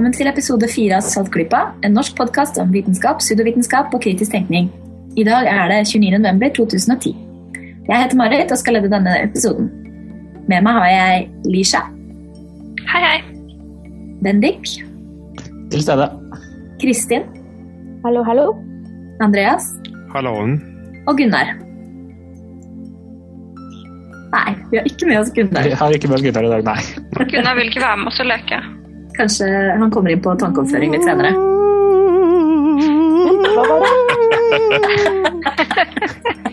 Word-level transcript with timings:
velkommen 0.00 0.16
til 0.16 0.30
episode 0.30 0.68
fire 0.72 0.96
av 0.96 1.04
Saltklypa, 1.04 1.58
en 1.84 1.92
norsk 1.92 2.14
podkast 2.16 2.56
om 2.56 2.70
vitenskap, 2.72 3.18
pseudovitenskap 3.20 3.92
og 3.92 4.00
kritisk 4.00 4.32
tenkning. 4.32 4.70
I 5.20 5.26
dag 5.28 5.44
er 5.44 5.68
det 5.68 5.80
29.11.2010. 5.90 7.12
Jeg 7.84 7.98
heter 8.06 8.16
Marit 8.16 8.48
og 8.48 8.56
skal 8.56 8.78
lede 8.78 8.88
denne 8.88 9.18
episoden. 9.26 9.68
Med 10.48 10.64
meg 10.64 10.78
har 10.78 10.88
jeg 10.88 11.28
Lisha. 11.52 11.82
Hei, 12.94 13.02
hei. 13.04 13.20
Bendik. 14.24 14.72
Til 15.68 15.84
stede. 15.84 16.08
Kristin. 16.80 17.28
Hallo, 18.00 18.24
hallo. 18.24 18.48
Andreas. 19.20 19.68
Halloen. 20.16 20.62
Og 21.04 21.20
Gunnar. 21.20 21.52
Nei, 24.32 24.50
vi 24.72 24.80
har 24.80 24.92
ikke 24.96 25.12
med 25.12 25.20
oss 25.26 25.36
Gunnar. 25.36 25.68
Vi 25.68 25.76
har 25.84 26.00
ikke 26.00 26.08
med 26.08 26.22
oss 26.22 26.28
Gunnar 26.30 26.48
i 26.48 26.56
dag, 26.56 26.68
nei. 26.72 26.82
Gunnar 27.36 27.60
vil 27.60 27.68
ikke 27.68 27.84
være 27.84 28.00
med 28.00 28.14
oss 28.16 28.24
og 28.24 28.32
leke. 28.32 28.66
Kanskje 29.18 29.48
han 29.80 29.90
kommer 29.90 30.14
inn 30.14 30.22
på 30.24 30.34
tankeoppføring 30.40 30.94
litt 30.96 31.06
senere. 31.08 31.34
Hva 33.50 33.64
var 33.68 33.84
det? 33.84 34.10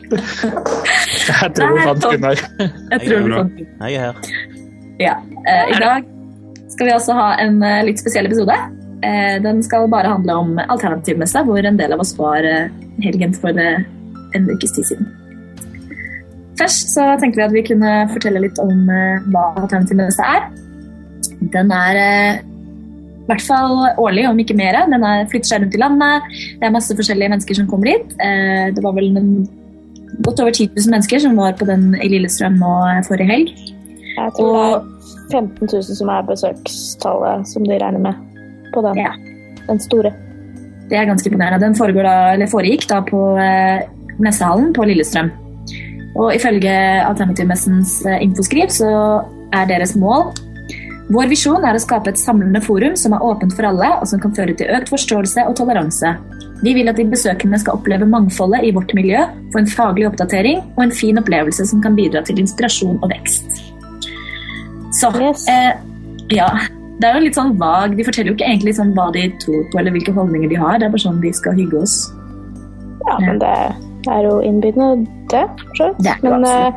Jeg 0.07 1.53
tror 1.55 1.73
vi 1.73 1.83
fant 1.83 2.05
Gunnar. 2.05 2.41
Jeg 2.91 2.99
tror 3.03 3.25
vi 3.25 3.33
fant 3.33 3.59
Jeg 3.59 3.93
er 3.93 4.05
her. 4.05 4.15
Ja. 5.01 5.15
Eh, 5.45 5.75
I 5.75 5.79
dag 5.81 6.07
skal 6.73 6.89
vi 6.89 6.95
også 6.95 7.15
ha 7.17 7.29
en 7.43 7.61
eh, 7.63 7.83
litt 7.87 8.01
spesiell 8.01 8.29
episode. 8.29 8.55
Eh, 9.05 9.37
den 9.43 9.61
skal 9.65 9.89
bare 9.91 10.13
handle 10.15 10.37
om 10.41 10.57
alternativmessa, 10.63 11.43
hvor 11.45 11.61
en 11.61 11.79
del 11.79 11.93
av 11.93 12.01
oss 12.03 12.15
var 12.17 12.45
helgen 13.03 13.35
for 13.37 13.53
en 13.57 14.49
ukes 14.49 14.73
tid 14.75 14.91
siden. 14.91 15.09
Først 16.57 16.95
så 16.95 17.11
tenkte 17.21 17.37
vi 17.37 17.45
at 17.45 17.53
vi 17.53 17.65
kunne 17.67 17.91
fortelle 18.09 18.41
litt 18.41 18.57
om 18.63 18.87
hva 19.29 19.43
alternativmessa 19.61 20.31
er. 20.37 20.47
Den 21.53 21.69
er 21.69 22.39
i 23.27 23.31
hvert 23.33 23.43
fall 23.43 23.73
årlig, 23.99 24.23
om 24.29 24.37
ikke 24.39 24.55
mer. 24.55 24.77
Den 24.87 25.03
er, 25.03 25.25
flytter 25.27 25.49
seg 25.49 25.63
rundt 25.63 25.75
i 25.75 25.81
landet. 25.81 26.27
Det 26.61 26.67
er 26.67 26.71
masse 26.71 26.95
forskjellige 26.95 27.33
mennesker 27.33 27.57
som 27.59 27.67
kommer 27.67 27.91
hit. 27.91 28.13
Eh, 28.23 28.69
Det 28.71 28.83
var 28.85 28.95
vel 28.95 29.09
en, 29.19 29.33
godt 30.23 30.39
over 30.39 30.53
10 30.55 30.69
000 30.77 30.93
mennesker 30.93 31.19
som 31.19 31.35
var 31.35 31.57
på 31.59 31.67
den 31.67 31.89
i 31.99 32.07
Lillestrøm 32.07 32.55
nå 32.61 32.71
eh, 32.87 33.01
forrige 33.07 33.27
helg. 33.27 33.51
Jeg 34.17 34.31
tror 34.37 34.55
det 34.55 35.35
er 35.35 35.43
15 35.43 35.67
000 35.67 35.83
som 35.99 36.09
er 36.09 36.23
besøkstallet 36.29 37.51
som 37.51 37.67
de 37.67 37.75
regner 37.83 37.99
med 37.99 38.23
på 38.73 38.81
den, 38.87 39.03
Ja. 39.03 39.11
den 39.67 39.79
store. 39.83 40.13
Det 40.87 40.95
er 40.95 41.05
ganske 41.05 41.27
imponerende. 41.27 41.59
Den 41.59 41.75
da, 41.75 42.15
eller 42.33 42.47
foregikk 42.47 42.87
da 42.87 43.01
på 43.03 43.35
eh, 43.43 43.83
messehallen 44.23 44.71
på 44.73 44.87
Lillestrøm. 44.87 45.33
Og 46.15 46.31
ifølge 46.33 46.71
Alternativmessens 47.03 48.05
eh, 48.07 48.23
infoskriv 48.23 48.71
så 48.71 48.89
er 49.53 49.67
deres 49.67 49.95
mål 49.99 50.31
Vår 51.07 51.29
visjon 51.31 51.63
er 51.63 51.77
å 51.77 51.79
skape 51.79 52.11
et 52.11 52.19
samlende 52.19 52.59
forum 52.63 52.95
som 52.99 53.13
er 53.15 53.23
åpent 53.23 53.53
for 53.55 53.69
alle, 53.69 53.87
og 54.01 54.07
som 54.09 54.19
kan 54.19 54.33
føre 54.35 54.55
til 54.59 54.71
økt 54.75 54.89
forståelse 54.91 55.45
og 55.47 55.55
toleranse. 55.55 56.11
Vi 56.65 56.73
vil 56.75 56.89
at 56.91 56.97
de 56.99 57.05
besøkende 57.07 57.59
skal 57.61 57.77
oppleve 57.77 58.07
mangfoldet 58.09 58.65
i 58.67 58.73
vårt 58.75 58.91
miljø, 58.97 59.21
få 59.53 59.61
en 59.61 59.69
faglig 59.71 60.07
oppdatering 60.09 60.63
og 60.75 60.81
en 60.83 60.91
fin 60.91 61.21
opplevelse 61.21 61.67
som 61.69 61.83
kan 61.83 61.95
bidra 61.95 62.23
til 62.27 62.41
inspirasjon 62.41 62.97
og 62.99 63.11
vekst. 63.13 63.61
Så 64.99 65.11
Yes. 65.21 65.45
eh, 65.47 65.77
ja, 66.33 66.49
det 66.99 67.07
er 67.07 67.19
jo 67.19 67.25
litt 67.27 67.37
sånn 67.37 67.53
vag. 67.61 67.95
De 67.95 68.03
forteller 68.03 68.33
jo 68.33 68.35
ikke 68.35 68.49
egentlig 68.49 68.75
sånn 68.75 68.95
hva 68.97 69.11
de 69.13 69.27
tror 69.43 69.63
på 69.71 69.79
eller 69.79 69.93
hvilke 69.95 70.15
holdninger 70.15 70.49
de 70.49 70.59
har. 70.59 70.79
Det 70.79 70.87
er 70.89 70.95
bare 70.95 71.05
sånn 71.05 71.21
de 71.21 71.31
skal 71.31 71.53
hygge 71.53 71.83
oss. 71.85 72.11
Ja, 73.07 73.19
men 73.21 73.39
det 73.39 73.53
er 74.11 74.23
jo 74.25 74.39
innbydende, 74.43 75.07
det. 75.31 75.45
for 75.61 75.75
så 75.79 75.89
vidt. 75.93 76.23
Men, 76.23 76.43
eh, 76.43 76.73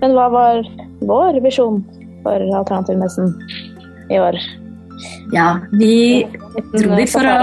men 0.00 0.16
hva 0.16 0.26
var 0.32 0.62
vår 1.00 1.38
visjon 1.44 1.84
for 2.28 2.60
alternativmessen 2.60 3.34
i 4.12 4.20
år? 4.20 4.38
Ja, 5.32 5.60
vi 5.72 6.26
dro 6.74 6.96
dit 6.98 7.10
for 7.12 7.26
å, 7.28 7.36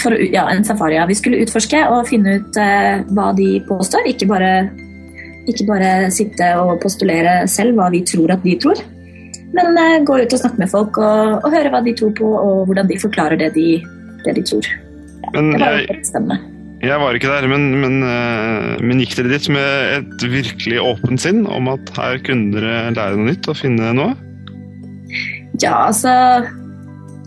for 0.00 0.16
å 0.16 0.28
Ja, 0.32 0.46
en 0.52 0.64
safari. 0.66 0.96
Ja. 0.98 1.06
Vi 1.08 1.18
skulle 1.18 1.42
utforske 1.44 1.82
og 1.92 2.08
finne 2.10 2.38
ut 2.40 2.60
eh, 2.60 3.02
hva 3.14 3.30
de 3.36 3.50
påstår. 3.68 4.08
Ikke 4.10 4.28
bare, 4.30 4.52
ikke 5.50 5.66
bare 5.68 5.90
sitte 6.14 6.52
og 6.62 6.78
postulere 6.82 7.42
selv 7.50 7.78
hva 7.78 7.90
vi 7.92 8.04
tror 8.06 8.36
at 8.36 8.46
de 8.46 8.56
tror. 8.62 8.80
Men 9.56 9.80
eh, 9.82 9.98
gå 10.06 10.20
ut 10.22 10.36
og 10.36 10.44
snakke 10.44 10.62
med 10.62 10.72
folk 10.72 11.00
og, 11.02 11.40
og 11.40 11.50
høre 11.52 11.74
hva 11.74 11.82
de 11.84 11.96
tror 11.98 12.14
på, 12.16 12.30
og 12.30 12.70
hvordan 12.70 12.90
de 12.90 13.00
forklarer 13.02 13.40
det 13.44 13.52
de, 13.58 13.68
det 14.24 14.38
de 14.38 14.46
tror. 14.46 14.72
Men 15.34 15.52
Det 15.52 15.60
var 15.62 15.78
jeg, 15.82 16.00
spennende. 16.06 16.59
Jeg 16.80 16.96
var 16.96 17.16
ikke 17.16 17.28
der, 17.28 17.44
men, 17.50 17.66
men, 17.82 17.98
eh, 18.08 18.80
men 18.80 19.02
gikk 19.02 19.18
dere 19.18 19.34
dit 19.34 19.48
med 19.52 19.98
et 19.98 20.24
virkelig 20.32 20.80
åpent 20.80 21.20
sinn 21.20 21.42
om 21.44 21.68
at 21.74 21.92
her 21.98 22.16
kunne 22.24 22.54
dere 22.54 22.94
lære 22.96 23.18
noe 23.18 23.28
nytt 23.28 23.48
og 23.52 23.58
finne 23.58 23.92
noe? 23.96 24.14
Ja, 25.60 25.74
altså 25.90 26.12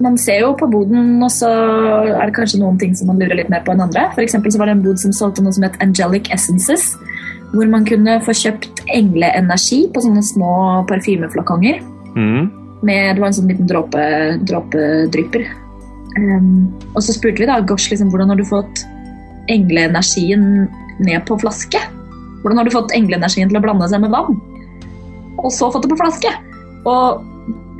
Man 0.01 0.17
ser 0.17 0.39
jo 0.41 0.55
på 0.57 0.65
boden, 0.71 1.21
og 1.21 1.29
så 1.31 1.47
er 1.53 2.25
det 2.25 2.33
kanskje 2.33 2.59
noen 2.63 2.79
ting 2.81 2.95
som 2.97 3.11
man 3.11 3.19
lurer 3.21 3.37
litt 3.37 3.51
mer 3.53 3.61
på 3.63 3.75
enn 3.75 3.83
andre. 3.83 4.07
For 4.15 4.25
så 4.25 4.57
var 4.57 4.67
det 4.67 4.73
en 4.73 4.81
bod 4.83 4.97
som 4.99 5.13
solgte 5.13 5.43
noe 5.45 5.53
som 5.53 5.67
het 5.67 5.77
Angelic 5.85 6.31
Essences. 6.33 6.87
Hvor 7.53 7.69
man 7.69 7.85
kunne 7.85 8.17
få 8.25 8.33
kjøpt 8.33 8.81
engleenergi 8.89 9.83
på 9.93 10.01
sånne 10.01 10.23
små 10.25 10.55
parfymeflakonger. 10.89 11.77
Mm. 12.17 12.49
Med, 12.81 13.13
det 13.13 13.21
var 13.21 13.29
en 13.29 13.37
sånn 13.37 13.53
liten 13.53 13.69
dråpe, 13.69 14.07
dråpedrypper. 14.49 15.45
Um, 16.17 16.73
og 16.95 17.05
så 17.05 17.13
spurte 17.13 17.45
vi 17.45 17.49
da 17.49 17.61
Gosh, 17.61 17.93
liksom, 17.93 18.09
hvordan 18.11 18.33
har 18.33 18.41
du 18.41 18.49
fått 18.49 18.83
engleenergien 19.51 20.67
ned 21.03 21.25
på 21.27 21.37
flaske? 21.41 21.81
Hvordan 22.43 22.59
har 22.59 22.67
du 22.67 22.75
fått 22.75 22.93
engleenergien 22.95 23.51
til 23.51 23.59
å 23.59 23.63
blande 23.63 23.87
seg 23.91 24.03
med 24.03 24.13
vann? 24.13 24.37
Og 25.41 25.49
så 25.51 25.71
fått 25.73 25.87
det 25.87 25.91
på 25.93 25.99
flaske? 25.99 26.31
Og 26.89 27.23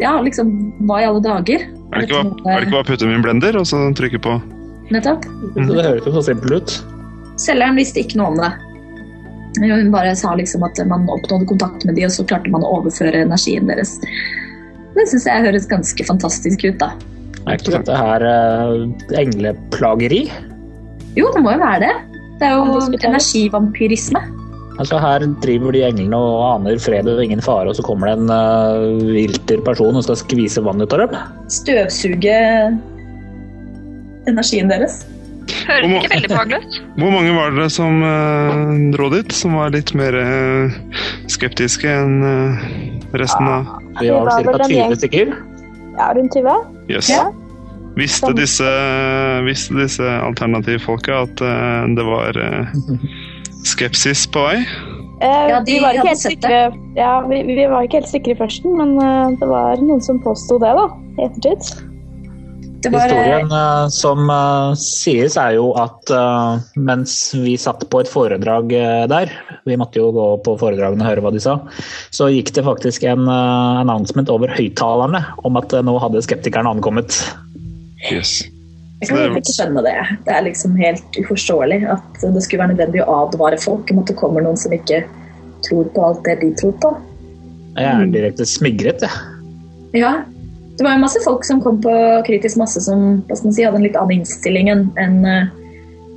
ja, 0.02 0.16
liksom, 0.24 0.52
hva 0.88 1.02
i 1.02 1.08
alle 1.08 1.24
dager? 1.24 1.68
Er 1.94 2.02
det 2.02 2.08
ikke 2.08 2.24
bare, 2.24 2.54
er 2.56 2.60
det 2.60 2.68
ikke 2.68 2.76
bare 2.78 2.86
å 2.86 2.90
putte 2.90 3.06
dem 3.06 3.14
i 3.14 3.18
en 3.20 3.26
blender 3.26 3.60
og 3.60 3.68
så 3.70 3.82
trykke 3.98 4.22
på? 4.24 4.38
Nettopp. 4.94 5.26
Mm. 5.56 5.68
det 5.70 5.86
høres 5.86 6.08
jo 6.08 6.16
så 6.18 6.24
simpelt 6.30 6.56
ut. 6.58 6.78
Selgeren 7.42 7.80
visste 7.80 8.04
ikke 8.04 8.20
noe 8.20 8.34
om 8.34 8.40
det. 8.42 8.52
Hun 9.62 9.92
bare 9.94 10.16
sa 10.18 10.34
liksom 10.38 10.66
at 10.66 10.80
man 10.90 11.06
oppnådde 11.14 11.46
kontakt 11.52 11.86
med 11.86 11.98
de, 11.98 12.08
og 12.08 12.16
så 12.16 12.26
klarte 12.26 12.50
man 12.54 12.66
å 12.66 12.80
overføre 12.80 13.22
energien 13.26 13.70
deres. 13.70 14.00
Det 14.94 15.06
syns 15.10 15.28
jeg 15.30 15.46
høres 15.46 15.70
ganske 15.70 16.06
fantastisk 16.08 16.66
ut, 16.66 16.80
da. 16.82 16.94
Er 17.44 17.60
ikke 17.60 17.76
dette 17.76 17.98
her 17.98 18.24
uh, 18.24 18.88
engleplageri? 19.20 20.24
Jo, 21.18 21.30
det 21.34 21.44
må 21.46 21.54
jo 21.54 21.62
være 21.62 21.84
det. 21.86 21.94
Det 22.42 22.48
er 22.50 22.56
jo 22.58 22.80
energivampyrisme. 22.98 24.22
Altså 24.82 24.98
Her 24.98 25.26
driver 25.44 25.76
de 25.76 25.84
englene 25.86 26.18
og 26.18 26.40
aner 26.56 26.80
fred 26.82 27.08
og 27.10 27.22
ingen 27.22 27.42
fare, 27.46 27.70
og 27.70 27.78
så 27.78 27.86
kommer 27.86 28.10
det 28.10 28.16
en 28.24 28.32
uh, 28.34 29.04
vilter 29.14 29.62
person 29.66 30.00
og 30.00 30.06
skal 30.06 30.18
skvise 30.24 30.64
vann 30.66 30.82
ut 30.82 30.96
av 30.96 31.04
dem? 31.04 31.18
Støvsuge 31.54 32.38
energien 34.30 34.72
deres. 34.72 35.04
Høres 35.68 35.92
ikke 36.00 36.12
veldig 36.16 36.32
behagelig 36.32 36.60
ut. 36.64 36.80
Hvor 37.04 37.14
mange 37.14 37.36
var 37.36 37.54
dere 37.54 37.70
som 37.74 38.02
uh, 38.02 38.74
dro 38.96 39.12
dit, 39.14 39.36
som 39.36 39.60
var 39.60 39.76
litt 39.76 39.94
mer 39.98 40.18
uh, 40.18 40.74
skeptiske 41.32 41.94
enn 41.94 42.26
uh, 42.26 42.66
resten 43.22 43.50
av 43.52 43.70
Vi 44.02 44.10
var 44.10 44.34
Det 44.34 44.50
vel 44.50 44.58
ca. 44.58 44.70
20 44.74 45.00
stykker. 45.04 45.34
Ja, 46.00 46.10
rundt 46.18 46.34
20? 46.34 46.68
Yes. 46.90 47.14
Ja. 47.14 47.30
Visste 47.94 48.32
disse, 48.34 48.70
visste 49.46 49.78
disse 49.78 50.16
alternativfolka 50.26 51.24
at 51.28 51.46
uh, 51.46 51.86
det 51.94 52.06
var 52.08 52.40
uh, 52.42 52.74
skepsis 53.68 54.26
på 54.34 54.48
vei? 54.48 54.60
Eh, 55.22 55.46
Ja, 55.52 55.62
de 55.62 55.78
vi 55.78 55.80
var 55.80 55.96
ikke 55.96 56.10
helt 56.10 56.24
sikre 56.24 56.58
ja, 56.98 57.14
vi, 57.30 57.44
vi 57.48 57.64
var 57.70 57.86
ikke 57.86 58.02
helt 58.02 58.12
sikre 58.12 58.34
i 58.34 58.40
førsten, 58.42 58.76
men 58.80 58.98
uh, 58.98 59.32
det 59.38 59.50
var 59.50 59.82
noen 59.84 60.02
som 60.04 60.22
påsto 60.24 60.58
det, 60.64 60.74
da. 60.80 60.90
I 61.20 61.28
ettertid. 61.30 61.90
Det 62.84 62.92
var 62.92 63.06
Historien 63.08 63.54
som 63.96 64.28
sies, 64.76 65.38
er 65.40 65.54
jo 65.56 65.70
at 65.80 66.10
mens 66.76 67.14
vi 67.32 67.54
satt 67.56 67.86
på 67.88 68.02
et 68.04 68.10
foredrag 68.12 68.74
der, 69.08 69.32
vi 69.64 69.78
måtte 69.80 70.02
jo 70.02 70.10
gå 70.12 70.26
på 70.44 70.58
foredragene 70.60 71.06
og 71.06 71.08
høre 71.08 71.24
hva 71.24 71.32
de 71.32 71.40
sa, 71.40 71.54
så 72.12 72.28
gikk 72.34 72.52
det 72.58 72.66
faktisk 72.68 73.08
en 73.08 73.24
announcement 73.32 74.28
over 74.36 74.52
høyttalerne 74.52 75.24
om 75.48 75.62
at 75.62 75.78
nå 75.80 75.96
hadde 76.04 76.26
skeptikerne 76.28 76.76
ankommet. 76.76 77.22
Yes. 78.12 78.44
Jeg 79.04 79.10
kan 79.10 79.18
egentlig 79.20 79.42
ikke 79.44 79.56
skjønne 79.58 79.82
det. 79.84 79.96
Det 80.26 80.34
er 80.34 80.44
liksom 80.46 80.76
helt 80.80 81.18
uforståelig 81.20 81.80
at 81.92 82.22
det 82.24 82.44
skulle 82.46 82.64
være 82.64 82.74
nødvendig 82.76 83.02
å 83.04 83.16
advare 83.28 83.58
folk 83.60 83.92
om 83.92 84.00
at 84.00 84.08
det 84.12 84.16
kommer 84.20 84.46
noen 84.46 84.60
som 84.60 84.72
ikke 84.76 85.02
tror 85.68 85.90
på 85.96 86.06
alt 86.08 86.22
det 86.28 86.38
de 86.42 86.52
tror 86.60 86.72
på. 86.84 86.94
Jeg 87.76 87.90
er 87.90 88.12
direkte 88.14 88.46
smigret, 88.48 89.02
jeg. 89.04 89.12
Ja, 89.98 90.14
det 90.78 90.86
var 90.86 90.96
jo 90.96 91.04
masse 91.04 91.20
folk 91.26 91.44
som 91.46 91.60
kom 91.62 91.82
på 91.84 91.92
kritisk 92.28 92.58
masse 92.62 92.80
som 92.86 93.22
hva 93.28 93.36
skal 93.38 93.50
man 93.50 93.56
si, 93.58 93.66
hadde 93.66 93.80
en 93.82 93.86
litt 93.86 93.98
annen 94.00 94.22
innstilling 94.22 94.72
enn 94.74 95.20
eh, 95.28 95.52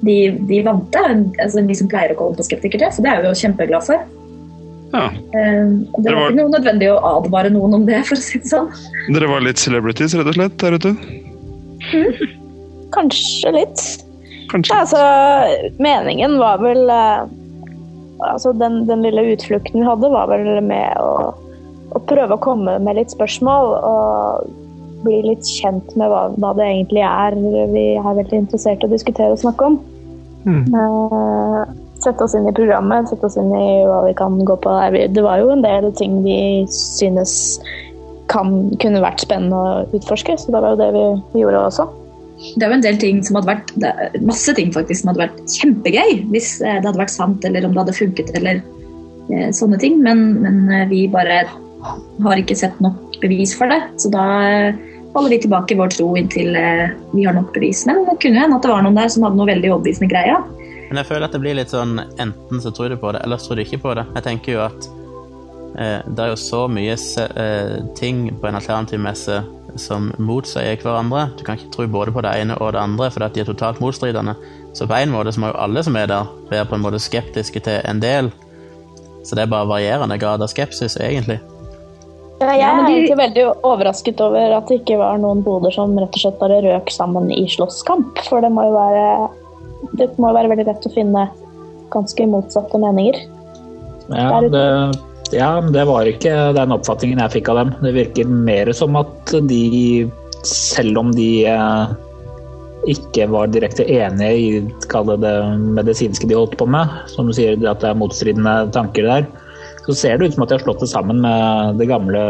de, 0.07 0.17
de 0.49 0.63
vante. 0.67 1.03
Altså 1.43 1.65
de 1.67 1.75
som 1.77 1.91
pleier 1.91 2.15
å 2.15 2.19
komme 2.21 2.39
på 2.39 2.47
skeptikertreff. 2.47 2.95
så 2.97 3.03
det 3.05 3.11
er 3.13 3.23
vi 3.25 3.33
jo 3.33 3.41
kjempeglad 3.43 3.87
for. 3.89 4.07
Ja. 4.95 5.09
Eh, 5.11 5.67
og 5.91 5.99
det 6.03 6.07
Det 6.07 6.15
var 6.15 6.21
var- 6.23 6.31
ikke 6.31 6.41
noe 6.43 6.55
nødvendig 6.55 6.93
å 6.95 6.99
advare 7.19 7.51
noen 7.51 7.75
om 7.81 7.87
det, 7.89 8.05
for 8.07 8.15
å 8.15 8.23
si 8.23 8.39
det 8.39 8.53
sånn. 8.53 8.71
Dere 9.13 9.27
var 9.29 9.41
litt 9.43 9.59
celebrities, 9.59 10.15
rett 10.15 10.31
og 10.31 10.39
slett, 10.39 10.57
der 10.63 10.79
ute? 10.79 10.95
Kanskje 12.97 13.53
litt. 13.55 13.83
Kanskje? 14.51 14.75
Ja, 14.75 14.83
altså, 14.85 15.73
meningen 15.83 16.39
var 16.39 16.63
vel 16.63 16.87
eh, 16.91 17.27
Altså, 18.25 18.55
den, 18.57 18.87
den 18.89 19.03
lille 19.05 19.27
utflukten 19.35 19.83
vi 19.83 19.85
hadde, 19.85 20.09
var 20.09 20.31
vel 20.31 20.47
med 20.65 20.97
å, 21.05 21.35
å 21.93 22.01
prøve 22.09 22.33
å 22.33 22.41
komme 22.41 22.79
med 22.81 22.97
litt 22.97 23.13
spørsmål 23.13 23.75
og 23.77 24.47
bli 25.05 25.19
litt 25.27 25.45
kjent 25.45 25.93
med 26.01 26.09
hva, 26.09 26.23
hva 26.41 26.55
det 26.57 26.65
egentlig 26.65 27.05
er 27.05 27.37
vi 27.75 27.85
er 27.99 28.17
veldig 28.17 28.39
interessert 28.41 28.81
i 28.81 28.89
å 28.89 28.95
diskutere 28.95 29.35
og 29.35 29.43
snakke 29.43 29.69
om. 29.69 29.77
Eh, 30.47 31.75
sette 32.05 32.25
oss 32.25 32.35
inn 32.39 32.49
i 32.49 32.55
programmet, 32.55 33.09
sette 33.11 33.27
oss 33.29 33.37
inn 33.41 33.53
i 33.53 33.67
hva 33.89 34.03
vi 34.07 34.15
kan 34.17 34.39
gå 34.47 34.57
på. 34.63 34.75
Det 35.13 35.25
var 35.25 35.43
jo 35.43 35.53
en 35.55 35.65
del 35.65 35.91
ting 35.99 36.21
vi 36.25 36.39
synes 36.73 37.59
kan, 38.33 38.57
kunne 38.83 39.05
vært 39.05 39.23
spennende 39.25 39.57
å 39.59 39.85
utforske, 39.97 40.37
så 40.41 40.53
det 40.53 40.63
var 40.63 40.75
jo 40.75 40.81
det 40.81 40.91
vi, 40.97 41.05
gjorde 41.43 41.63
også. 41.69 41.87
Det 42.57 42.67
er 42.67 42.73
jo 42.73 42.77
en 42.77 42.85
del 42.85 42.99
ting 43.01 43.23
som 43.25 43.39
hadde 43.39 43.49
vært 43.49 43.71
masse 44.29 44.53
ting 44.59 44.73
faktisk 44.75 45.01
som 45.01 45.13
hadde 45.13 45.23
vært 45.23 45.55
kjempegøy 45.57 46.19
hvis 46.35 46.59
eh, 46.61 46.81
det 46.83 46.91
hadde 46.91 47.01
vært 47.01 47.15
sant, 47.15 47.47
eller 47.49 47.65
om 47.65 47.73
det 47.73 47.85
hadde 47.85 47.97
funket, 47.97 48.35
eller 48.37 48.61
eh, 49.31 49.49
sånne 49.57 49.81
ting. 49.81 50.03
Men, 50.05 50.27
men 50.43 50.67
eh, 50.69 50.85
vi 50.91 51.07
bare 51.13 51.45
har 52.25 52.43
ikke 52.43 52.59
sett 52.59 52.77
nok 52.85 53.17
bevis 53.23 53.55
for 53.57 53.73
det. 53.73 53.81
Så 54.03 54.13
da 54.13 54.27
holder 55.17 55.31
vi 55.31 55.39
tilbake 55.39 55.77
vår 55.79 55.95
tro 55.97 56.11
inntil 56.19 56.57
eh, 56.57 56.93
vi 57.15 57.25
har 57.25 57.37
nok 57.37 57.55
bevis. 57.55 57.87
Men 57.89 58.05
det 58.09 58.19
kunne 58.23 58.43
hende 58.43 58.59
at 58.59 58.67
det 58.67 58.73
var 58.73 58.85
noen 58.85 58.99
der 58.99 59.09
som 59.13 59.25
hadde 59.27 59.41
noe 59.41 59.49
veldig 59.49 59.73
overbevisende 59.73 60.11
greier. 60.13 60.45
Men 60.91 61.01
jeg 61.01 61.09
føler 61.09 61.27
at 61.27 61.35
det 61.35 61.43
blir 61.43 61.57
litt 61.59 61.73
sånn 61.73 61.99
enten 62.23 62.63
så 62.63 62.71
tror 62.75 62.93
du 62.93 62.99
på 63.01 63.11
det, 63.17 63.25
eller 63.25 63.41
så 63.41 63.51
tror 63.51 63.59
du 63.59 63.65
ikke 63.65 63.83
på 63.83 63.97
det. 63.99 64.07
Jeg 64.19 64.27
tenker 64.29 64.57
jo 64.57 64.63
at 64.67 64.89
det 65.77 66.25
er 66.25 66.33
jo 66.33 66.39
så 66.41 66.63
mye 66.73 66.97
se 67.01 67.27
eh, 67.37 67.79
ting 67.99 68.31
på 68.41 68.49
en 68.49 68.57
alternativmesse 68.57 69.43
som 69.77 70.09
motsier 70.17 70.79
hverandre. 70.81 71.27
Du 71.37 71.45
kan 71.45 71.59
ikke 71.59 71.73
tro 71.75 71.87
både 71.93 72.15
på 72.17 72.23
det 72.25 72.33
ene 72.41 72.57
og 72.57 72.73
det 72.73 72.81
andre, 72.81 73.11
for 73.13 73.25
de 73.25 73.43
er 73.43 73.49
totalt 73.49 73.83
motstridende. 73.85 74.37
Så 74.77 74.89
på 74.89 74.97
en 74.97 75.13
måte 75.13 75.35
så 75.35 75.43
må 75.43 75.53
jo 75.53 75.61
alle 75.61 75.83
som 75.85 75.99
er 76.01 76.09
der, 76.09 76.31
være 76.51 76.69
på 76.71 76.79
en 76.79 76.85
måte 76.87 77.03
skeptiske 77.03 77.61
til 77.65 77.85
en 77.85 78.01
del. 78.01 78.33
Så 79.27 79.37
det 79.37 79.45
er 79.45 79.53
bare 79.53 79.69
varierende 79.69 80.19
grad 80.23 80.45
av 80.45 80.49
skepsis, 80.53 80.97
egentlig. 81.03 81.41
Ja, 82.37 82.53
jeg 82.53 82.67
er 82.69 82.83
egentlig 82.85 83.17
veldig 83.17 83.45
overrasket 83.65 84.21
over 84.21 84.59
at 84.59 84.69
det 84.69 84.83
ikke 84.83 84.99
var 85.01 85.17
noen 85.21 85.41
boder 85.45 85.73
som 85.73 85.95
rett 85.97 86.13
og 86.13 86.21
slett 86.21 86.37
bare 86.41 86.61
røk 86.65 86.93
sammen 86.93 87.31
i 87.33 87.47
slåsskamp. 87.49 88.21
For 88.29 88.45
det 88.45 88.53
må 88.53 88.67
jo 88.69 88.77
være, 88.77 89.07
det 89.97 90.11
må 90.21 90.31
jo 90.31 90.37
være 90.37 90.53
veldig 90.53 90.69
lett 90.69 90.89
å 90.89 90.93
finne 90.93 91.27
ganske 91.93 92.29
motsatte 92.29 92.81
meninger. 92.81 93.23
Ja, 94.13 94.41
det, 94.45 94.67
ja, 95.35 95.61
men 95.61 95.73
det 95.75 95.87
var 95.89 96.09
ikke 96.09 96.35
den 96.57 96.75
oppfatningen 96.75 97.23
jeg 97.25 97.39
fikk 97.39 97.51
av 97.53 97.63
dem. 97.63 97.73
Det 97.83 97.95
virker 97.97 98.29
mer 98.31 98.71
som 98.77 98.99
at 98.99 99.33
de, 99.49 100.07
selv 100.47 101.01
om 101.01 101.15
de 101.17 101.31
eh, 101.51 101.95
ikke 102.93 103.27
var 103.33 103.51
direkte 103.51 103.87
enige 103.91 104.37
i 104.37 104.47
det, 104.63 105.35
medisinske 105.79 106.29
de 106.29 106.39
holdt 106.39 106.59
på 106.61 106.69
med, 106.71 106.93
som 107.11 107.27
du 107.27 107.35
sier 107.37 107.59
at 107.59 107.83
det 107.83 107.91
er 107.91 107.99
motstridende 107.99 108.55
tanker 108.77 109.09
der, 109.09 109.27
så 109.87 109.95
ser 109.95 110.19
det 110.19 110.29
ut 110.29 110.37
som 110.37 110.45
at 110.45 110.51
de 110.51 110.59
har 110.59 110.65
slått 110.65 110.83
det 110.83 110.91
sammen 110.91 111.21
med 111.23 111.79
det 111.81 111.89
gamle 111.91 112.23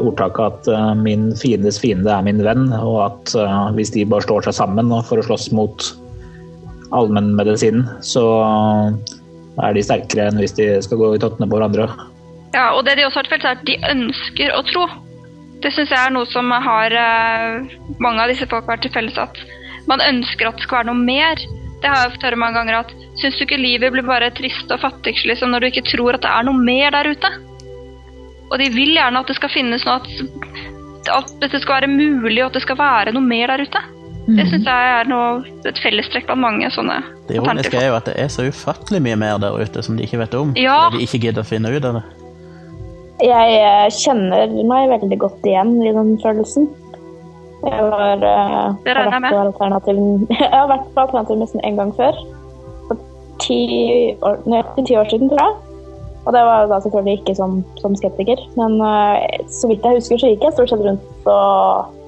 ordtaket 0.00 0.44
at 0.48 0.70
eh, 0.72 0.92
min 1.00 1.30
fiendes 1.38 1.80
fiende 1.80 2.12
er 2.12 2.24
min 2.26 2.44
venn, 2.44 2.70
og 2.76 2.98
at 3.06 3.34
eh, 3.38 3.66
hvis 3.78 3.94
de 3.96 4.08
bare 4.08 4.26
står 4.28 4.48
seg 4.48 4.58
sammen 4.60 4.92
for 5.08 5.20
å 5.20 5.26
slåss 5.30 5.50
mot 5.56 5.92
allmennmedisinen, 6.92 7.86
så 8.04 8.24
er 9.62 9.76
de 9.76 9.84
sterkere 9.84 10.28
enn 10.28 10.40
hvis 10.40 10.56
de 10.58 10.74
skal 10.84 11.00
gå 11.00 11.14
i 11.16 11.20
tottene 11.22 11.48
på 11.48 11.56
hverandre. 11.56 11.88
Ja, 12.52 12.72
og 12.76 12.84
det 12.84 12.98
de 12.98 13.06
også 13.06 13.22
har 13.22 13.28
til 13.28 13.34
felles, 13.34 13.48
er 13.48 13.58
at 13.58 13.66
de 13.68 13.78
ønsker 13.92 14.52
å 14.52 14.62
tro. 14.68 14.84
Det 15.62 15.70
syns 15.72 15.92
jeg 15.94 15.98
er 15.98 16.12
noe 16.12 16.26
som 16.28 16.50
har 16.50 16.94
eh, 16.98 17.76
mange 18.02 18.22
av 18.24 18.32
disse 18.32 18.48
folk 18.50 18.68
har 18.68 18.80
til 18.82 18.92
felles 18.92 19.18
at 19.20 19.38
man 19.88 20.02
ønsker 20.02 20.48
at 20.48 20.58
det 20.58 20.66
skal 20.66 20.82
være 20.82 20.90
noe 20.90 21.06
mer. 21.06 21.40
Det 21.82 21.90
har 21.90 22.04
jeg 22.04 22.16
fått 22.16 22.26
høre 22.28 22.38
mange 22.38 22.58
ganger 22.58 22.80
at 22.82 22.92
syns 23.18 23.38
du 23.38 23.46
ikke 23.46 23.58
livet 23.58 23.94
blir 23.94 24.06
bare 24.06 24.30
trist 24.34 24.70
og 24.70 24.82
fattigslig 24.82 25.32
liksom, 25.32 25.50
når 25.54 25.64
du 25.64 25.70
ikke 25.70 25.86
tror 25.88 26.18
at 26.18 26.26
det 26.26 26.30
er 26.30 26.46
noe 26.46 26.66
mer 26.66 26.94
der 26.94 27.10
ute? 27.14 27.32
Og 28.52 28.58
de 28.60 28.68
vil 28.74 28.92
gjerne 28.94 29.22
at 29.22 29.32
det 29.32 29.38
skal 29.38 29.50
finnes 29.50 29.86
noe, 29.88 29.96
at, 30.02 31.10
at 31.16 31.34
dette 31.42 31.62
skal 31.62 31.80
være 31.80 31.90
mulig, 31.90 32.42
og 32.42 32.50
at 32.50 32.58
det 32.58 32.64
skal 32.66 32.78
være 32.78 33.14
noe 33.16 33.24
mer 33.24 33.54
der 33.54 33.64
ute. 33.64 33.82
Det 34.22 34.44
syns 34.46 34.68
jeg 34.68 34.90
er 35.00 35.08
noe, 35.10 35.42
et 35.66 35.78
fellestrekk 35.82 36.28
blant 36.28 36.44
mange 36.44 36.68
sånne 36.70 37.00
Det 37.26 37.40
ironiske 37.40 37.74
er 37.74 37.88
jo 37.88 37.96
at 37.96 38.06
det 38.06 38.14
er 38.22 38.28
så 38.30 38.44
ufattelig 38.46 39.00
mye 39.02 39.16
mer 39.18 39.40
der 39.42 39.56
ute 39.58 39.82
som 39.82 39.96
de 39.98 40.06
ikke 40.06 40.20
vet 40.20 40.36
om. 40.38 40.52
Ja. 40.54 40.84
fordi 40.84 41.02
De 41.02 41.08
ikke 41.08 41.24
gidder 41.26 41.42
å 41.42 41.48
finne 41.48 41.72
ut 41.74 41.88
av 41.88 41.98
det. 41.98 42.04
Jeg 43.20 43.56
eh, 43.60 43.88
kjenner 43.92 44.54
meg 44.66 44.88
veldig 44.90 45.18
godt 45.20 45.44
igjen 45.46 45.76
i 45.84 45.92
den 45.94 46.14
følelsen. 46.22 46.70
Jeg 47.62 47.82
var, 47.92 48.16
uh, 48.18 48.74
Det 48.82 48.94
har 48.96 49.06
regner 49.06 49.28
jeg 49.30 49.38
alternativen- 49.38 50.26
jeg 50.40 50.50
har 50.50 50.70
vært 50.70 50.88
på 50.94 51.04
alternativmessen 51.04 51.60
en 51.62 51.76
gang 51.78 51.92
før. 51.94 52.16
For 52.88 52.98
ti 53.44 53.58
år, 54.18 54.40
nøyaktig 54.50 54.86
ti 54.88 54.96
år 54.98 55.10
siden, 55.12 55.30
tror 55.30 55.44
jeg. 55.44 55.54
Og 56.26 56.34
det 56.34 56.42
var 56.46 56.66
da 56.70 56.80
selvfølgelig 56.82 57.20
ikke 57.20 57.34
som, 57.38 57.60
som 57.82 57.94
skeptiker. 57.98 58.42
Men 58.58 58.80
uh, 58.82 59.22
så 59.50 59.70
vidt 59.70 59.86
jeg 59.86 60.00
husker, 60.00 60.18
så 60.18 60.32
gikk 60.32 60.48
jeg 60.48 60.56
stort 60.56 60.72
sett 60.72 60.82
rundt 60.86 61.30
og 61.30 62.00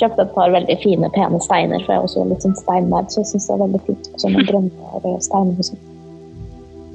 kjøpte 0.00 0.26
et 0.26 0.34
par 0.36 0.52
veldig 0.52 0.76
fine, 0.84 1.08
pene 1.16 1.40
steiner. 1.40 1.80
For 1.86 1.94
jeg 1.94 2.02
er 2.02 2.10
også 2.10 2.26
litt 2.28 2.44
sånn 2.44 2.58
steinnerd, 2.60 3.08
så 3.12 3.22
jeg 3.22 3.32
syns 3.32 3.48
det 3.48 3.56
er 3.56 3.64
veldig 3.64 3.82
fint 3.88 4.12
med 4.12 4.26
sånne 4.26 4.44
grønne 4.50 5.16
steiner. 5.24 5.56
og 5.56 5.70
sånn. 5.70 5.82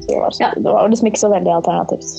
Det, 0.07 0.18
var, 0.19 0.31
så- 0.31 0.44
Ja. 0.44 0.51
det 0.56 0.63
var 0.71 0.89
liksom 0.89 1.07
ikke 1.12 1.19
så 1.24 1.30
veldig 1.33 1.54
alternativt. 1.59 2.12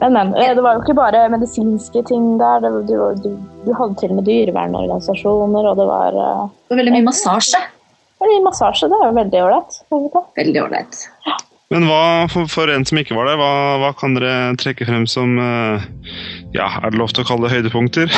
Men, 0.00 0.12
men. 0.12 0.34
eh, 0.34 0.54
Det 0.54 0.62
var 0.62 0.74
jo 0.76 0.82
ikke 0.82 0.96
bare 0.98 1.28
medisinske 1.30 2.02
ting 2.08 2.38
der. 2.40 2.60
Det, 2.64 2.70
du, 2.88 2.96
du, 3.22 3.30
du 3.66 3.70
hadde 3.76 3.96
til 4.00 4.10
og 4.10 4.16
med 4.20 4.26
dyrevernorganisasjoner, 4.28 5.68
og 5.70 5.76
det 5.78 5.86
var 5.86 6.16
uh, 6.16 6.48
Det 6.68 6.74
var 6.74 6.82
veldig 6.82 6.96
mye 6.98 7.06
massasje. 7.10 7.60
massasje. 8.44 8.88
Det 8.90 8.98
er 8.98 9.06
jo 9.08 9.14
veldig 9.20 9.44
ålreit. 9.46 9.78
Veldig 10.36 10.62
ålreit. 10.64 11.04
Men 11.70 11.86
hva, 11.86 12.26
for, 12.32 12.48
for 12.50 12.66
en 12.74 12.84
som 12.84 12.98
ikke 12.98 13.14
var 13.14 13.28
der, 13.30 13.38
hva, 13.38 13.50
hva 13.78 13.92
kan 13.94 14.16
dere 14.18 14.56
trekke 14.58 14.88
frem 14.88 15.06
som 15.06 15.36
eh, 15.38 15.84
Ja, 16.56 16.66
er 16.82 16.90
det 16.90 16.98
lov 16.98 17.14
til 17.14 17.22
å 17.22 17.28
kalle 17.28 17.46
det 17.46 17.54
høydepunkter? 17.60 18.10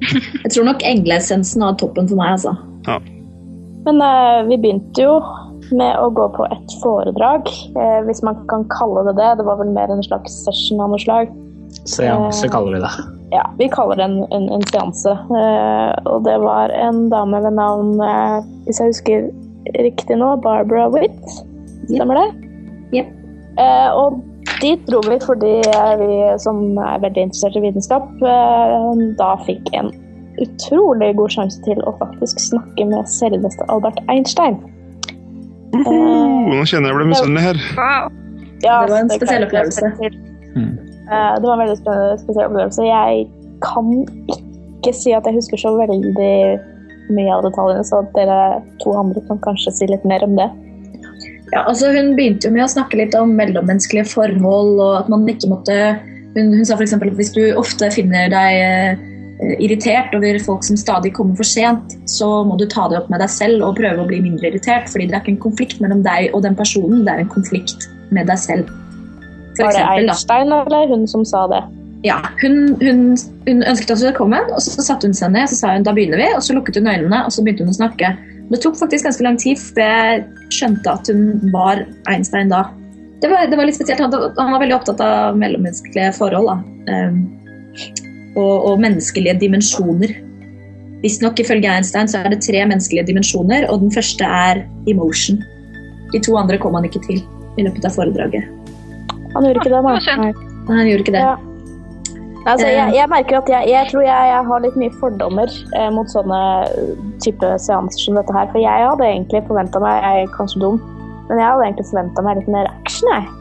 Jeg 0.00 0.48
tror 0.54 0.64
nok 0.64 0.80
engleessensen 0.88 1.60
var 1.60 1.74
toppen 1.76 2.08
for 2.08 2.16
meg, 2.16 2.38
altså. 2.38 2.54
ja. 2.88 2.96
Men 3.84 4.00
uh, 4.04 4.40
vi 4.48 4.56
begynte 4.60 5.04
jo 5.04 5.12
med 5.74 5.98
å 5.98 6.08
gå 6.14 6.26
på 6.34 6.46
et 6.50 6.74
foredrag, 6.82 7.48
eh, 7.78 8.00
hvis 8.06 8.22
man 8.26 8.40
kan 8.50 8.66
kalle 8.72 9.04
det 9.08 9.16
det. 9.20 9.30
Det 9.40 9.46
var 9.48 9.60
vel 9.60 9.72
mer 9.74 9.92
en 9.92 10.04
slags 10.06 10.34
session 10.44 10.82
av 10.82 10.92
noe 10.92 11.02
slag. 11.02 11.32
Seanse 11.86 12.48
kaller 12.50 12.76
vi 12.76 12.82
det. 12.82 12.92
Ja, 13.30 13.44
vi 13.58 13.68
kaller 13.70 14.00
det 14.00 14.08
en, 14.08 14.18
en, 14.34 14.48
en 14.56 14.66
seanse. 14.72 15.12
Eh, 15.14 15.92
og 16.10 16.24
det 16.26 16.38
var 16.42 16.74
en 16.74 17.06
dame 17.12 17.42
ved 17.44 17.54
navn, 17.58 17.94
eh, 18.02 18.40
hvis 18.66 18.82
jeg 18.82 18.94
husker 18.94 19.30
riktig 19.78 20.18
nå, 20.18 20.34
Barbara 20.42 20.88
Witt. 20.90 21.38
Stemmer 21.90 22.18
det? 22.18 22.28
Yep. 22.98 23.14
Eh, 23.60 23.88
og 23.94 24.20
dit 24.60 24.82
dro 24.88 25.00
vi 25.06 25.18
fordi 25.22 25.56
eh, 25.68 25.94
vi 26.00 26.12
som 26.42 26.62
er 26.78 27.02
veldig 27.04 27.28
interessert 27.28 27.58
i 27.58 27.64
vitenskap, 27.64 28.08
eh, 28.24 29.06
da 29.20 29.34
fikk 29.46 29.72
en 29.78 29.92
utrolig 30.40 31.12
god 31.18 31.34
sjanse 31.34 31.60
til 31.66 31.80
å 31.84 31.94
faktisk 32.00 32.40
snakke 32.42 32.86
med 32.88 33.08
selveste 33.10 33.66
Albert 33.72 34.00
Einstein. 34.12 34.58
Uhu, 35.70 35.96
nå 36.50 36.62
kjenner 36.66 36.90
jeg 36.90 36.98
ble 36.98 37.08
misunnelig 37.12 37.44
her. 37.44 37.60
Ja, 38.60 38.80
Det 38.84 38.92
var 38.92 38.98
en 38.98 39.12
spesiell 39.12 39.46
opplevelse. 39.46 39.92
Mm. 40.56 40.72
Eh, 41.10 41.34
Det 41.40 41.46
var 41.46 41.54
en 41.54 41.62
veldig 41.64 41.78
spennende, 41.78 42.18
spesiell 42.22 42.48
opplevelse. 42.50 42.88
Jeg 42.88 43.28
kan 43.64 43.92
ikke 44.34 44.94
si 44.96 45.12
at 45.12 45.26
jeg 45.28 45.36
husker 45.36 45.60
så 45.60 45.74
veldig 45.78 46.34
mye 47.10 47.34
av 47.34 47.44
detaljene, 47.46 47.84
så 47.86 48.02
dere 48.14 48.62
to 48.82 48.94
andre 48.98 49.22
kan 49.28 49.40
kanskje 49.46 49.72
si 49.74 49.88
litt 49.90 50.04
mer 50.08 50.24
om 50.26 50.36
det. 50.38 50.48
Ja, 51.50 51.64
altså 51.66 51.90
Hun 51.90 52.14
begynte 52.14 52.46
jo 52.46 52.54
med 52.54 52.64
å 52.64 52.70
snakke 52.70 53.00
litt 53.00 53.14
om 53.18 53.34
mellommenneskelige 53.38 54.06
forhold, 54.12 54.78
og 54.78 55.00
at 55.00 55.08
man 55.10 55.26
ikke 55.28 55.50
måtte 55.50 55.76
Hun, 56.36 56.52
hun 56.54 56.64
sa 56.64 56.76
f.eks. 56.76 56.92
at 56.94 57.02
hvis 57.18 57.32
du 57.34 57.40
ofte 57.58 57.88
finner 57.90 58.28
deg 58.30 58.58
eh, 58.62 59.00
irritert 59.40 60.14
over 60.16 60.38
folk 60.44 60.64
som 60.66 60.76
stadig 60.76 61.14
kommer 61.16 61.38
for 61.38 61.48
sent, 61.48 61.96
så 62.10 62.28
må 62.44 62.58
du 62.60 62.66
ta 62.68 62.88
det 62.90 62.98
opp 63.00 63.10
med 63.12 63.22
deg 63.22 63.32
selv 63.32 63.64
og 63.64 63.78
prøve 63.80 64.04
å 64.04 64.08
bli 64.08 64.20
mindre 64.24 64.50
irritert, 64.50 64.90
fordi 64.92 65.08
det 65.08 65.16
er 65.16 65.24
ikke 65.24 65.34
en 65.36 65.44
konflikt 65.46 65.80
mellom 65.80 66.04
deg 66.04 66.34
og 66.36 66.44
den 66.44 66.58
personen, 66.58 67.04
det 67.06 67.14
er 67.14 67.24
en 67.24 67.32
konflikt 67.32 67.88
med 68.14 68.28
deg 68.28 68.40
selv. 68.40 68.72
For 69.56 69.66
Var 69.66 69.74
det 69.74 69.82
eksempel. 69.82 70.10
Einstein 70.14 70.56
eller 70.56 70.90
hun 70.92 71.06
som 71.10 71.24
sa 71.26 71.46
det? 71.50 71.62
Ja, 72.06 72.16
hun, 72.40 72.76
hun, 72.80 73.00
hun 73.44 73.64
ønsket 73.68 73.92
oss 73.92 74.04
velkommen, 74.04 74.52
og 74.54 74.62
så 74.64 74.80
satte 74.84 75.08
hun 75.08 75.16
seg 75.16 75.34
ned. 75.34 75.50
Så 75.52 75.58
sa 75.58 75.74
hun 75.74 75.84
da 75.84 75.92
begynner 75.96 76.20
vi, 76.20 76.28
og 76.32 76.44
så 76.44 76.56
lukket 76.56 76.80
hun 76.80 76.88
øynene 76.88 77.24
og 77.26 77.32
så 77.34 77.44
begynte 77.44 77.66
hun 77.66 77.74
å 77.74 77.76
snakke. 77.76 78.14
Det 78.50 78.60
tok 78.64 78.78
faktisk 78.80 79.06
ganske 79.06 79.26
lang 79.26 79.36
tid 79.38 79.60
før 79.60 79.82
jeg 79.84 80.22
skjønte 80.56 80.94
at 80.96 81.10
hun 81.12 81.52
var 81.52 81.84
Einstein 82.10 82.50
da. 82.50 82.64
Det 83.20 83.28
var, 83.28 83.44
det 83.52 83.58
var 83.58 83.68
litt 83.68 83.76
spesielt. 83.76 84.00
Han, 84.00 84.32
han 84.38 84.54
var 84.54 84.62
veldig 84.62 84.78
opptatt 84.78 85.02
av 85.04 85.36
mellommenneskelige 85.38 86.14
forhold 86.16 86.48
da. 86.48 86.56
Um, 86.88 87.20
og, 88.36 88.54
og 88.70 88.80
menneskelige 88.82 89.38
dimensjoner. 89.40 90.14
Visstnok 91.00 91.40
ifølge 91.40 91.70
Einstein 91.72 92.10
så 92.10 92.20
er 92.20 92.34
det 92.34 92.42
tre 92.44 92.60
menneskelige 92.68 93.06
dimensjoner, 93.08 93.66
og 93.72 93.80
den 93.80 93.92
første 93.94 94.24
er 94.24 94.64
emotion. 94.90 95.40
De 96.12 96.20
to 96.20 96.36
andre 96.36 96.58
kom 96.60 96.74
han 96.76 96.84
ikke 96.88 97.02
til 97.06 97.22
i 97.58 97.66
løpet 97.66 97.86
av 97.88 97.94
foredraget. 97.96 98.48
Han 99.34 99.46
gjorde 99.46 99.62
ikke 99.62 99.72
det, 99.72 99.84
da. 99.86 100.18
nei. 100.20 100.32
Han 100.68 100.86
gjorde 100.88 101.06
ikke 101.06 101.16
det. 101.16 101.24
Ja. 101.24 101.36
Altså, 102.48 102.66
jeg, 102.66 102.94
jeg 102.96 103.08
merker 103.12 103.36
at 103.38 103.48
jeg, 103.52 103.68
jeg 103.68 103.88
tror 103.90 104.00
jeg, 104.00 104.28
jeg 104.32 104.44
har 104.48 104.62
litt 104.64 104.76
mye 104.80 104.92
fordommer 105.00 105.50
eh, 105.76 105.90
mot 105.92 106.08
sånne 106.08 106.38
eh, 106.70 106.94
type 107.20 107.50
seanser 107.60 108.00
som 108.00 108.16
dette 108.16 108.32
her. 108.32 108.48
For 108.52 108.62
jeg 108.62 108.86
hadde 108.86 109.08
egentlig 109.08 109.42
forventa 109.48 109.82
meg 109.82 110.00
Jeg 110.00 110.24
er 110.24 110.32
kanskje 110.38 110.62
dum, 110.62 110.80
men 111.28 111.36
jeg 111.36 111.46
hadde 111.46 111.66
egentlig 111.68 111.88
forventa 111.90 112.24
meg 112.24 112.40
litt 112.40 112.50
mer 112.56 112.70
action, 112.72 113.12
jeg. 113.12 113.39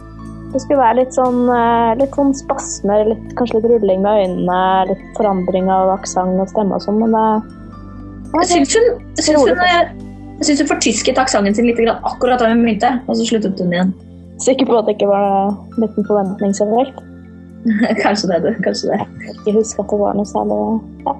Det 0.49 0.61
skulle 0.63 0.81
være 0.81 0.97
litt 1.03 1.13
sånn, 1.13 1.43
eh, 1.53 1.91
litt 1.99 2.15
sånn 2.17 2.31
spasmer, 2.33 3.05
litt, 3.11 3.25
kanskje 3.37 3.59
litt 3.59 3.69
rulling 3.69 4.01
med 4.05 4.23
øynene, 4.23 4.61
litt 4.89 5.03
forandring 5.17 5.69
av 5.69 5.93
aksent 5.99 6.41
og 6.41 6.49
stemme 6.49 6.77
og 6.77 6.85
sånn, 6.85 7.01
men 7.03 7.13
det 7.13 7.55
Jeg 8.39 8.49
syns 8.49 8.75
hun, 8.77 8.87
syns 9.17 9.45
hun, 9.45 9.61
eh, 9.65 9.91
jeg 10.39 10.47
syns 10.47 10.63
hun 10.63 10.71
fortysket 10.71 11.21
aksenten 11.21 11.55
sin 11.55 11.69
litt 11.69 11.79
akkurat 11.89 12.41
da 12.41 12.49
hun 12.49 12.63
begynte, 12.65 12.91
og 13.07 13.17
så 13.17 13.25
sluttet 13.29 13.61
hun 13.61 13.73
igjen. 13.73 13.93
Sikker 14.39 14.65
på 14.65 14.77
at 14.79 14.87
det 14.87 14.97
ikke 14.97 15.09
var 15.09 15.23
en 15.49 15.83
liten 15.83 16.05
forventning 16.07 16.53
generelt? 16.55 16.97
Kanskje 18.03 18.29
det, 18.31 18.39
du. 18.45 18.63
Kanskje 18.63 18.93
det. 18.93 18.99
Jeg 19.25 19.35
ikke 19.35 19.57
husker 19.59 19.83
at 19.83 19.91
det 19.91 19.99
var 19.99 20.15
noe 20.15 20.29
særlig 20.29 20.59
ja. 21.05 21.15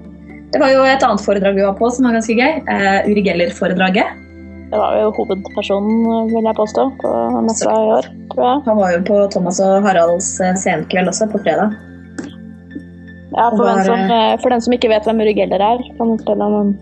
Det 0.50 0.62
var 0.62 0.72
jo 0.74 0.86
et 0.88 1.04
annet 1.06 1.22
foredrag 1.22 1.58
vi 1.60 1.66
var 1.68 1.76
på 1.78 1.90
som 1.94 2.08
var 2.08 2.16
ganske 2.18 2.34
gøy. 2.34 2.62
Uh, 2.66 3.10
Uri 3.12 3.22
Geller-foredraget. 3.28 4.16
Det 4.70 4.78
var 4.78 4.98
jo 5.02 5.12
hovedpersonen, 5.18 6.28
vil 6.30 6.46
jeg 6.46 6.58
påstå, 6.58 6.84
på 7.02 7.12
messa 7.46 7.72
i 7.74 7.94
år, 7.96 8.10
tror 8.34 8.44
jeg. 8.46 8.60
Han 8.68 8.78
var 8.78 8.92
jo 8.94 9.00
på 9.08 9.22
Thomas 9.34 9.62
og 9.66 9.80
Haralds 9.86 10.36
eh, 10.46 10.58
senkveld 10.62 11.10
også, 11.10 11.30
på 11.32 11.42
fredag. 11.42 11.74
Ja, 13.34 13.48
for, 13.54 13.64
var, 13.64 13.80
den 13.80 13.88
som, 13.88 14.04
eh, 14.14 14.36
for 14.44 14.54
den 14.54 14.62
som 14.62 14.76
ikke 14.76 14.92
vet 14.92 15.10
hvem 15.10 15.24
Uri 15.24 15.34
Geller 15.38 15.64
er, 15.64 15.82
kan 15.98 16.12
du 16.12 16.22
fortelle 16.22 16.50
om 16.50 16.76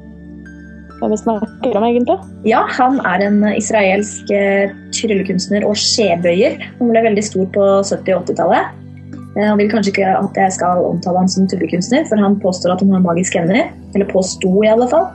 hvem 0.97 1.13
vi 1.13 1.19
snakker 1.21 1.77
om, 1.77 1.85
egentlig? 1.85 2.17
Ja, 2.49 2.63
han 2.73 2.99
er 3.05 3.23
en 3.27 3.39
israelsk 3.53 4.31
eh, 4.33 4.73
tryllekunstner 4.95 5.65
og 5.67 5.77
skjebøyer. 5.79 6.57
Han 6.79 6.91
ble 6.91 7.05
veldig 7.05 7.23
stor 7.23 7.47
på 7.55 7.69
70- 7.87 8.17
og 8.17 8.27
80-tallet. 8.27 8.83
Eh, 9.37 9.45
Han 9.45 9.59
vil 9.61 9.71
kanskje 9.71 9.93
ikke 9.93 10.11
at 10.17 10.39
jeg 10.41 10.57
skal 10.57 10.83
omtale 10.87 11.23
han 11.23 11.31
som 11.31 11.47
tryllekunstner, 11.47 12.07
for 12.09 12.19
han 12.19 12.39
påstår 12.43 12.75
at 12.75 12.83
han 12.83 12.95
har 12.95 13.05
magiske 13.05 13.39
evner. 13.43 13.71
Eller 13.93 14.09
påsto, 14.11 14.51
i 14.63 14.71
alle 14.71 14.89
fall. 14.91 15.07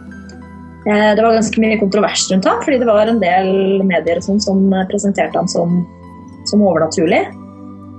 Eh, 0.87 1.15
Det 1.17 1.23
var 1.23 1.37
ganske 1.37 1.61
mye 1.62 1.79
kontrovers 1.79 2.27
rundt 2.33 2.47
ham, 2.49 2.62
fordi 2.65 2.79
det 2.83 2.89
var 2.89 3.07
en 3.07 3.21
del 3.23 3.83
medier 3.87 4.19
sånn 4.25 4.41
som 4.43 4.65
eh, 4.73 4.87
presenterte 4.91 5.39
ham 5.39 5.49
som, 5.51 5.83
som 6.51 6.65
overnaturlig. 6.65 7.23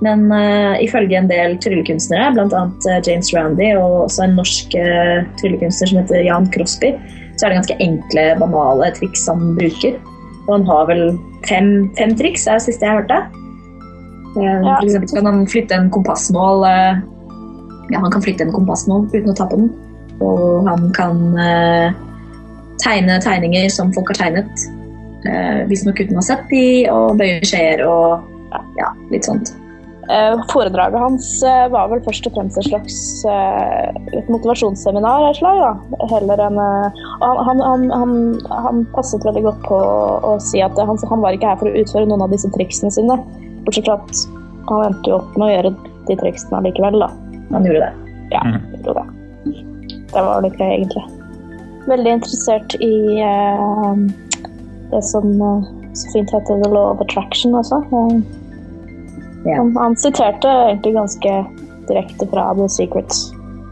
Men 0.04 0.26
uh, 0.32 0.74
ifølge 0.84 1.16
en 1.16 1.28
del 1.30 1.54
tryllekunstnere, 1.62 2.32
bl.a. 2.34 2.64
James 3.06 3.30
Randy 3.32 3.70
og 3.78 4.02
også 4.02 4.24
en 4.26 4.34
norsk 4.36 4.74
uh, 4.76 5.22
tryllekunstner 5.38 5.88
som 5.88 6.00
heter 6.02 6.26
Jan 6.26 6.48
Crosby, 6.52 6.90
så 7.38 7.46
er 7.46 7.54
det 7.54 7.60
ganske 7.60 7.76
enkle, 7.80 8.24
banale 8.42 8.90
triks 8.98 9.22
han 9.30 9.54
bruker. 9.56 9.96
Og 10.44 10.50
han 10.58 10.66
har 10.68 10.90
vel 10.90 11.04
fem, 11.48 11.70
fem 11.96 12.12
triks, 12.18 12.44
er 12.44 12.58
det 12.58 12.66
siste 12.66 12.84
jeg 12.84 13.00
hørte. 13.00 13.22
Uh, 14.34 14.60
Ja. 14.66 14.74
For 14.74 14.90
eksempel 14.90 15.14
kan 15.14 15.30
han 15.30 15.46
flytte 15.48 15.78
en 15.78 15.88
kompassnål 15.94 16.66
uh, 16.66 17.00
Ja, 17.94 18.02
han 18.02 18.10
kan 18.12 18.26
flytte 18.26 18.44
en 18.44 18.52
kompassnål 18.52 19.06
uten 19.14 19.30
å 19.30 19.38
ta 19.38 19.48
på 19.48 19.62
den. 19.62 19.72
Og 20.20 20.68
han 20.68 20.90
kan 20.98 21.22
tegne 22.82 23.18
tegninger 23.22 23.68
som 23.72 23.92
folk 23.94 24.08
har 24.14 24.22
tegnet. 24.26 24.64
Eh, 25.24 25.64
Visstnok 25.70 26.00
uten 26.00 26.16
å 26.16 26.22
ha 26.22 26.26
sett 26.26 26.48
de, 26.50 26.64
og 26.92 27.18
bøye 27.20 27.40
skjeer 27.46 27.84
og 27.86 28.24
ja, 28.78 28.90
litt 29.10 29.24
sånt. 29.24 29.54
Eh, 30.12 30.34
Foredraget 30.50 31.00
hans 31.00 31.28
eh, 31.48 31.62
var 31.72 31.88
vel 31.88 32.02
først 32.04 32.26
og 32.28 32.34
fremst 32.36 32.58
et 32.60 32.66
slags 32.68 32.96
eh, 33.24 34.18
et 34.18 34.28
motivasjonsseminar 34.28 35.22
av 35.22 35.30
et 35.30 35.38
slag, 35.38 35.62
da. 35.62 36.02
Heller 36.12 36.42
enn 36.44 36.60
eh, 36.60 37.00
han, 37.24 37.62
han, 37.64 37.88
han, 37.94 38.12
han 38.52 38.84
passet 38.92 39.24
veldig 39.24 39.46
godt 39.46 39.64
på 39.64 39.78
å 39.80 40.34
si 40.44 40.60
at 40.60 40.76
han, 40.76 41.00
han 41.08 41.24
var 41.24 41.38
ikke 41.38 41.54
her 41.54 41.60
for 41.62 41.72
å 41.72 41.76
utføre 41.80 42.10
noen 42.10 42.26
av 42.26 42.36
disse 42.36 42.52
triksene 42.52 42.92
sine. 42.92 43.16
Bortsett 43.64 43.88
fra 43.88 43.96
at 43.96 44.24
han 44.68 44.86
endte 44.90 45.08
jo 45.08 45.22
opp 45.22 45.32
med 45.40 45.48
å 45.48 45.52
gjøre 45.54 45.74
de 46.10 46.18
triksene 46.20 46.60
likevel, 46.68 47.00
da. 47.00 47.08
Han 47.54 47.64
gjorde 47.64 47.86
det. 47.88 47.92
Ja, 48.34 48.44
Mhm. 48.44 48.60
jeg 48.74 48.84
det. 48.84 49.08
Det 50.12 50.22
var 50.28 50.42
litt 50.44 50.60
gøy, 50.60 50.68
egentlig. 50.68 51.04
Veldig 51.86 52.16
interessert 52.16 52.74
i 52.80 52.96
uh, 53.20 53.96
det 54.90 55.02
som 55.04 55.26
uh, 55.42 55.64
så 55.94 56.10
fint 56.12 56.32
heter 56.32 56.62
The 56.62 56.70
Law 56.70 56.94
of 56.94 57.02
Attraction 57.04 57.54
også. 57.54 57.76
Eh, 57.92 58.16
yeah. 59.46 59.58
han, 59.58 59.76
han 59.76 59.96
siterte 60.00 60.48
egentlig 60.48 60.94
ganske 60.96 61.34
direkte 61.88 62.26
fra 62.32 62.48
The 62.58 62.68
Secret 62.72 63.12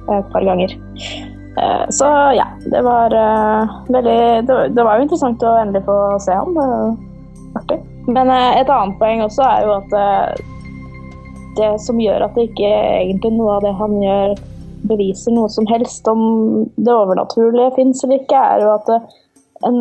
eh, 0.08 0.18
et 0.18 0.32
par 0.32 0.44
ganger. 0.46 0.76
Så 1.92 2.06
ja, 2.32 2.46
det 2.72 2.80
var 2.80 3.12
veldig 3.92 4.46
det, 4.48 4.54
det 4.72 4.84
var 4.86 4.96
jo 4.96 5.04
interessant 5.04 5.42
å 5.44 5.50
endelig 5.60 5.82
få 5.84 5.96
se 6.24 6.32
ham. 6.32 6.54
Artig. 7.58 7.76
Men 8.08 8.30
et 8.32 8.70
annet 8.72 8.96
poeng 8.96 9.20
også 9.20 9.44
er 9.44 9.66
jo 9.66 9.74
at 9.74 10.40
det 11.58 11.68
som 11.84 12.00
gjør 12.00 12.24
at 12.24 12.38
det 12.38 12.46
ikke 12.48 12.70
egentlig 13.02 13.34
noe 13.36 13.58
av 13.58 13.66
det 13.66 13.74
han 13.76 13.98
gjør, 14.00 14.32
beviser 14.88 15.34
noe 15.34 15.50
som 15.52 15.66
helst 15.70 16.08
om 16.10 16.22
det 16.76 16.92
overnaturlige 16.92 17.74
fins 17.76 18.02
eller 18.04 18.22
ikke, 18.22 18.38
er 18.38 18.64
jo 18.64 18.72
at 18.74 18.90
eh, 18.94 19.16
en, 19.68 19.78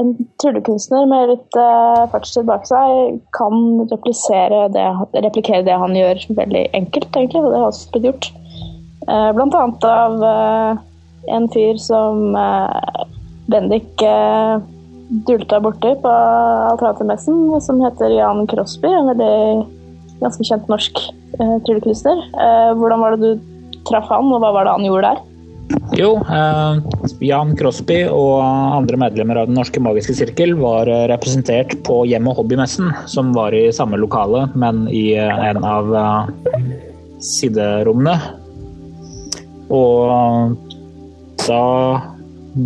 en 0.00 0.12
tryllekunstner 0.42 1.06
med 1.10 1.30
litt 1.30 1.58
uh, 1.58 2.08
fartstid 2.12 2.48
bak 2.48 2.66
seg 2.66 3.18
kan 3.36 3.84
replisere 3.92 4.64
det, 4.74 4.86
replikere 5.14 5.64
det 5.66 5.78
han 5.78 5.94
gjør, 5.96 6.24
veldig 6.40 6.64
enkelt, 6.78 7.10
egentlig. 7.12 7.42
Og 7.44 7.52
det 7.52 7.60
har 7.60 7.68
også 7.68 7.92
blitt 7.94 8.08
gjort. 8.10 8.30
Uh, 9.06 9.30
blant 9.36 9.54
annet 9.58 9.86
av 9.86 10.18
uh, 10.26 10.82
en 11.36 11.48
fyr 11.54 11.78
som 11.82 12.34
uh, 12.34 13.06
Bendik 13.52 14.02
uh, 14.06 14.58
dulta 15.28 15.60
borti 15.60 15.94
på 16.02 16.12
Alternativmessen, 16.72 17.60
som 17.60 17.80
heter 17.84 18.14
Jan 18.16 18.46
Crosby. 18.50 18.88
En 18.88 19.10
veldig 19.12 19.32
ganske 20.22 20.46
kjent 20.46 20.70
norsk 20.70 21.02
uh, 21.40 21.58
tryllekunstner. 21.66 22.22
Eh, 22.32 22.70
hvordan 22.78 23.02
var 23.02 23.16
det 23.16 23.22
du 23.22 23.50
traff 23.88 24.10
han, 24.12 24.32
og 24.32 24.42
hva 24.42 24.52
var 24.54 24.68
det 24.68 24.76
han 24.78 24.88
gjorde 24.88 25.12
der? 25.12 25.28
Jo, 25.96 26.10
eh, 26.24 26.80
Jan 27.24 27.52
Crosby 27.56 28.02
og 28.08 28.40
andre 28.42 28.98
medlemmer 29.00 29.40
av 29.40 29.48
Den 29.48 29.56
norske 29.58 29.80
magiske 29.82 30.16
sirkel 30.18 30.54
var 30.60 30.88
eh, 30.90 31.06
representert 31.10 31.74
på 31.86 32.02
Hjem- 32.08 32.28
og 32.30 32.40
hobbymessen, 32.40 32.90
som 33.10 33.32
var 33.36 33.54
i 33.56 33.66
samme 33.74 34.00
lokale, 34.00 34.46
men 34.58 34.86
i 34.92 35.12
eh, 35.20 35.44
en 35.50 35.62
av 35.64 35.92
eh, 35.96 36.66
siderommene. 37.22 38.16
Og 39.72 40.58
da 41.46 41.62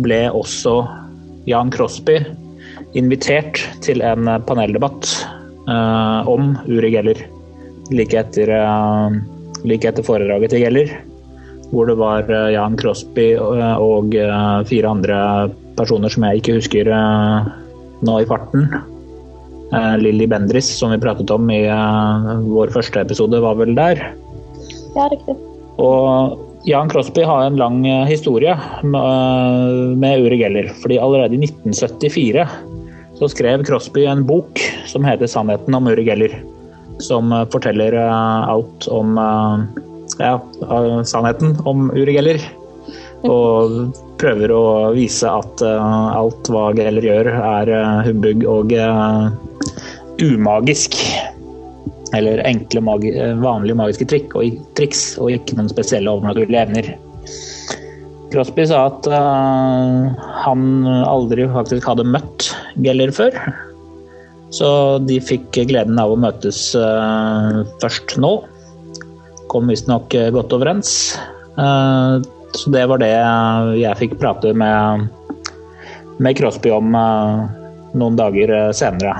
ble 0.03 0.21
også 0.35 0.81
Jan 1.47 1.71
Crosby 1.71 2.19
invitert 2.97 3.61
til 3.85 4.03
en 4.03 4.27
paneldebatt 4.47 5.07
eh, 5.69 6.27
om 6.27 6.55
Uri 6.67 6.91
Geller 6.95 7.21
like 7.93 8.19
etter, 8.19 8.51
eh, 8.51 9.19
like 9.65 9.87
etter 9.87 10.05
foredraget 10.05 10.53
til 10.53 10.65
Geller 10.65 10.91
hvor 11.71 11.89
det 11.89 11.97
var 11.99 12.27
eh, 12.31 12.51
Jan 12.55 12.77
Crosby 12.79 13.33
eh, 13.35 13.77
og 13.83 14.15
eh, 14.15 14.59
fire 14.69 14.91
andre 14.91 15.17
personer 15.77 16.11
som 16.11 16.25
jeg 16.27 16.41
ikke 16.41 16.57
husker 16.57 16.89
nå 18.07 18.13
i 18.21 18.27
farten. 18.29 18.69
Lilly 19.99 20.25
Bendris, 20.31 20.69
som 20.79 20.93
vi 20.93 20.97
pratet 21.03 21.29
om 21.33 21.49
i 21.51 21.59
vår 21.67 22.71
første 22.73 23.01
episode, 23.03 23.37
var 23.43 23.57
vel 23.59 23.75
der. 23.77 23.99
Ja, 24.95 25.05
riktig. 25.11 25.35
Og 25.83 26.39
Jan 26.65 26.89
Crosby 26.89 27.25
har 27.27 27.45
en 27.45 27.59
lang 27.59 27.83
historie 28.09 28.55
med 28.81 30.25
Uri 30.25 30.39
Geller. 30.41 30.71
fordi 30.81 30.97
allerede 30.97 31.37
i 31.37 31.43
1974 31.45 32.47
så 33.19 33.29
skrev 33.29 33.65
Crosby 33.67 34.07
en 34.07 34.25
bok 34.25 34.57
som 34.89 35.05
heter 35.05 35.27
'Sannheten 35.29 35.75
om 35.75 35.91
Uri 35.93 36.09
Geller'. 36.09 36.41
Som 37.03 37.31
eh, 37.31 37.45
forteller 37.53 37.93
eh, 37.93 38.49
alt 38.49 38.87
om 38.87 39.17
eh, 39.17 39.83
ja, 40.19 40.35
sannheten 41.05 41.57
om 41.65 41.89
Uri 41.91 42.17
Geller. 42.17 42.41
Og 43.27 43.95
prøver 44.21 44.53
å 44.53 44.65
vise 44.93 45.29
at 45.29 45.61
alt 45.65 46.49
hva 46.53 46.69
Geller 46.77 47.05
gjør, 47.05 47.29
er 47.33 47.71
humbug 48.05 48.45
og 48.49 48.75
umagisk. 50.21 50.95
Eller 52.15 52.43
enkle, 52.47 52.81
magi 52.85 53.11
vanlige 53.41 53.77
magiske 53.77 54.07
trikk 54.09 54.37
og, 54.37 54.61
triks, 54.77 55.17
og 55.17 55.33
ikke 55.33 55.57
noen 55.57 55.73
spesielle 55.73 56.13
overnaturlige 56.13 56.63
evner. 56.69 56.91
Crosby 58.31 58.65
sa 58.67 58.87
at 58.89 59.07
uh, 59.07 60.07
han 60.43 60.63
aldri 61.07 61.47
faktisk 61.51 61.87
hadde 61.87 62.07
møtt 62.07 62.51
Geller 62.83 63.13
før. 63.15 63.37
Så 64.53 64.67
de 65.03 65.17
fikk 65.19 65.57
gleden 65.67 65.99
av 65.99 66.13
å 66.13 66.19
møtes 66.19 66.69
eh, 66.77 67.63
først 67.81 68.15
nå. 68.21 68.31
Kom 69.51 69.71
visstnok 69.71 70.13
uh, 70.15 70.29
godt 70.35 70.55
overens. 70.55 70.91
Eh, 71.57 72.21
så 72.51 72.69
det 72.69 72.85
var 72.89 73.01
det 73.01 73.13
jeg 73.77 73.99
fikk 73.99 74.17
prate 74.21 74.53
med, 74.57 75.07
med 76.23 76.37
Crosby 76.39 76.71
om 76.73 76.95
eh, 76.95 77.45
noen 77.97 78.17
dager 78.19 78.53
eh, 78.53 78.73
senere. 78.75 79.15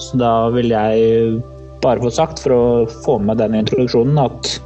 Så 0.00 0.20
da 0.20 0.32
vil 0.54 0.72
jeg 0.72 1.40
bare 1.80 2.02
få 2.02 2.12
sagt, 2.12 2.40
for 2.44 2.54
å 2.56 2.64
få 3.04 3.18
med 3.24 3.40
den 3.40 3.56
introduksjonen, 3.56 4.20
at 4.20 4.56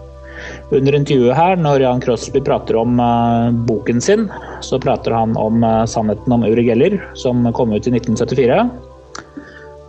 under 0.75 0.97
intervjuet 0.97 1.37
her, 1.39 1.57
når 1.59 1.85
Jan 1.85 2.03
Crosby 2.03 2.41
prater 2.43 2.77
om 2.77 2.99
uh, 2.99 3.55
boken 3.69 4.01
sin, 4.03 4.27
så 4.67 4.81
prater 4.83 5.15
han 5.15 5.37
om 5.39 5.63
uh, 5.63 5.85
sannheten 5.89 6.35
om 6.35 6.45
Uri 6.47 6.67
Geller, 6.67 6.97
som 7.19 7.47
kom 7.57 7.73
ut 7.73 7.87
i 7.87 7.95
1974. 7.95 8.59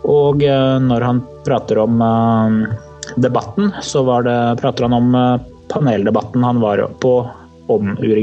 Og 0.06 0.42
eh, 0.46 0.78
når 0.82 1.02
han 1.02 1.22
prater 1.46 1.80
om 1.82 2.02
eh, 2.02 2.74
debatten, 3.16 3.72
så 3.82 4.02
var 4.06 4.22
det, 4.26 4.38
prater 4.60 4.86
han 4.86 4.94
om 4.94 5.14
eh, 5.14 5.40
paneldebatten 5.72 6.44
han 6.46 6.60
var 6.62 6.84
på 7.02 7.16
om 7.66 7.96
Uri 7.98 8.22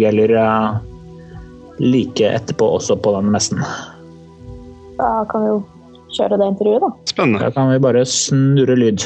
like 1.83 2.29
etterpå 2.29 2.67
også 2.77 2.95
på 2.95 3.11
den 3.17 3.31
messen. 3.33 3.59
Da 4.97 5.25
kan 5.31 5.43
vi 5.43 5.49
jo 5.49 5.57
kjøre 6.13 6.37
det 6.39 6.47
intervjuet, 6.53 6.83
da. 6.85 6.91
Spennende. 7.09 7.41
Da 7.43 7.51
kan 7.51 7.71
vi 7.73 7.79
bare 7.83 8.05
snurre 8.07 8.77
lyd. 8.77 9.03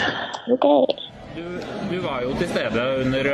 Ok. 0.53 0.67
Du, 1.38 1.43
du 1.89 1.98
var 2.03 2.22
jo 2.27 2.36
til 2.38 2.51
stede 2.51 2.86
under 3.05 3.31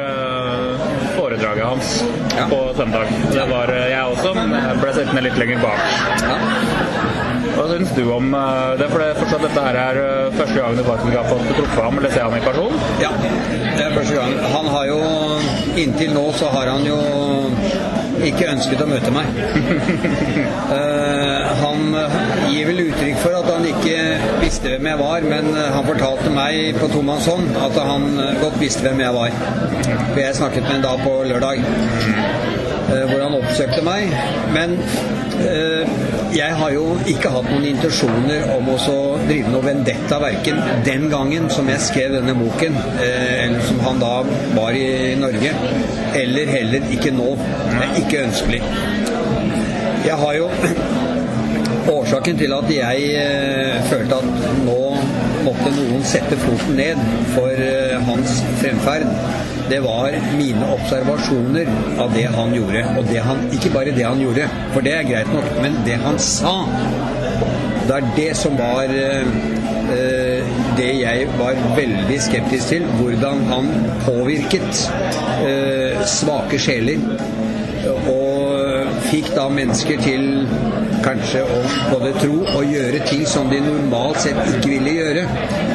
foredraget 1.17 1.65
hans 1.65 1.91
Ja. 2.38 2.45
på 2.47 2.62
søndag. 2.77 3.12
Det 3.33 3.50
var 3.50 3.73
jeg 3.73 4.05
også, 4.13 4.33
men 4.38 4.55
jeg 4.55 4.79
ble 4.79 4.95
sittende 5.01 5.27
litt 5.27 5.38
lenger 5.41 5.65
bak. 5.65 7.22
Hva 7.53 7.65
syns 7.69 7.93
du 7.98 8.03
om 8.13 8.31
det? 8.79 8.88
For 8.89 9.01
det 9.01 9.07
er 9.12 9.19
fortsatt 9.19 9.45
dette 9.48 9.65
her 9.67 9.79
er 9.83 10.00
øh, 10.03 10.38
første 10.38 10.57
gang 10.60 10.77
du 10.77 10.83
faktisk 10.88 11.17
har 11.19 11.27
fått 11.29 11.51
truffet 11.57 11.83
ham 11.83 12.00
eller 12.00 12.15
se 12.15 12.22
ham 12.24 12.38
i 12.38 12.43
person. 12.45 12.79
Ja, 13.03 13.12
det 13.22 13.86
er 13.86 13.98
første 13.98 14.15
gang. 14.17 14.38
Han 14.55 14.72
har 14.75 14.89
jo 14.89 15.01
Inntil 15.83 16.12
nå 16.13 16.27
så 16.38 16.51
har 16.53 16.69
han 16.69 16.83
jo 16.86 16.98
ikke 18.24 18.45
ønsket 18.51 18.81
å 18.83 18.86
møte 18.88 19.10
meg. 19.13 19.25
uh, 20.69 21.50
han 21.63 21.95
gir 22.51 22.67
vel 22.69 22.83
uttrykk 22.86 23.17
for 23.24 23.38
at 23.39 23.50
han 23.50 23.65
ikke 23.67 23.98
visste 24.43 24.74
hvem 24.74 24.89
jeg 24.91 25.00
var, 25.00 25.25
men 25.27 25.50
eh, 25.57 25.69
han 25.74 25.86
fortalte 25.88 26.31
meg 26.33 26.77
på 26.79 26.89
tomannshånd 26.93 27.57
at 27.65 27.77
han 27.88 28.05
eh, 28.22 28.36
godt 28.41 28.60
visste 28.62 28.86
hvem 28.86 29.01
jeg 29.03 29.15
var. 29.15 29.38
For 30.13 30.22
jeg 30.22 30.38
snakket 30.39 30.67
med 30.67 30.74
ham 30.75 30.83
da 30.86 30.93
på 31.01 31.15
lørdag, 31.29 31.63
eh, 31.63 32.62
hvor 33.09 33.23
han 33.23 33.38
oppsøkte 33.39 33.81
meg. 33.85 34.13
Men 34.53 34.77
eh, 35.43 35.93
jeg 36.33 36.55
har 36.57 36.71
jo 36.73 36.85
ikke 37.09 37.31
hatt 37.33 37.50
noen 37.51 37.65
intensjoner 37.69 38.47
om 38.55 38.69
å 38.73 38.77
drive 39.27 39.51
noe 39.53 39.65
vendetta, 39.65 40.19
verken 40.23 40.62
den 40.85 41.07
gangen 41.12 41.50
som 41.53 41.69
jeg 41.69 41.83
skrev 41.83 42.17
denne 42.17 42.35
boken, 42.38 42.77
eh, 42.97 43.45
eller 43.45 43.65
som 43.67 43.81
han 43.85 44.01
da 44.01 44.13
var 44.57 44.77
i 44.77 45.13
Norge, 45.19 45.53
eller 46.17 46.53
heller 46.57 46.93
ikke 46.95 47.13
nå. 47.15 47.33
Det 47.69 47.81
er 47.88 47.97
ikke 48.03 48.23
ønskelig. 48.27 48.62
Jeg 50.03 50.19
har 50.19 50.39
jo 50.41 50.50
Årsaken 51.93 52.38
til 52.39 52.53
at 52.55 52.69
jeg 52.71 53.07
eh, 53.19 53.83
følte 53.89 54.15
at 54.15 54.43
nå 54.63 54.79
måtte 55.43 55.71
noen 55.75 56.05
sette 56.07 56.38
foten 56.39 56.77
ned 56.79 57.00
for 57.33 57.51
eh, 57.51 57.97
hans 58.07 58.38
fremferd, 58.62 59.03
det 59.70 59.79
var 59.84 60.15
mine 60.38 60.67
observasjoner 60.75 61.70
av 62.01 62.13
det 62.15 62.25
han 62.36 62.53
gjorde. 62.55 62.84
Og 62.98 63.08
det 63.10 63.22
han, 63.25 63.43
ikke 63.55 63.72
bare 63.74 63.96
det 63.96 64.05
han 64.05 64.22
gjorde, 64.22 64.48
for 64.74 64.86
det 64.86 64.96
er 64.98 65.10
greit 65.10 65.34
nok, 65.34 65.50
men 65.63 65.77
det 65.88 65.98
han 66.03 66.20
sa. 66.20 66.55
Det 67.88 67.96
er 67.98 68.10
det 68.15 68.29
som 68.39 68.55
var 68.60 68.91
eh, 68.96 69.34
eh, 69.96 70.51
det 70.77 70.91
jeg 71.01 71.27
var 71.39 71.60
veldig 71.77 72.20
skeptisk 72.22 72.75
til. 72.75 72.86
Hvordan 73.00 73.43
han 73.51 73.72
påvirket 74.05 74.86
eh, 75.43 76.03
svake 76.08 76.60
sjeler. 76.60 77.03
Og 78.10 78.93
fikk 79.10 79.34
da 79.36 79.50
mennesker 79.51 80.00
til 80.01 80.46
kanskje 81.03 81.43
å 81.43 81.60
både 81.91 82.13
tro 82.22 82.38
og 82.46 82.70
gjøre 82.72 83.01
ting 83.10 83.25
som 83.27 83.50
de 83.51 83.60
normalt 83.63 84.22
sett 84.24 84.39
ikke 84.55 84.72
ville 84.77 84.96
gjøre. 84.96 85.25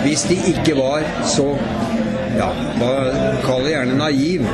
Hvis 0.06 0.24
de 0.30 0.38
ikke 0.54 0.78
var 0.78 1.04
så 1.28 1.50
ja, 2.38 2.48
hva 2.78 2.92
kaller 3.44 3.72
gjerne 3.72 3.98
naiv. 3.98 4.46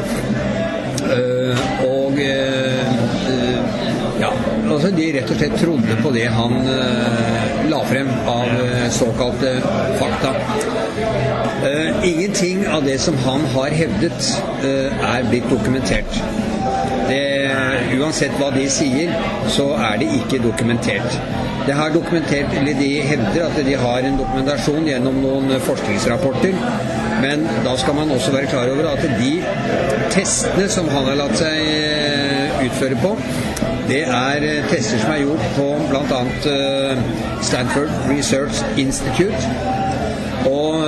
Uh, 1.05 1.65
og 1.85 2.17
uh, 2.17 2.93
uh, 3.29 3.83
ja, 4.21 4.31
altså 4.71 4.91
de 4.95 5.11
rett 5.19 5.31
og 5.31 5.41
slett 5.41 5.57
trodde 5.61 5.97
på 6.01 6.13
det 6.15 6.29
han 6.33 6.55
eh, 6.71 7.65
la 7.69 7.81
frem 7.85 8.09
av 8.31 8.53
såkalte 8.95 9.57
fakta. 9.99 10.31
Ingenting 12.07 12.63
av 12.71 12.87
det 12.87 12.95
som 13.03 13.19
han 13.25 13.43
har 13.57 13.75
hevdet, 13.75 14.29
er 14.63 15.27
blitt 15.29 15.51
dokumentert. 15.51 16.21
Det, 17.11 17.25
uansett 17.99 18.39
hva 18.39 18.53
de 18.55 18.69
sier, 18.71 19.11
så 19.51 19.73
er 19.91 19.99
det 20.01 20.13
ikke 20.21 20.41
dokumentert. 20.47 21.19
Det 21.67 21.75
har 21.75 21.91
dokumentert, 21.93 22.55
eller 22.55 22.79
De 22.79 22.93
hevder 23.11 23.49
at 23.49 23.59
de 23.67 23.75
har 23.83 24.07
en 24.07 24.23
dokumentasjon 24.23 24.87
gjennom 24.89 25.21
noen 25.27 25.59
forskningsrapporter. 25.67 26.55
Men 27.25 27.47
da 27.65 27.73
skal 27.81 27.97
man 27.97 28.11
også 28.13 28.33
være 28.35 28.51
klar 28.53 28.69
over 28.75 28.91
at 28.93 29.03
de 29.21 29.33
testene 30.13 30.69
som 30.69 30.89
han 30.93 31.09
har 31.09 31.17
latt 31.23 31.39
seg 31.41 31.61
eh, 31.65 32.65
utføre 32.67 32.99
på, 33.01 33.15
det 33.89 34.03
er 34.05 34.45
eh, 34.45 34.69
tester 34.69 35.01
som 35.01 35.15
er 35.15 35.23
gjort 35.25 35.47
på 35.57 35.69
bl.a. 35.89 36.21
Stanford 37.45 37.93
Research 38.11 38.61
Institute. 38.77 39.41
Og 40.45 40.85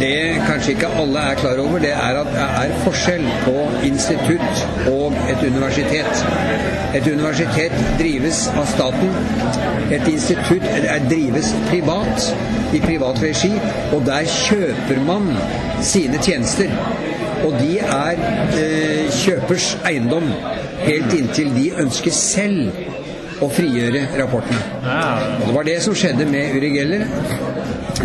det 0.00 0.40
kanskje 0.46 0.72
ikke 0.72 0.88
alle 1.02 1.20
er 1.30 1.34
klar 1.42 1.60
over, 1.60 1.78
det 1.78 1.92
er 1.92 2.20
at 2.22 2.30
det 2.32 2.46
er 2.62 2.76
forskjell 2.86 3.26
på 3.44 3.56
institutt 3.84 4.62
og 4.88 5.16
et 5.28 5.42
universitet. 5.44 6.24
Et 6.96 7.04
universitet 7.06 7.74
drives 7.98 8.46
av 8.56 8.64
staten. 8.70 9.10
Et 9.92 10.08
institutt 10.08 10.64
er, 10.64 11.02
drives 11.10 11.52
privat, 11.68 12.30
i 12.72 12.80
privat 12.80 13.20
regi, 13.22 13.52
og 13.92 14.06
der 14.08 14.28
kjøper 14.32 15.02
man 15.04 15.28
sine 15.84 16.20
tjenester. 16.24 16.72
Og 17.44 17.54
de 17.60 17.76
er 17.84 18.18
eh, 18.58 19.10
kjøpers 19.20 19.74
eiendom, 19.88 20.26
helt 20.82 21.12
inntil 21.14 21.52
de 21.54 21.68
ønsker 21.84 22.14
selv 22.14 23.44
å 23.44 23.50
frigjøre 23.52 24.08
rapportene. 24.18 24.58
Og 25.38 25.46
det 25.46 25.54
var 25.54 25.68
det 25.68 25.78
som 25.84 25.94
skjedde 25.96 26.26
med 26.30 26.56
Uri 26.58 26.72
Geller. 26.74 27.04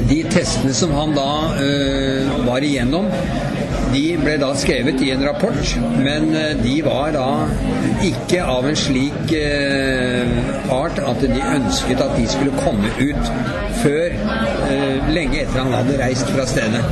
De 0.10 0.20
testene 0.30 0.74
som 0.76 0.94
han 0.94 1.16
da 1.16 1.30
eh, 1.62 2.30
var 2.46 2.66
igjennom, 2.66 3.10
de 3.94 4.04
ble 4.18 4.38
da 4.42 4.52
skrevet 4.58 5.02
i 5.06 5.12
en 5.14 5.26
rapport, 5.28 5.76
men 5.98 6.36
øh, 6.36 6.64
de 6.64 6.76
var 6.86 7.14
da 7.16 7.28
ikke 8.06 8.44
av 8.44 8.68
en 8.70 8.76
slik 8.76 9.34
øh, 9.38 10.74
art 10.74 11.00
at 11.00 11.22
de 11.22 11.42
ønsket 11.56 12.02
at 12.02 12.18
de 12.18 12.28
skulle 12.28 12.58
komme 12.64 12.90
ut 13.02 13.34
før 13.84 14.18
øh, 14.72 15.14
lenge 15.14 15.42
etter 15.42 15.64
han 15.64 15.74
hadde 15.74 16.00
reist 16.06 16.30
fra 16.34 16.46
stedet. 16.46 16.84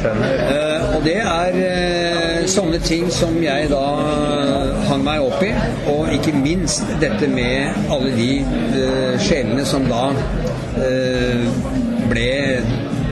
Uh, 0.00 0.96
og 0.96 1.02
det 1.04 1.18
er 1.20 1.56
uh, 1.60 2.46
sånne 2.48 2.78
ting 2.80 3.10
som 3.12 3.34
jeg 3.44 3.68
da 3.68 3.82
hang 4.88 5.02
meg 5.04 5.20
opp 5.20 5.42
i, 5.44 5.50
og 5.92 6.08
ikke 6.14 6.32
minst 6.40 6.88
dette 7.02 7.28
med 7.28 7.76
alle 7.92 8.14
de 8.16 8.30
uh, 8.46 9.18
sjelene 9.20 9.66
som 9.68 9.84
da 9.90 10.06
eh, 10.80 11.44
ble 12.08 12.30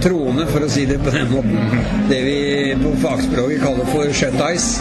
troende, 0.03 0.46
for 0.48 0.64
å 0.64 0.70
si 0.70 0.87
det 0.88 0.98
på 1.03 1.12
den 1.12 1.29
måten. 1.33 1.85
Det 2.09 2.18
vi 2.24 2.38
på 2.76 2.92
fagspråket 3.02 3.62
kaller 3.64 3.88
for 3.92 4.12
shut 4.12 4.40
eyes. 4.44 4.78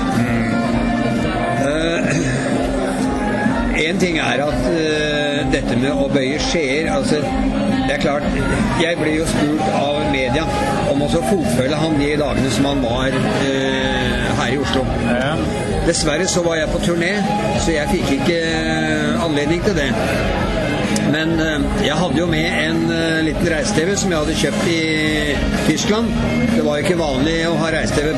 Én 3.77 3.99
ting 4.01 4.17
er 4.17 4.41
at 4.41 4.63
eh, 4.71 5.43
dette 5.53 5.75
med 5.77 5.91
å 5.93 6.07
bøye 6.09 6.39
skjeer 6.41 6.89
altså, 6.89 7.19
Det 7.21 7.93
er 7.93 8.01
klart, 8.01 8.25
jeg 8.81 8.97
ble 8.97 9.13
jo 9.19 9.27
spurt 9.29 9.67
av 9.77 9.99
media 10.11 10.47
om 10.91 11.03
å 11.05 11.09
så 11.11 11.21
fotfølge 11.27 11.77
han 11.77 11.99
de 12.01 12.09
dagene 12.19 12.51
som 12.55 12.65
han 12.71 12.81
var 12.83 13.13
eh, 13.13 14.25
her 14.39 14.55
i 14.55 14.59
Oslo. 14.63 14.83
Dessverre 15.87 16.25
så 16.27 16.43
var 16.43 16.57
jeg 16.59 16.73
på 16.73 16.81
turné, 16.83 17.13
så 17.63 17.77
jeg 17.77 17.93
fikk 17.93 18.11
ikke 18.17 18.41
eh, 18.41 19.23
anledning 19.23 19.61
til 19.63 19.77
det. 19.77 19.91
Men 21.17 21.39
eh, 21.41 21.63
jeg 21.87 21.97
hadde 21.97 22.19
jo 22.19 22.25
med 22.29 22.45
en 22.45 22.91
eh, 22.93 23.19
liten 23.25 23.47
reise-TV 23.49 23.93
som 23.97 24.11
jeg 24.13 24.19
hadde 24.21 24.35
kjøpt 24.37 24.67
i 24.69 24.81
Tyskland. 25.65 26.11
Det 26.51 26.65
var 26.65 26.77
jo 26.77 26.85
ikke 26.85 26.99
vanlig 26.99 27.37
å 27.49 27.55
ha 27.57 27.71
reise-TV 27.73 28.11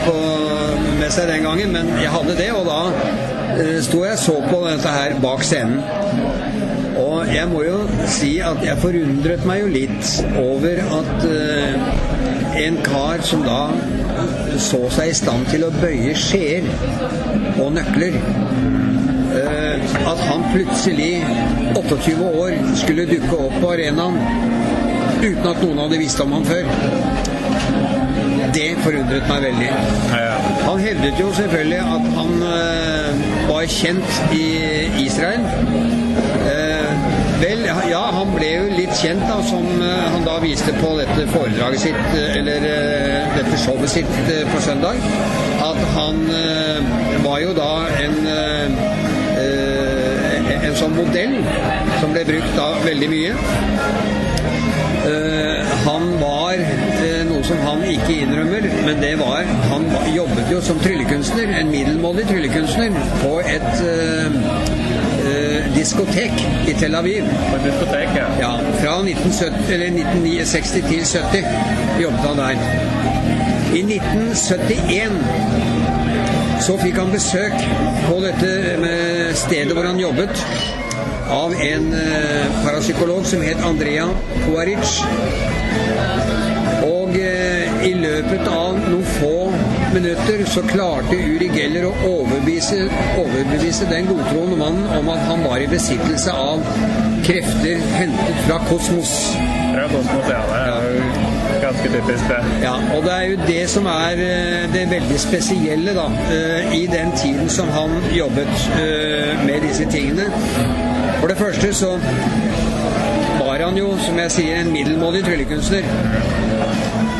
med 0.99 1.13
seg 1.15 1.29
den 1.31 1.45
gangen, 1.47 1.71
men 1.77 1.93
jeg 2.01 2.11
hadde 2.11 2.35
det, 2.35 2.49
og 2.57 2.67
da 2.67 2.81
eh, 3.55 3.77
sto 3.85 4.03
jeg 4.03 4.17
og 4.17 4.23
så 4.25 4.35
på 4.49 4.59
dette 4.65 4.95
her 4.97 5.15
bak 5.23 5.45
scenen. 5.47 5.79
Og 6.99 7.31
jeg 7.31 7.47
må 7.47 7.63
jo 7.63 7.77
si 8.11 8.33
at 8.43 8.59
jeg 8.65 8.81
forundret 8.81 9.47
meg 9.47 9.61
jo 9.61 9.71
litt 9.71 10.09
over 10.41 10.81
at 10.97 11.23
en 12.59 12.79
kar 12.83 13.23
som 13.23 13.45
da 13.45 13.61
så 14.59 14.81
seg 14.91 15.13
i 15.13 15.15
stand 15.15 15.47
til 15.53 15.63
å 15.63 15.71
bøye 15.79 16.11
skjeer 16.19 16.67
og 17.61 17.71
nøkler 17.77 18.19
at 20.07 20.19
han 20.27 20.45
plutselig, 20.53 21.25
28 21.75 22.29
år, 22.41 22.55
skulle 22.75 23.07
dukke 23.09 23.37
opp 23.37 23.55
på 23.61 23.71
arenaen 23.73 24.17
uten 25.19 25.47
at 25.51 25.61
noen 25.63 25.81
hadde 25.83 25.99
visst 25.99 26.21
om 26.23 26.31
ham 26.37 26.45
før. 26.47 26.69
Det 28.55 28.69
forundret 28.83 29.27
meg 29.29 29.43
veldig. 29.49 29.69
Han 30.63 30.79
hevdet 30.79 31.19
jo 31.19 31.29
selvfølgelig 31.37 31.79
at 31.79 32.07
han 32.17 32.31
eh, 32.49 33.23
var 33.49 33.67
kjent 33.69 34.33
i 34.35 34.45
Israel. 35.03 35.43
Eh, 36.49 36.89
vel, 37.41 37.65
ja, 37.89 38.01
han 38.13 38.31
ble 38.33 38.49
jo 38.49 38.65
litt 38.73 38.93
kjent 38.99 39.21
da, 39.27 39.39
som 39.47 39.65
eh, 39.83 40.05
han 40.13 40.25
da 40.27 40.37
viste 40.43 40.73
på 40.79 40.91
dette 40.99 41.27
foredraget 41.33 41.83
sitt, 41.87 42.01
eh, 42.17 42.37
eller 42.39 42.65
eh, 42.67 43.35
dette 43.37 43.59
showet 43.63 43.91
sitt 43.91 44.11
på 44.51 44.63
søndag, 44.63 44.99
at 45.63 45.79
han 45.95 46.21
var 47.23 47.39
jo 47.43 47.51
da 47.53 47.71
en 47.99 48.28
sånn 50.79 50.95
modell 50.95 51.35
som 51.99 52.13
ble 52.15 52.23
brukt 52.27 52.55
da 52.57 52.67
veldig 52.85 53.09
mye. 53.11 53.31
Eh, 55.09 55.59
han 55.85 56.05
var 56.19 56.59
eh, 56.59 57.21
noe 57.27 57.43
som 57.47 57.59
han 57.63 57.83
ikke 57.87 58.13
innrømmer, 58.25 58.61
men 58.85 58.99
det 58.99 59.13
var 59.19 59.47
Han 59.71 59.83
jobbet 60.13 60.51
jo 60.51 60.59
som 60.61 60.79
tryllekunstner, 60.83 61.47
en 61.59 61.71
middelmådig 61.71 62.25
tryllekunstner, 62.29 62.89
på 63.23 63.33
et 63.39 63.81
eh, 63.87 64.27
diskotek 65.75 66.35
i 66.67 66.73
Tel 66.79 66.95
Aviv. 66.99 67.23
På 67.51 67.57
diskotek, 67.63 68.09
Ja, 68.41 68.51
Fra 68.81 68.93
1970, 69.03 69.73
eller 69.73 69.87
1960 69.87 70.81
til 70.91 71.03
70 71.05 72.03
jobbet 72.03 72.23
han 72.27 72.37
der. 72.43 72.57
I 73.69 73.81
1971 73.85 75.11
så 76.65 76.73
fikk 76.81 76.97
han 76.99 77.11
besøk 77.13 77.53
på 78.07 78.15
dette 78.23 78.77
med 78.81 79.18
stedet 79.37 79.75
hvor 79.77 79.85
han 79.87 79.99
jobbet, 79.99 80.43
av 81.29 81.53
en 81.53 81.93
eh, 81.93 82.63
parapsykolog 82.63 83.25
som 83.25 83.41
het 83.45 83.61
Andrea 83.65 84.07
Poaric. 84.45 84.95
Og 86.87 87.13
eh, 87.19 87.85
i 87.85 87.93
løpet 87.93 88.47
av 88.49 88.79
noen 88.81 89.05
få 89.19 89.35
minutter 89.93 90.43
så 90.49 90.63
klarte 90.67 91.17
Uri 91.17 91.49
Geller 91.53 91.89
å 91.89 91.93
overbevise, 92.09 92.81
overbevise 93.21 93.87
den 93.91 94.09
godtroende 94.09 94.57
mannen 94.59 94.89
om 94.97 95.13
at 95.13 95.21
han 95.29 95.45
var 95.45 95.61
i 95.61 95.69
besittelse 95.69 96.33
av 96.33 96.65
krefter 97.25 97.81
hentet 97.97 98.45
fra 98.47 98.61
kosmos. 98.69 99.15
Fra 99.69 99.85
Kosmos, 99.91 100.29
ja. 100.33 100.41
Det 100.49 100.61
er 100.65 100.89
jo 100.95 101.18
ganske 101.61 101.87
typisk, 101.93 102.23
det. 102.29 102.39
Ja, 102.63 102.73
og 102.95 103.03
det 103.03 103.13
er 103.13 103.23
jo 103.31 103.37
det 103.47 103.63
som 103.69 103.85
er 103.85 104.21
eh, 104.25 104.65
det 104.73 104.85
veldig 104.91 105.19
spesielle 105.19 105.95
da, 105.97 106.05
eh, 106.35 106.73
i 106.81 106.85
den 106.91 107.11
tiden 107.17 107.49
som 107.49 107.69
han 107.73 107.95
jobbet 108.15 108.69
eh, 108.79 109.45
med 109.45 109.61
disse 109.67 109.87
tingene. 109.91 110.29
For 111.19 111.27
det 111.27 111.37
første 111.37 111.73
så 111.73 111.91
var 113.39 113.65
han 113.65 113.77
jo, 113.77 113.91
som 114.05 114.19
jeg 114.19 114.31
sier, 114.31 114.61
en 114.61 114.71
middelmådig 114.71 115.23
tryllekunstner. 115.25 115.83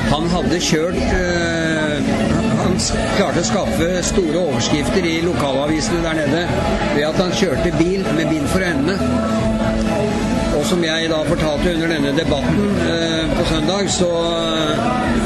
Han 0.10 0.30
hadde 0.30 0.58
kjørt 0.60 0.96
Han 2.60 2.74
klarte 3.18 3.44
å 3.44 3.46
skaffe 3.46 3.90
store 4.04 4.40
overskrifter 4.40 5.06
i 5.06 5.20
lokalavisene 5.24 6.02
der 6.04 6.18
nede 6.18 6.42
ved 6.96 7.06
at 7.08 7.22
han 7.22 7.36
kjørte 7.36 7.72
bil 7.78 8.04
med 8.18 8.26
bind 8.32 8.50
for 8.52 8.66
øynene. 8.66 9.39
Og 10.60 10.66
som 10.68 10.82
jeg 10.84 11.08
da 11.08 11.20
fortalte 11.24 11.72
under 11.72 11.92
denne 11.94 12.10
debatten 12.18 12.58
eh, 12.84 13.30
på 13.38 13.46
søndag, 13.48 13.86
så 13.96 14.10
øh, 14.10 14.82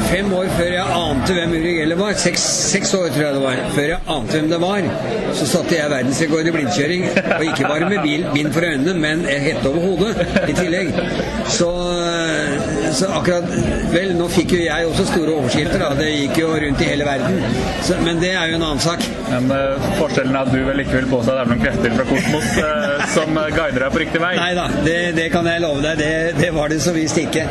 fem 0.06 0.32
år 0.32 0.44
før 0.58 0.70
jeg 0.76 0.98
ante 0.98 1.34
hvem 1.34 1.56
Uri 1.58 1.72
Geller 1.80 1.98
var, 1.98 2.12
seks, 2.22 2.44
seks 2.74 2.94
år 2.94 3.08
tror 3.14 3.24
jeg 3.24 3.34
det 3.34 3.42
var, 3.42 3.56
før 3.74 3.88
jeg 3.88 3.98
ante 4.16 4.38
hvem 4.38 4.52
det 4.52 4.60
var, 4.62 4.86
så 5.40 5.48
satte 5.50 5.74
jeg 5.78 5.90
verdensrekord 5.90 6.46
i 6.46 6.54
blindkjøring. 6.54 7.08
Og 7.38 7.44
ikke 7.48 7.66
bare 7.72 7.90
med 7.90 7.98
bil, 8.02 8.26
bind 8.34 8.52
for 8.54 8.68
øynene, 8.68 8.94
men 9.06 9.26
hette 9.26 9.72
over 9.72 9.80
hodet 9.88 10.22
i 10.48 10.54
tillegg. 10.60 10.94
Så, 11.48 11.70
øh, 11.98 12.94
så 12.94 13.10
akkurat 13.18 13.50
Vel, 13.94 14.14
nå 14.18 14.28
fikk 14.30 14.54
jo 14.54 14.62
jeg 14.62 14.86
også 14.90 15.08
store 15.10 15.34
overskrifter, 15.34 15.82
da. 15.82 15.90
Det 15.98 16.12
gikk 16.14 16.42
jo 16.44 16.54
rundt 16.54 16.80
i 16.80 16.92
hele 16.92 17.10
verden. 17.10 17.42
Så, 17.82 17.98
men 18.06 18.22
det 18.22 18.32
er 18.38 18.52
jo 18.52 18.62
en 18.62 18.68
annen 18.70 18.86
sak. 18.86 19.02
Men 19.30 19.50
uh, 19.50 19.86
forskjellen 19.98 20.36
er 20.36 20.44
at 20.44 20.52
du 20.52 20.60
vel 20.66 20.82
ikke 20.84 20.98
vil 20.98 21.08
påstå 21.10 21.32
at 21.32 21.38
det 21.38 21.44
er 21.44 21.50
noen 21.52 21.64
krefter 21.64 21.96
fra 21.96 22.06
Kosmos 22.10 22.50
uh, 22.60 23.06
som 23.16 23.40
eh, 23.40 23.50
guider 23.54 23.86
deg 23.86 23.94
på 23.94 24.02
riktig 24.04 24.22
vei? 24.22 24.34
Nei 24.38 24.52
da, 24.58 24.68
det, 24.84 24.98
det 25.16 25.30
kan 25.32 25.48
jeg 25.48 25.64
love 25.64 25.82
deg. 25.84 25.98
Det, 26.00 26.12
det 26.40 26.52
var 26.54 26.72
det 26.72 26.80
så 26.84 26.94
visst 26.96 27.20
ikke. 27.20 27.48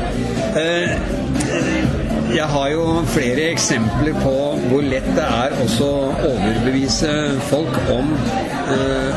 Jeg 2.33 2.45
har 2.49 2.67
jo 2.71 2.85
flere 3.13 3.49
eksempler 3.51 4.15
på 4.23 4.33
hvor 4.69 4.85
lett 4.85 5.09
det 5.17 5.25
er 5.25 5.53
også 5.61 5.89
å 5.89 6.07
overbevise 6.31 7.11
folk 7.49 7.75
om 7.93 8.09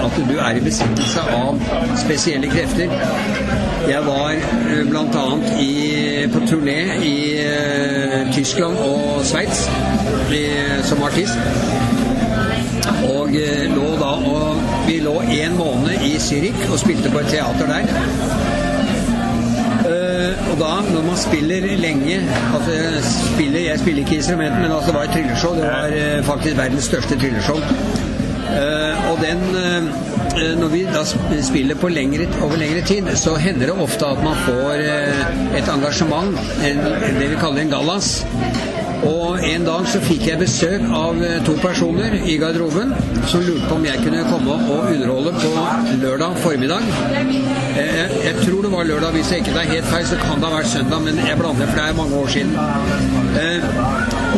at 0.04 0.18
du 0.28 0.34
er 0.34 0.58
i 0.58 0.64
besittelse 0.64 1.22
av 1.32 1.60
spesielle 2.00 2.50
krefter. 2.52 2.92
Jeg 3.88 4.02
var 4.04 4.36
annet 5.00 5.56
på 6.34 6.44
turné 6.50 6.78
i 7.06 7.16
Tyskland 8.36 8.76
og 8.84 9.24
Sveits 9.24 9.64
som 10.90 11.06
artist. 11.06 11.95
Og 12.86 13.34
eh, 13.34 13.66
lå 13.72 13.88
da 14.00 14.12
og 14.30 14.60
Vi 14.86 15.00
lå 15.02 15.14
en 15.20 15.56
måned 15.58 16.04
i 16.06 16.16
Zürich 16.22 16.66
og 16.70 16.78
spilte 16.78 17.10
på 17.10 17.22
et 17.22 17.32
teater 17.34 17.66
der. 17.70 17.88
Uh, 19.86 20.32
og 20.50 20.56
da, 20.58 20.70
når 20.90 21.02
man 21.06 21.18
spiller 21.18 21.66
lenge 21.78 22.16
altså 22.54 22.72
jeg 22.72 23.02
spiller, 23.06 23.60
jeg 23.60 23.78
spiller 23.78 24.02
ikke 24.02 24.16
instrument, 24.16 24.54
men 24.62 24.72
altså 24.72 24.90
det 24.90 24.94
var 24.94 25.02
et 25.02 25.14
trylleshow. 25.14 25.54
Det 25.54 25.62
var 25.62 25.94
uh, 25.94 26.24
faktisk 26.26 26.58
verdens 26.58 26.88
største 26.90 27.18
trylleshow. 27.18 27.60
Uh, 28.46 29.10
og 29.10 29.22
den 29.22 29.42
Når 30.60 30.68
vi 30.68 30.82
da 30.84 31.00
spiller 31.42 31.78
på 31.80 31.88
lengre, 31.88 32.26
over 32.44 32.56
lengre 32.60 32.82
tid, 32.84 33.06
så 33.16 33.34
hender 33.40 33.70
det 33.70 33.76
ofte 33.80 34.06
at 34.06 34.18
man 34.24 34.36
får 34.44 34.82
et 35.56 35.70
engasjement, 35.72 36.36
en, 36.66 36.82
det 37.20 37.30
vi 37.30 37.38
kaller 37.40 37.62
en 37.62 37.70
gallas. 37.72 38.10
Og 39.04 39.38
en 39.44 39.64
dag 39.66 39.86
så 39.90 40.00
fikk 40.00 40.22
jeg 40.30 40.38
besøk 40.40 40.84
av 40.96 41.18
eh, 41.24 41.36
to 41.46 41.52
personer 41.60 42.14
i 42.24 42.36
garderoben 42.40 42.94
som 43.28 43.42
lurte 43.44 43.68
på 43.68 43.76
om 43.76 43.84
jeg 43.84 44.00
kunne 44.02 44.22
komme 44.30 44.56
og 44.56 44.88
underholde 44.92 45.32
på 45.36 45.50
lørdag 46.02 46.38
formiddag. 46.44 46.86
Eh, 47.76 47.92
Jeg, 47.96 48.08
jeg 48.24 48.34
tror 48.44 48.62
det 48.64 48.72
var 48.72 48.88
lørdag, 48.88 49.10
hvis 49.16 49.30
jeg 49.32 49.42
ikke 49.44 49.54
tar 49.56 49.68
helt 49.72 49.90
feil, 49.90 50.06
så 50.08 50.16
kan 50.20 50.40
det 50.40 50.48
ha 50.48 50.54
vært 50.56 50.70
søndag, 50.72 51.02
men 51.04 51.20
jeg 51.26 51.38
blander, 51.38 51.66
for 51.66 51.76
det 51.80 51.84
er 51.88 51.98
mange 52.00 52.16
år 52.22 52.26
siden. 52.26 52.52
Eh, 53.42 53.60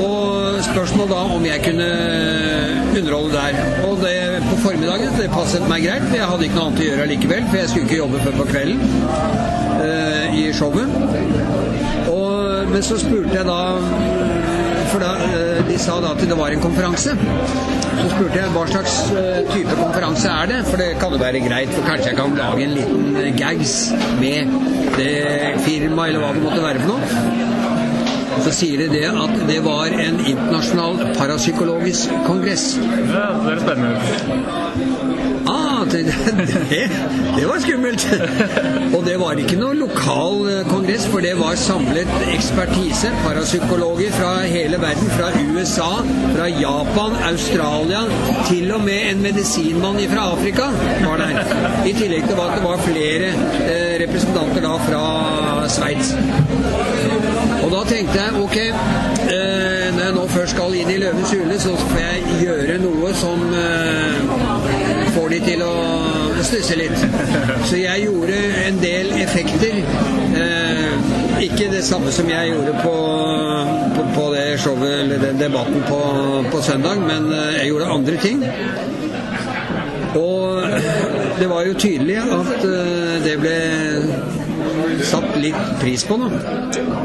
Og 0.03 0.65
spørsmål 0.65 1.09
da 1.11 1.21
om 1.37 1.45
jeg 1.47 1.61
kunne 1.65 1.89
underholde 2.99 3.33
der. 3.35 3.59
Og 3.87 4.01
det 4.03 4.17
på 4.51 4.57
formiddagen, 4.65 5.13
det 5.21 5.31
passet 5.31 5.69
meg 5.71 5.85
greit, 5.87 6.03
for 6.09 6.17
jeg 6.19 6.27
hadde 6.33 6.49
ikke 6.49 6.59
noe 6.59 6.67
annet 6.71 6.83
å 6.83 6.89
gjøre 6.89 7.07
likevel, 7.13 7.45
for 7.51 7.61
jeg 7.61 7.69
skulle 7.71 7.87
ikke 7.87 8.01
jobbe 8.03 8.23
før 8.25 8.35
på 8.41 8.47
kvelden 8.51 8.81
i 10.35 10.49
showet. 10.53 10.89
Og, 12.11 12.67
men 12.73 12.83
så 12.83 12.99
spurte 12.99 13.37
jeg 13.39 13.47
da 13.47 13.61
For 14.89 15.03
da, 15.03 15.11
eh, 15.21 15.59
de 15.69 15.77
sa 15.79 15.99
da 16.01 16.13
at 16.15 16.23
det 16.25 16.37
var 16.37 16.55
en 16.55 16.61
konferanse. 16.61 17.13
Så 17.99 18.07
spurte 18.13 18.39
jeg 18.39 18.53
hva 18.55 18.65
slags 18.71 18.95
eh, 19.13 19.41
type 19.51 19.77
konferanse 19.77 20.31
er 20.33 20.49
det, 20.53 20.61
for 20.71 20.81
det 20.81 20.89
kan 21.03 21.13
jo 21.13 21.21
være 21.21 21.43
greit, 21.45 21.73
for 21.75 21.85
kanskje 21.89 22.13
jeg 22.13 22.19
kan 22.21 22.37
lage 22.39 22.65
en 22.65 22.75
liten 22.79 23.17
eh, 23.21 23.31
gags 23.37 23.75
med 24.21 24.55
det 24.97 25.13
firmaet, 25.67 26.15
eller 26.15 26.25
hva 26.25 26.33
det 26.37 26.45
måtte 26.47 26.63
være 26.65 26.85
for 26.85 26.95
noe. 26.95 27.37
Så 28.47 28.55
sier 28.55 28.85
de 28.85 28.89
det 28.93 29.09
at 29.11 29.35
det 29.49 29.59
var 29.65 29.93
en 29.93 30.21
internasjonal 30.23 31.03
parapsykologisk 31.19 32.15
kongress. 32.27 32.71
Det 32.79 33.25
er 33.53 33.65
spennende. 33.67 34.88
Ah, 35.89 35.93
det, 35.93 36.05
det, 36.71 36.91
det 37.37 37.49
var 37.49 37.59
skummelt! 37.61 38.09
Og 38.97 39.05
det 39.07 39.15
var 39.21 39.39
ikke 39.41 39.57
noe 39.57 39.77
lokal 39.79 40.43
eh, 40.51 40.67
kongress, 40.69 41.07
for 41.09 41.25
det 41.25 41.33
var 41.39 41.57
samlet 41.61 42.11
ekspertise, 42.35 43.13
parapsykologer 43.25 44.13
fra 44.13 44.33
hele 44.45 44.81
verden, 44.83 45.09
fra 45.17 45.31
USA, 45.55 46.03
fra 46.35 46.49
Japan, 46.53 47.17
Australia, 47.31 48.03
til 48.51 48.73
og 48.75 48.85
med 48.85 49.13
en 49.13 49.23
medisinmann 49.25 50.01
fra 50.13 50.29
Afrika 50.35 50.69
var 51.07 51.23
der. 51.23 51.41
I 51.89 51.95
tillegg 51.97 52.29
til 52.29 52.43
at 52.45 52.59
det 52.59 52.65
var 52.65 52.85
flere 52.85 53.33
eh, 53.65 53.95
representanter 54.05 54.69
da 54.69 54.75
fra 54.85 55.03
Sveits. 55.73 56.13
Og 57.65 57.73
da 57.73 57.81
tenkte 57.89 58.21
jeg 58.21 58.45
ok, 58.45 58.59
eh, 58.61 59.89
når 59.97 60.05
jeg 60.05 60.17
nå 60.21 60.29
først 60.37 60.57
skal 60.57 60.77
inn 60.83 60.93
i 60.93 61.01
Løvens 61.01 61.33
hule, 61.33 61.61
så 61.61 61.77
får 61.87 62.01
jeg 62.05 62.41
gjøre 62.45 62.81
noe 62.85 63.17
som 63.17 63.49
får 65.19 65.33
de 65.33 65.39
til 65.43 65.63
å 65.67 65.73
stusse 66.47 66.77
litt. 66.79 67.01
Så 67.67 67.81
jeg 67.81 68.05
gjorde 68.07 68.37
en 68.67 68.79
del 68.83 69.11
effekter. 69.19 69.81
Eh, 70.39 71.09
ikke 71.49 71.69
det 71.73 71.83
samme 71.87 72.13
som 72.15 72.29
jeg 72.31 72.53
gjorde 72.53 72.75
på, 72.83 72.95
på, 73.97 74.05
på 74.15 74.27
det 74.35 74.47
showet 74.63 74.95
eller 75.03 75.23
den 75.23 75.41
debatten 75.41 75.83
på, 75.89 76.01
på 76.53 76.63
søndag, 76.63 77.03
men 77.03 77.31
eh, 77.35 77.59
jeg 77.59 77.73
gjorde 77.73 77.93
andre 77.97 78.17
ting. 78.23 78.45
Og 80.19 80.79
det 81.39 81.51
var 81.51 81.67
jo 81.67 81.79
tydelig 81.79 82.19
at 82.23 82.69
eh, 82.69 83.17
det 83.27 83.39
ble 83.43 83.59
satt 85.07 85.37
litt 85.41 85.59
pris 85.81 86.05
på 86.09 86.17
nå. 86.21 86.29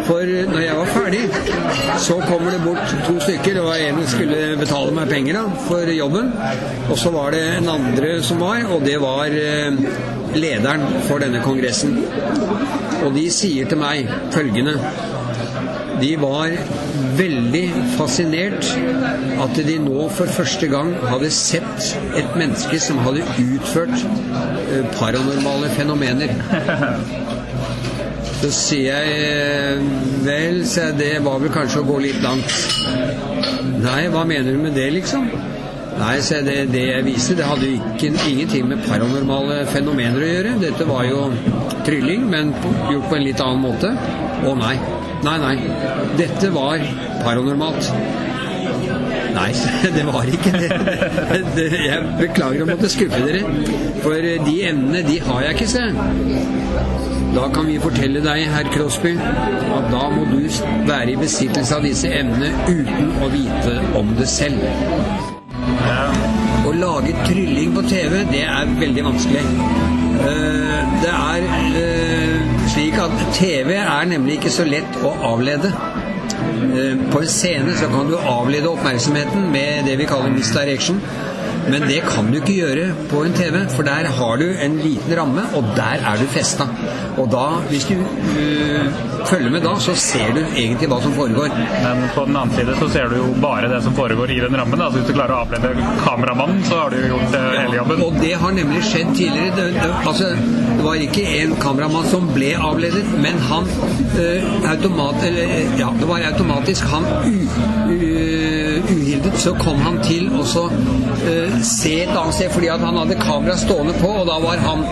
For 0.08 0.30
når 0.50 0.66
jeg 0.66 0.78
var 0.80 0.92
ferdig, 0.94 1.22
så 2.02 2.18
kommer 2.26 2.56
det 2.56 2.64
bort 2.66 2.96
to 3.08 3.18
stykker. 3.22 3.62
og 3.64 3.74
en 3.78 4.02
skulle 4.08 4.42
betale 4.60 4.96
meg 4.96 5.10
penger 5.10 5.40
da, 5.40 5.46
for 5.68 5.94
jobben. 5.94 6.32
Og 6.90 6.98
så 7.00 7.14
var 7.14 7.32
det 7.36 7.44
en 7.58 7.70
andre 7.78 8.16
som 8.24 8.42
var, 8.44 8.66
og 8.74 8.86
det 8.86 9.00
var 9.02 9.34
eh, 9.34 9.82
lederen 10.36 10.86
for 11.08 11.24
denne 11.24 11.44
kongressen. 11.44 12.00
Og 13.04 13.14
de 13.16 13.28
sier 13.34 13.70
til 13.70 13.82
meg 13.82 14.10
følgende 14.34 14.80
de 16.04 16.16
var 16.20 16.52
veldig 17.18 17.64
fascinert 17.98 18.66
at 19.44 19.60
de 19.68 19.78
nå 19.80 20.08
for 20.18 20.32
første 20.38 20.68
gang 20.72 20.92
hadde 21.06 21.30
sett 21.34 21.94
et 22.20 22.36
menneske 22.40 22.80
som 22.82 23.00
hadde 23.06 23.24
utført 23.44 23.94
eh, 23.94 24.84
paranormale 24.98 25.72
fenomener. 25.78 26.36
Så 28.44 28.50
sier 28.52 28.98
jeg 28.98 29.84
Vel, 30.24 30.24
vel, 30.26 30.58
så 30.68 30.90
det 30.98 31.14
var 31.24 31.40
vel 31.40 31.52
kanskje 31.54 31.80
å 31.80 31.86
gå 31.88 32.00
litt 32.04 32.18
langt. 32.24 32.52
Nei, 33.80 34.02
hva 34.12 34.24
mener 34.28 34.52
du 34.52 34.60
med 34.60 34.76
det, 34.76 34.90
liksom? 34.98 35.30
Nei, 36.00 36.18
så 36.26 36.42
det, 36.44 36.58
det 36.74 36.82
jeg 36.90 37.06
viste, 37.06 37.38
det 37.40 37.48
hadde 37.48 37.70
jo 37.70 37.78
ikke, 37.94 38.10
ingenting 38.28 38.68
med 38.68 38.84
paranormale 38.84 39.62
fenomener 39.72 40.20
å 40.20 40.30
gjøre. 40.32 40.54
Dette 40.60 40.88
var 40.90 41.08
jo 41.08 41.22
trylling, 41.88 42.26
men 42.34 42.52
gjort 42.92 43.08
på 43.14 43.20
en 43.20 43.26
litt 43.30 43.44
annen 43.46 43.64
måte. 43.64 43.94
Å 44.44 44.56
nei. 44.60 44.76
Nei, 45.24 45.38
nei. 45.46 45.56
Dette 46.20 46.52
var 46.52 46.84
paranormalt. 47.24 47.92
Nei, 49.34 49.52
det 49.98 50.06
var 50.08 50.30
ikke 50.30 50.52
det. 51.58 51.68
Jeg 51.86 52.02
beklager 52.20 52.64
å 52.66 52.70
måtte 52.70 52.90
skuffe 52.94 53.22
dere. 53.26 53.42
For 54.04 54.30
de 54.48 54.56
emnene, 54.70 55.04
de 55.08 55.20
har 55.26 55.48
jeg 55.48 55.58
ikke, 55.58 55.70
se. 55.74 55.86
Da 57.34 57.48
kan 57.50 57.66
vi 57.66 57.80
fortelle 57.82 58.22
deg, 58.22 58.44
herr 58.54 58.68
Crosby, 58.70 59.16
at 59.18 59.88
da 59.90 60.04
må 60.14 60.26
du 60.30 60.44
være 60.86 61.16
i 61.16 61.18
besittelse 61.18 61.80
av 61.80 61.86
disse 61.88 62.12
emnene 62.14 62.52
uten 62.70 63.10
å 63.26 63.30
vite 63.34 63.74
om 63.98 64.12
det 64.20 64.28
selv. 64.30 64.62
Å 66.64 66.74
lage 66.78 67.16
trylling 67.26 67.74
på 67.76 67.82
TV, 67.90 68.20
det 68.30 68.44
er 68.46 68.70
veldig 68.80 69.08
vanskelig. 69.10 69.42
Eh, 70.24 70.62
Det 71.04 71.12
er 71.12 71.46
eh, 71.82 72.54
slik 72.72 72.96
at 73.02 73.12
TV 73.36 73.74
er 73.82 74.06
nemlig 74.08 74.38
ikke 74.38 74.54
så 74.54 74.64
lett 74.70 75.02
å 75.04 75.12
avlede. 75.34 75.74
Eh, 76.32 77.12
På 77.12 77.20
en 77.20 77.28
scene 77.28 77.74
så 77.76 77.86
kan 77.86 78.08
du 78.08 78.18
avlede 78.18 78.68
oppmerksomheten 78.68 79.52
med 79.52 79.86
det 79.86 79.98
vi 80.00 80.06
kaller 80.06 80.30
misdirection. 80.30 81.02
Men 81.70 81.86
det 81.88 82.02
kan 82.08 82.30
du 82.32 82.40
ikke 82.40 82.56
gjøre 82.58 82.88
på 83.12 83.24
en 83.28 83.36
TV, 83.38 83.58
for 83.76 83.88
der 83.88 84.10
har 84.18 84.42
du 84.42 84.46
en 84.66 84.78
liten 84.84 85.16
ramme, 85.20 85.46
og 85.56 85.74
der 85.78 86.04
er 86.04 86.20
du 86.20 86.26
festa. 86.34 86.68
Og 87.18 87.30
da, 87.32 87.46
hvis 87.70 87.86
du 87.86 87.94
øh, 87.94 88.88
følger 89.26 89.52
med 89.54 89.62
da, 89.62 89.76
så 89.80 89.96
ser 89.96 90.34
du 90.36 90.42
egentlig 90.44 90.90
hva 90.92 91.00
som 91.04 91.14
foregår. 91.16 91.54
Men 91.86 92.04
på 92.16 92.26
den 92.28 92.38
annen 92.40 92.56
side 92.58 92.76
så 92.80 92.90
ser 92.96 93.12
du 93.12 93.18
jo 93.22 93.30
bare 93.42 93.70
det 93.72 93.84
som 93.86 93.96
foregår 93.96 94.34
i 94.36 94.40
den 94.44 94.58
rammen. 94.60 94.80
Da. 94.80 94.90
Så 94.92 95.00
hvis 95.00 95.10
du 95.12 95.16
klarer 95.18 95.36
å 95.38 95.44
avlede 95.46 95.74
kameramannen, 96.04 96.64
så 96.68 96.82
har 96.84 96.94
du 96.96 97.00
gjort 97.08 97.38
eh, 97.40 97.50
hele 97.62 97.80
jobben. 97.80 98.06
Og 98.08 98.20
det 98.24 98.34
har 98.44 98.58
nemlig 98.60 98.84
skjedd 98.90 99.16
tidligere. 99.16 99.56
Det, 99.58 99.70
det, 99.78 99.92
altså, 100.08 100.34
det 100.74 100.84
var 100.84 101.06
ikke 101.08 101.26
en 101.40 101.56
kameramann 101.62 102.10
som 102.12 102.28
ble 102.34 102.54
avledet, 102.60 103.06
men 103.24 103.40
han 103.50 103.70
øh, 104.20 104.50
automat, 104.74 105.24
eller, 105.30 105.56
ja, 105.80 105.92
det 106.00 106.10
var 106.10 106.28
automatisk 106.34 106.90
han 106.92 107.08
uhildet, 107.94 109.40
så 109.40 109.54
kom 109.60 109.80
han 109.86 110.00
til 110.04 110.32
og 110.34 110.46
så, 110.48 110.66
øh, 111.30 111.53
se 111.62 111.94
et 112.04 112.14
annet 112.14 112.36
sted, 112.38 112.50
fordi 112.54 112.72
han 112.72 112.98
hadde 112.98 113.20
kamera 113.22 113.58
stående 113.60 113.94
på, 114.02 114.10
og 114.24 114.28
da 114.30 114.40
var 114.44 114.62
han 114.64 114.86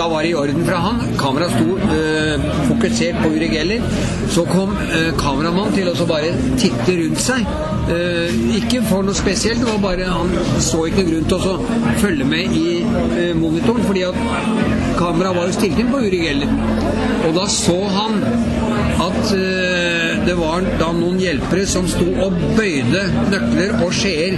da 0.00 0.06
var 0.08 0.22
det 0.22 0.30
i 0.30 0.34
orden 0.34 0.64
fra 0.64 0.76
han. 0.80 1.00
Kameraet 1.18 1.52
sto 1.52 1.76
øh, 1.96 2.44
fokusert 2.68 3.16
på 3.22 3.28
Uri 3.28 3.48
Geller. 3.52 3.82
Så 4.30 4.44
kom 4.48 4.70
øh, 4.70 5.10
kameramannen 5.18 5.74
til 5.74 5.90
å 5.90 6.06
bare 6.08 6.30
titte 6.60 6.94
rundt 7.02 7.20
seg. 7.20 7.44
Øh, 7.92 8.38
ikke 8.56 8.80
for 8.88 9.04
noe 9.04 9.18
spesielt, 9.18 9.60
det 9.60 9.68
var 9.68 9.82
bare 9.82 10.08
han 10.08 10.32
så 10.62 10.84
ikke 10.88 11.04
noe 11.04 11.10
grunn 11.10 11.28
til 11.32 11.50
å 11.52 11.56
følge 12.00 12.28
med 12.32 12.56
i 12.56 12.66
øh, 12.84 13.34
monitoren, 13.40 13.84
fordi 13.88 14.06
at 14.08 14.16
kameraet 14.96 15.36
var 15.36 15.50
jo 15.50 15.58
stilt 15.58 15.82
inn 15.82 15.92
på 15.92 16.00
Uri 16.06 16.22
Geller. 16.24 16.54
Og 17.28 17.36
da 17.36 17.48
så 17.52 17.78
han 17.98 18.22
at 19.00 19.34
det 20.26 20.36
var 20.38 20.64
da 20.80 20.90
noen 20.96 21.18
hjelpere 21.20 21.66
som 21.68 21.86
sto 21.88 22.06
og 22.24 22.36
bøyde 22.58 23.02
nøkler 23.32 23.84
og 23.84 23.92
skjeer, 23.96 24.36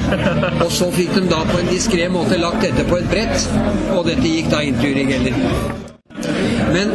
og 0.62 0.71
så 0.73 0.90
fikk 0.95 1.14
de 1.16 1.25
da 1.31 1.42
på 1.49 1.61
en 1.61 1.71
diskré 1.73 2.09
måte 2.12 2.38
lagt 2.40 2.62
dette 2.64 2.87
på 2.88 3.01
et 3.01 3.09
brett, 3.11 3.49
og 3.95 4.07
dette 4.09 4.27
gikk 4.27 4.51
da 4.53 4.62
inn 4.66 4.79
til 4.81 4.95
Uri 4.95 5.07
Geller. 5.11 5.38
Men 6.73 6.92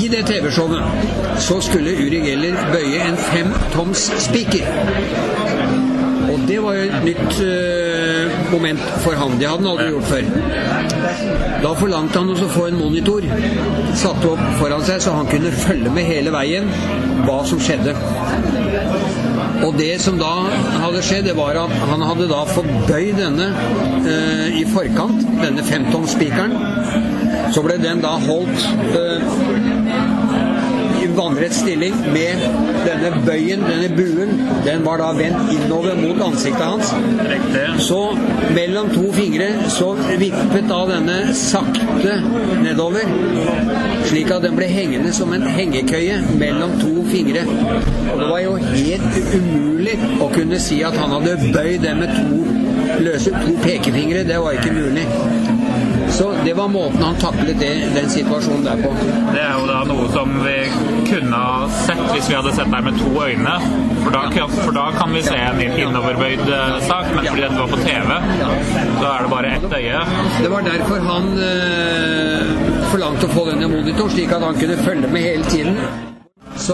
i 0.00 0.08
det 0.12 0.24
TV-showet 0.26 1.40
så 1.44 1.60
skulle 1.60 1.96
Uri 2.06 2.22
Geller 2.24 2.56
bøye 2.72 3.02
en 3.04 3.18
femtoms 3.28 4.08
spiker. 4.24 4.66
Og 6.32 6.38
det 6.48 6.62
var 6.62 6.78
jo 6.78 6.86
et 6.88 7.04
nytt 7.04 7.40
eh, 7.44 7.75
moment 8.52 8.82
for 9.04 9.16
han. 9.18 9.36
Det 9.40 9.48
hadde 9.48 9.64
han 9.64 9.70
aldri 9.72 9.88
gjort 9.94 10.10
før. 10.10 10.24
Da 11.62 11.72
forlangte 11.78 12.22
han 12.22 12.32
å 12.32 12.48
få 12.52 12.66
en 12.70 12.78
monitor 12.80 13.26
satt 13.96 14.24
opp 14.28 14.42
foran 14.60 14.84
seg, 14.86 15.00
så 15.04 15.14
han 15.16 15.28
kunne 15.30 15.52
følge 15.54 15.92
med 15.92 16.08
hele 16.08 16.32
veien 16.34 16.68
hva 17.26 17.40
som 17.48 17.60
skjedde. 17.62 17.94
Og 19.64 19.76
det 19.78 19.94
som 20.04 20.18
da 20.20 20.32
hadde 20.82 21.02
skjedd, 21.04 21.26
det 21.30 21.36
var 21.38 21.58
at 21.60 21.72
han 21.90 22.04
hadde 22.04 22.28
da 22.30 22.42
fått 22.50 22.68
bøyd 22.88 23.16
denne 23.18 23.48
eh, 24.06 24.60
i 24.60 24.64
forkant, 24.68 25.24
denne 25.40 25.64
femtomspikeren. 25.66 26.54
Så 27.54 27.62
ble 27.64 27.78
den 27.80 28.02
da 28.04 28.16
holdt 28.26 28.68
eh, 29.00 30.15
vannrett 31.16 31.54
stilling 31.54 31.94
med 32.14 32.42
denne 32.86 33.10
bøyen, 33.26 33.64
denne 33.66 33.88
buen, 33.96 34.32
den 34.66 34.84
var 34.86 35.00
da 35.00 35.10
vendt 35.16 35.52
innover 35.54 35.96
mot 35.98 36.20
ansiktet 36.28 36.64
hans. 36.64 36.92
Så 37.82 38.00
mellom 38.54 38.90
to 38.94 39.06
fingre 39.16 39.48
så 39.72 39.92
vippet 40.20 40.68
da 40.70 40.80
denne 40.90 41.18
sakte 41.36 42.18
nedover, 42.62 43.08
slik 44.10 44.32
at 44.34 44.46
den 44.46 44.56
ble 44.58 44.68
hengende 44.70 45.12
som 45.16 45.32
en 45.36 45.46
hengekøye 45.56 46.20
mellom 46.40 46.76
to 46.82 46.94
fingre. 47.10 47.46
Og 48.12 48.20
det 48.22 48.30
var 48.30 48.44
jo 48.44 48.56
helt 48.62 49.20
umulig 49.34 49.98
å 50.22 50.30
kunne 50.34 50.60
si 50.62 50.82
at 50.86 50.96
han 51.00 51.16
hadde 51.18 51.38
bøyd 51.54 51.84
den 51.84 52.04
med 52.04 52.16
to 52.16 53.02
løse 53.02 53.30
to 53.30 53.58
pekefingre. 53.64 54.24
Det 54.28 54.40
var 54.42 54.58
ikke 54.58 54.72
mulig. 54.72 55.06
Så 56.16 56.30
det 56.44 56.54
var 56.56 56.68
måten 56.72 57.02
han 57.04 57.16
taklet 57.20 57.58
det, 57.60 57.70
den 57.94 58.06
situasjonen 58.10 58.62
der 58.64 58.78
på. 58.80 58.92
Det 59.34 59.42
er 59.42 59.52
jo 59.58 59.66
da 59.68 59.82
noe 59.90 60.06
som 60.14 60.30
vi 60.40 60.54
kunne 61.10 61.36
ha 61.42 61.66
sett 61.84 62.00
hvis 62.14 62.30
vi 62.30 62.36
hadde 62.38 62.54
sett 62.56 62.70
deg 62.72 62.86
med 62.86 62.96
to 63.02 63.10
øyne. 63.20 63.56
For 64.04 64.14
da, 64.14 64.22
kan- 64.32 64.54
for 64.62 64.72
da 64.72 64.86
kan 64.96 65.12
vi 65.12 65.22
se 65.26 65.36
en 65.36 65.60
innoverbøyd 65.66 66.46
eh, 66.48 66.78
sak, 66.88 67.12
men 67.14 67.26
fordi 67.28 67.44
dette 67.44 67.60
var 67.60 67.68
på 67.74 67.80
TV, 67.84 68.16
så 69.00 69.12
er 69.12 69.22
det 69.26 69.30
bare 69.34 69.52
ett 69.58 69.76
øye. 69.80 70.00
Det 70.42 70.50
var 70.54 70.66
derfor 70.70 71.04
han 71.10 71.28
øh, 71.50 72.56
forlangte 72.94 73.28
å 73.28 73.34
få 73.36 73.46
denne 73.50 73.68
monitor, 73.76 74.08
slik 74.16 74.32
at 74.32 74.44
han 74.48 74.56
kunne 74.60 74.76
følge 74.88 75.12
med 75.12 75.28
hele 75.30 75.44
tiden. 75.52 75.80
Så, 76.56 76.72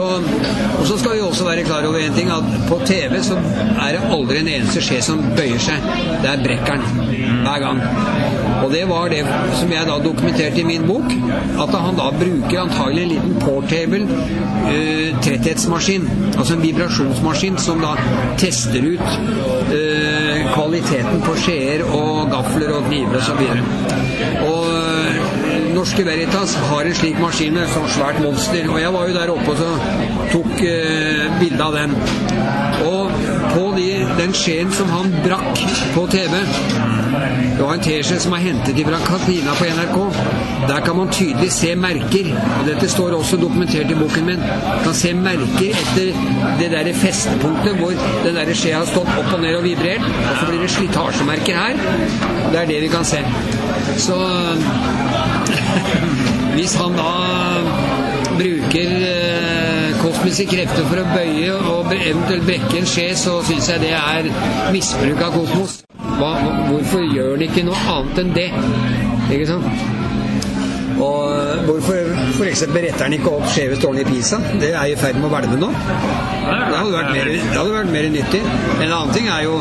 og 0.79 0.85
så 0.87 0.95
skal 1.01 1.17
vi 1.17 1.23
også 1.27 1.45
være 1.49 1.65
klar 1.67 1.83
over 1.89 1.99
en 1.99 2.15
ting, 2.15 2.29
at 2.31 2.45
på 2.69 2.77
TV 2.87 3.17
så 3.27 3.35
er 3.83 3.97
det 3.97 4.03
aldri 4.15 4.39
en 4.39 4.51
eneste 4.53 4.83
skje 4.85 5.01
som 5.03 5.19
bøyer 5.35 5.59
seg. 5.59 5.83
Det 6.23 6.31
er 6.31 6.45
brekkeren 6.45 6.85
hver 7.43 7.59
gang. 7.65 7.81
Og 8.63 8.71
det 8.73 8.83
var 8.89 9.09
det 9.11 9.23
som 9.59 9.73
jeg 9.73 9.87
da 9.89 9.97
dokumenterte 10.05 10.61
i 10.63 10.67
min 10.67 10.87
bok, 10.87 11.09
at 11.65 11.75
han 11.85 11.99
da 11.99 12.11
bruker 12.15 12.61
antagelig 12.63 13.03
en 13.03 13.13
liten 13.15 13.35
portable 13.43 14.03
eh, 14.71 15.11
tretthetsmaskin, 15.25 16.07
altså 16.37 16.55
en 16.55 16.63
vibrasjonsmaskin 16.63 17.59
som 17.59 17.83
da 17.83 17.97
tester 18.39 18.87
ut 18.95 19.07
eh, 19.75 20.47
kvaliteten 20.53 21.23
på 21.27 21.37
skjeer 21.43 21.85
og 21.89 22.31
gafler 22.33 22.77
og 22.77 22.87
kniver 22.89 23.19
og 23.19 23.27
så 23.27 23.37
videre. 23.41 23.67
Og 24.47 24.71
eh, 24.71 25.73
Norske 25.75 26.05
Veritas 26.07 26.55
har 26.69 26.87
en 26.87 26.95
slik 26.95 27.21
maskin 27.21 27.55
med 27.57 27.67
et 27.67 27.75
sånt 27.75 27.91
svært 27.97 28.21
monster, 28.23 28.67
og 28.71 28.81
jeg 28.81 28.95
var 28.95 29.09
jo 29.09 29.17
der 29.17 29.33
oppe 29.33 29.55
og 29.55 29.63
så 29.63 29.71
tok 30.33 30.67
eh, 30.69 31.39
bilde 31.41 31.65
av 31.67 31.79
den. 31.81 31.97
Og 32.87 33.23
på 33.53 33.69
de, 33.77 33.89
den 34.19 34.35
skjeen 34.37 34.73
som 34.75 34.91
han 34.93 35.11
brakk 35.25 35.63
på 35.95 36.07
TV, 36.13 36.39
det 37.13 37.63
var 37.63 37.75
en 37.75 37.83
teskje 37.85 38.19
som 38.23 38.33
er 38.37 38.45
hentet 38.47 38.79
fra 38.87 38.99
kantina 39.05 39.55
på 39.59 39.67
NRK. 39.77 39.99
Der 40.69 40.81
kan 40.87 40.97
man 40.97 41.11
tydelig 41.13 41.51
se 41.53 41.75
merker, 41.77 42.31
og 42.59 42.67
dette 42.67 42.89
står 42.89 43.17
også 43.19 43.37
dokumentert 43.37 43.91
i 43.91 43.99
boken 43.99 44.27
min. 44.27 44.45
Kan 44.85 44.95
se 44.97 45.13
merker 45.15 45.77
etter 45.83 46.13
det 46.61 46.71
der 46.73 46.93
festepunktet 46.97 47.77
hvor 47.81 47.93
den 48.25 48.39
der 48.39 48.55
skjea 48.55 48.81
har 48.81 48.89
stått 48.89 49.13
opp 49.19 49.35
og 49.35 49.45
ned 49.45 49.59
og 49.59 49.65
vibrert, 49.67 50.07
og 50.07 50.41
så 50.41 50.49
blir 50.49 50.65
det 50.65 50.71
slitasjemerker 50.77 51.61
her. 51.61 51.85
Det 52.53 52.61
er 52.63 52.67
det 52.73 52.81
vi 52.87 52.91
kan 52.97 53.05
se. 53.05 53.21
Så 54.07 54.19
hvis 56.57 56.75
han 56.81 56.97
da 56.97 57.13
bruker 58.39 58.97
eh, 59.13 60.03
kosmiske 60.03 60.49
krefter 60.49 60.89
for 60.89 61.03
å 61.03 61.09
bøye 61.13 61.55
og 61.77 61.93
eventuelt 61.93 62.47
brekke 62.49 62.81
en 62.81 62.89
skje, 62.89 63.11
så 63.21 63.39
syns 63.47 63.69
jeg 63.75 63.85
det 63.85 63.97
er 63.99 64.31
misbruk 64.73 65.21
av 65.21 65.37
kosmos. 65.37 65.83
Hva, 66.23 66.37
hvorfor 66.69 67.03
gjør 67.11 67.33
han 67.35 67.43
ikke 67.43 67.65
noe 67.67 67.79
annet 67.91 68.19
enn 68.23 68.29
det? 68.37 68.45
Ikke 69.35 69.47
sant? 69.49 69.65
Og 71.03 71.65
hvorfor 71.67 72.13
f.eks. 72.37 72.63
retter 72.71 73.03
han 73.03 73.17
ikke 73.17 73.33
opp 73.33 73.49
skjeve 73.51 73.79
tårn 73.83 73.99
i 73.99 74.05
Pisa? 74.07 74.39
Det 74.63 74.71
er 74.71 74.93
i 74.93 74.95
ferd 75.01 75.19
med 75.19 75.27
å 75.27 75.33
hvelve 75.33 75.59
nå. 75.59 75.71
Det 75.73 76.77
hadde 76.79 76.93
vært 76.95 77.11
mer, 77.17 77.31
det 77.33 77.57
hadde 77.57 77.75
vært 77.75 77.91
mer 77.97 78.07
nyttig. 78.15 78.43
En 78.77 78.87
annen 78.87 79.11
ting 79.17 79.27
er 79.35 79.49
jo 79.49 79.57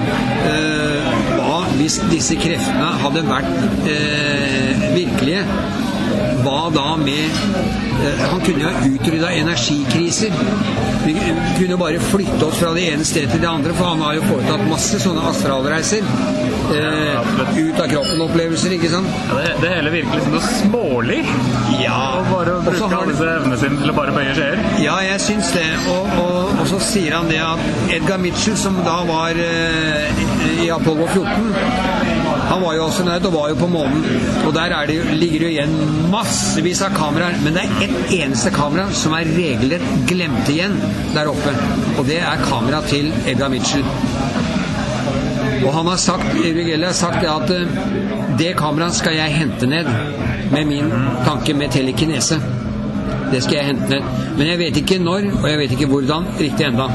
eh, 0.51 1.09
hva 1.39 1.63
hvis 1.79 1.97
disse 2.11 2.37
kreftene 2.37 2.91
hadde 3.07 3.25
vært 3.25 3.89
eh, 3.89 4.85
virkelige? 4.93 5.47
Hva 6.41 6.69
da 6.73 6.87
med 6.97 7.29
eh, 8.01 8.23
Han 8.31 8.41
kunne 8.45 8.63
jo 8.65 8.69
ha 8.71 8.85
utrydda 8.87 9.31
energikriser. 9.41 10.35
Vi 11.05 11.15
kunne 11.57 11.77
bare 11.77 11.99
flytte 11.99 12.45
oss 12.45 12.59
fra 12.61 12.73
det 12.77 12.87
ene 12.93 13.05
stedet 13.05 13.31
til 13.33 13.41
det 13.41 13.49
andre, 13.49 13.73
for 13.77 13.93
han 13.93 14.03
har 14.05 14.19
jo 14.19 14.27
foretatt 14.29 14.67
masse 14.69 14.99
sånne 15.01 15.23
astralreiser. 15.31 16.05
Eh, 16.71 17.31
ut 17.57 17.79
av 17.79 17.87
kroppen-opplevelser, 17.91 18.75
ikke 18.77 18.91
sant? 18.93 19.09
Ja, 19.27 19.39
det, 19.39 19.55
det 19.63 19.71
hele 19.73 19.93
virker 19.95 20.19
liksom 20.19 20.35
noe 20.37 20.53
smålig. 20.59 21.19
Ja. 21.81 21.97
Og 22.21 22.29
bare 22.31 22.55
å 22.59 22.63
bruke 22.65 22.89
alle 22.89 23.11
disse 23.11 23.27
evnene 23.27 23.59
sine 23.59 23.81
til 23.81 23.93
å 23.93 23.97
bare 23.97 24.15
bøye 24.15 24.35
skjeer. 24.37 24.61
Ja, 24.83 24.97
jeg 25.05 25.19
syns 25.25 25.51
det. 25.55 25.67
Og, 25.91 26.09
og, 26.21 26.53
og 26.61 26.65
så 26.71 26.81
sier 26.91 27.17
han 27.17 27.31
det 27.31 27.41
at 27.43 27.91
Edgar 27.91 28.21
Mitchell, 28.21 28.57
som 28.59 28.79
da 28.85 29.01
var 29.09 29.41
eh, 29.41 30.25
i 30.61 30.69
Apollo 30.71 31.09
14 31.11 32.20
Han 32.51 32.61
var 32.61 32.75
jo 32.75 32.85
astronaut 32.89 33.25
og 33.29 33.33
var 33.33 33.51
jo 33.53 33.55
på 33.61 33.67
månen. 33.71 34.01
Og 34.43 34.51
der 34.55 34.73
er 34.75 34.89
det, 34.89 34.97
ligger 35.15 35.39
det 35.39 35.45
jo 35.47 35.51
igjen 35.53 35.75
massevis 36.11 36.81
av 36.83 36.91
kameraer. 36.97 37.37
Men 37.45 37.55
det 37.55 37.63
er 37.63 37.85
ett 37.85 38.11
eneste 38.17 38.51
kamera 38.51 38.89
som 38.91 39.15
er 39.15 39.29
regelrett 39.37 39.87
glemt 40.09 40.51
igjen 40.51 40.75
der 41.15 41.31
oppe. 41.31 41.55
Og 41.95 42.03
det 42.09 42.19
er 42.19 42.43
kameraet 42.43 42.91
til 42.91 43.07
Edgar 43.23 43.53
Mitchell. 43.53 43.87
Og 45.61 45.73
han 45.77 45.87
har 45.87 45.99
sagt, 46.01 46.35
Rugelli 46.35 46.83
har 46.83 46.97
sagt 46.97 47.21
det 47.23 47.31
at 47.31 47.51
eh, 47.55 48.37
det 48.39 48.55
kameraet 48.59 48.99
skal 48.99 49.15
jeg 49.15 49.37
hente 49.37 49.69
ned 49.69 49.87
med 50.51 50.65
min 50.67 50.91
tanke 51.23 51.53
med 51.55 51.71
telekinese. 51.71 52.41
Det 53.31 53.43
skal 53.45 53.61
jeg 53.61 53.69
hente 53.71 53.93
ned. 53.95 54.15
Men 54.37 54.47
jeg 54.47 54.59
vet 54.59 54.81
ikke 54.83 54.99
når, 54.99 55.29
og 55.39 55.47
jeg 55.49 55.59
vet 55.63 55.77
ikke 55.77 55.93
hvordan 55.93 56.33
riktig 56.39 56.67
enda. 56.67 56.89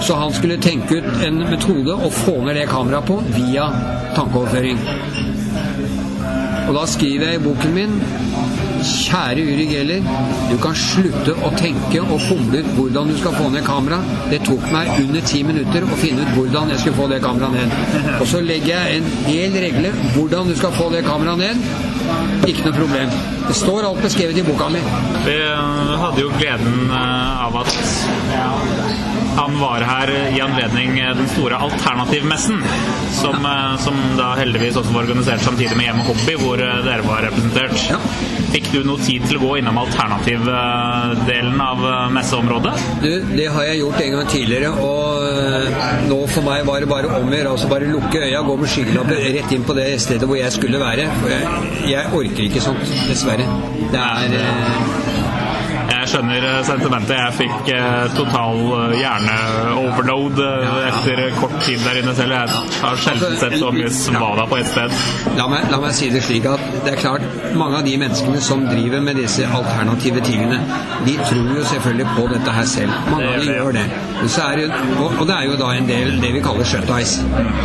Så 0.00 0.14
han 0.18 0.32
skulle 0.34 0.60
tenke 0.62 1.00
ut 1.00 1.24
en 1.26 1.42
metode 1.50 1.94
å 1.96 2.12
få 2.12 2.38
ned 2.44 2.58
det 2.60 2.68
kameraet 2.70 3.08
på 3.08 3.20
via 3.34 3.68
tankeoverføring. 4.16 4.80
Og 6.66 6.74
da 6.74 6.82
skriver 6.90 7.30
jeg 7.30 7.40
i 7.40 7.44
boken 7.44 7.74
min 7.76 7.98
Kjære 8.86 9.42
Uri 9.42 9.64
Geller, 9.70 10.02
du 10.50 10.56
kan 10.62 10.74
slutte 10.78 11.32
å 11.46 11.50
tenke 11.56 12.02
og 12.02 12.20
fomle 12.26 12.60
ut 12.60 12.68
hvordan 12.76 13.10
du 13.10 13.16
skal 13.18 13.34
få 13.38 13.48
ned 13.54 13.64
kamera. 13.66 13.98
Det 14.30 14.42
tok 14.46 14.66
meg 14.74 14.90
under 15.00 15.24
ti 15.26 15.42
minutter 15.46 15.86
å 15.86 15.98
finne 16.00 16.26
ut 16.26 16.34
hvordan 16.36 16.70
jeg 16.74 16.82
skulle 16.82 16.98
få 17.00 17.08
det 17.10 17.22
kameraet 17.24 17.56
ned. 17.56 18.20
Og 18.20 18.26
så 18.30 18.42
legger 18.44 18.74
jeg 18.74 19.00
en 19.00 19.10
hel 19.30 19.58
regle 19.66 19.94
hvordan 20.14 20.52
du 20.52 20.56
skal 20.58 20.74
få 20.76 20.90
det 20.94 21.02
kameraet 21.06 21.42
ned. 21.46 21.66
Ikke 22.46 22.68
noe 22.68 22.76
problem. 22.76 23.16
Det 23.48 23.56
står 23.58 23.88
alt 23.88 24.02
beskrevet 24.04 24.38
i 24.38 24.46
boka 24.46 24.68
mi. 24.70 24.82
Vi 25.26 25.36
eh, 25.40 25.94
hadde 26.02 26.22
jo 26.22 26.32
gleden 26.36 26.90
eh, 26.90 27.46
av 27.46 27.62
at 27.62 29.15
han 29.36 29.60
var 29.60 29.80
her 29.80 30.10
i 30.36 30.40
anledning 30.40 30.98
eh, 30.98 31.16
den 31.16 31.28
store 31.28 31.56
alternativmessen, 31.56 32.62
som, 33.12 33.36
ja. 33.44 33.76
som 33.78 33.98
da 34.16 34.32
heldigvis 34.38 34.76
også 34.76 34.94
var 34.94 35.04
organisert 35.04 35.44
samtidig 35.44 35.76
med 35.76 35.90
Hjem 35.90 36.00
og 36.00 36.10
Hobby, 36.12 36.36
hvor 36.40 36.62
eh, 36.64 36.80
dere 36.86 37.04
var 37.06 37.26
representert. 37.26 37.76
Ja. 37.90 38.00
Fikk 38.54 38.70
du 38.72 38.78
noe 38.88 39.02
tid 39.04 39.26
til 39.28 39.36
å 39.38 39.42
gå 39.42 39.52
innom 39.60 39.80
alternativdelen 39.82 41.60
av 41.60 41.84
eh, 41.90 42.02
messeområdet? 42.16 42.74
Du, 43.04 43.10
det 43.36 43.48
har 43.52 43.68
jeg 43.68 43.82
gjort 43.82 44.02
en 44.04 44.16
gang 44.16 44.30
tidligere, 44.32 44.72
og 44.80 46.08
nå 46.08 46.20
for 46.32 46.46
meg 46.46 46.64
var 46.68 46.84
det 46.84 46.90
bare 46.90 47.12
om 47.20 47.28
å 47.28 47.36
gjøre. 47.36 47.56
Altså 47.56 47.70
bare 47.72 47.90
lukke 47.92 48.22
øya, 48.24 48.44
gå 48.46 48.60
med 48.62 48.72
skyggelapper 48.72 49.24
rett 49.36 49.56
inn 49.56 49.66
på 49.68 49.76
det 49.76 49.90
stedet 50.02 50.28
hvor 50.28 50.40
jeg 50.40 50.54
skulle 50.56 50.80
være. 50.80 51.10
For 51.20 51.34
jeg, 51.34 51.66
jeg 51.92 52.14
orker 52.22 52.48
ikke 52.48 52.64
sånt, 52.70 52.96
dessverre. 53.10 53.50
Det 53.92 54.06
er 54.06 55.45
skjønner 56.16 56.44
eh, 56.48 56.60
sentimentet. 56.64 57.16
Jeg 57.18 57.34
fikk 57.36 57.70
eh, 57.74 58.14
total 58.16 58.60
eh, 58.76 58.94
hjerneoverload 59.02 60.40
etter 60.86 61.22
kort 61.36 61.56
tid 61.66 61.82
der 61.84 62.00
inne 62.00 62.14
selv. 62.16 62.36
Jeg 62.36 62.62
har 62.80 63.00
sjelden 63.02 63.36
sett 63.40 63.56
så 63.60 63.72
mye 63.74 63.90
svada 63.92 64.46
på 64.48 64.60
ett 64.60 64.70
sted. 64.70 64.94
La 65.36 65.48
meg, 65.50 65.66
la 65.72 65.80
meg 65.82 65.94
si 65.96 66.08
det 66.12 66.22
slik 66.24 66.48
at 66.48 66.62
det 66.86 66.94
er 66.94 67.00
klart, 67.02 67.26
mange 67.58 67.80
av 67.82 67.86
de 67.86 67.96
menneskene 68.00 68.40
som 68.44 68.64
driver 68.70 69.04
med 69.04 69.20
disse 69.20 69.44
alternative 69.46 70.24
tingene, 70.26 70.60
de 71.06 71.18
tror 71.26 71.52
jo 71.58 71.66
selvfølgelig 71.74 72.08
på 72.16 72.26
dette 72.32 72.56
her 72.58 72.70
selv. 72.70 72.96
Mange 73.12 73.30
av 73.34 73.44
de 73.44 73.52
gjør 73.52 73.76
det. 73.76 73.86
Det, 74.16 74.64
jo- 74.64 75.12
og, 75.12 75.22
det 75.28 75.36
er 75.36 75.46
jo 75.50 75.60
da 75.60 75.72
en 75.76 75.90
del 75.90 76.16
det 76.22 76.32
vi 76.38 76.44
kaller 76.44 76.68
shut-eyes. 76.68 77.18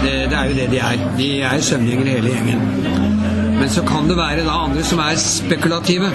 Det, 0.03 0.15
det 0.31 0.37
er 0.37 0.51
jo 0.51 0.59
det 0.59 0.69
de 0.75 0.83
er. 0.91 1.07
De 1.17 1.31
er 1.53 1.67
søvngjengere 1.71 2.19
hele 2.19 2.35
gjengen. 2.35 3.20
Men 3.61 3.69
så 3.69 3.81
kan 3.85 4.09
det 4.09 4.17
være 4.17 4.41
da 4.45 4.53
andre 4.65 4.83
som 4.83 4.99
er 4.99 5.17
spekulative. 5.21 6.07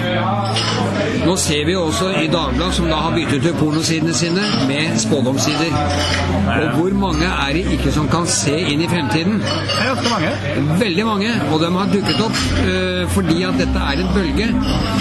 Nå 1.27 1.37
ser 1.39 1.65
vi 1.67 1.73
jo 1.73 1.83
også 1.87 2.09
i 2.23 2.27
Dagbladet, 2.33 2.75
som 2.75 2.89
da 2.91 2.99
har 3.05 3.13
byttet 3.15 3.47
ut 3.47 3.59
pornosidene 3.61 4.15
sine 4.15 4.43
med 4.67 4.99
spådomssider. 4.99 5.71
Og 6.57 6.69
hvor 6.77 6.97
mange 7.05 7.27
er 7.27 7.53
det 7.55 7.63
ikke 7.77 7.93
som 7.95 8.09
kan 8.11 8.27
se 8.31 8.57
inn 8.73 8.83
i 8.83 8.89
fremtiden? 8.91 9.39
Det 9.39 9.79
er 9.79 9.93
ganske 9.93 10.11
mange. 10.11 10.81
Veldig 10.81 11.07
mange, 11.07 11.31
og 11.53 11.63
de 11.63 11.71
har 11.77 11.93
dukket 11.95 12.25
opp 12.27 12.43
uh, 12.67 13.03
fordi 13.15 13.39
at 13.47 13.59
dette 13.63 13.85
er 13.93 14.03
en 14.03 14.11
bølge 14.15 14.49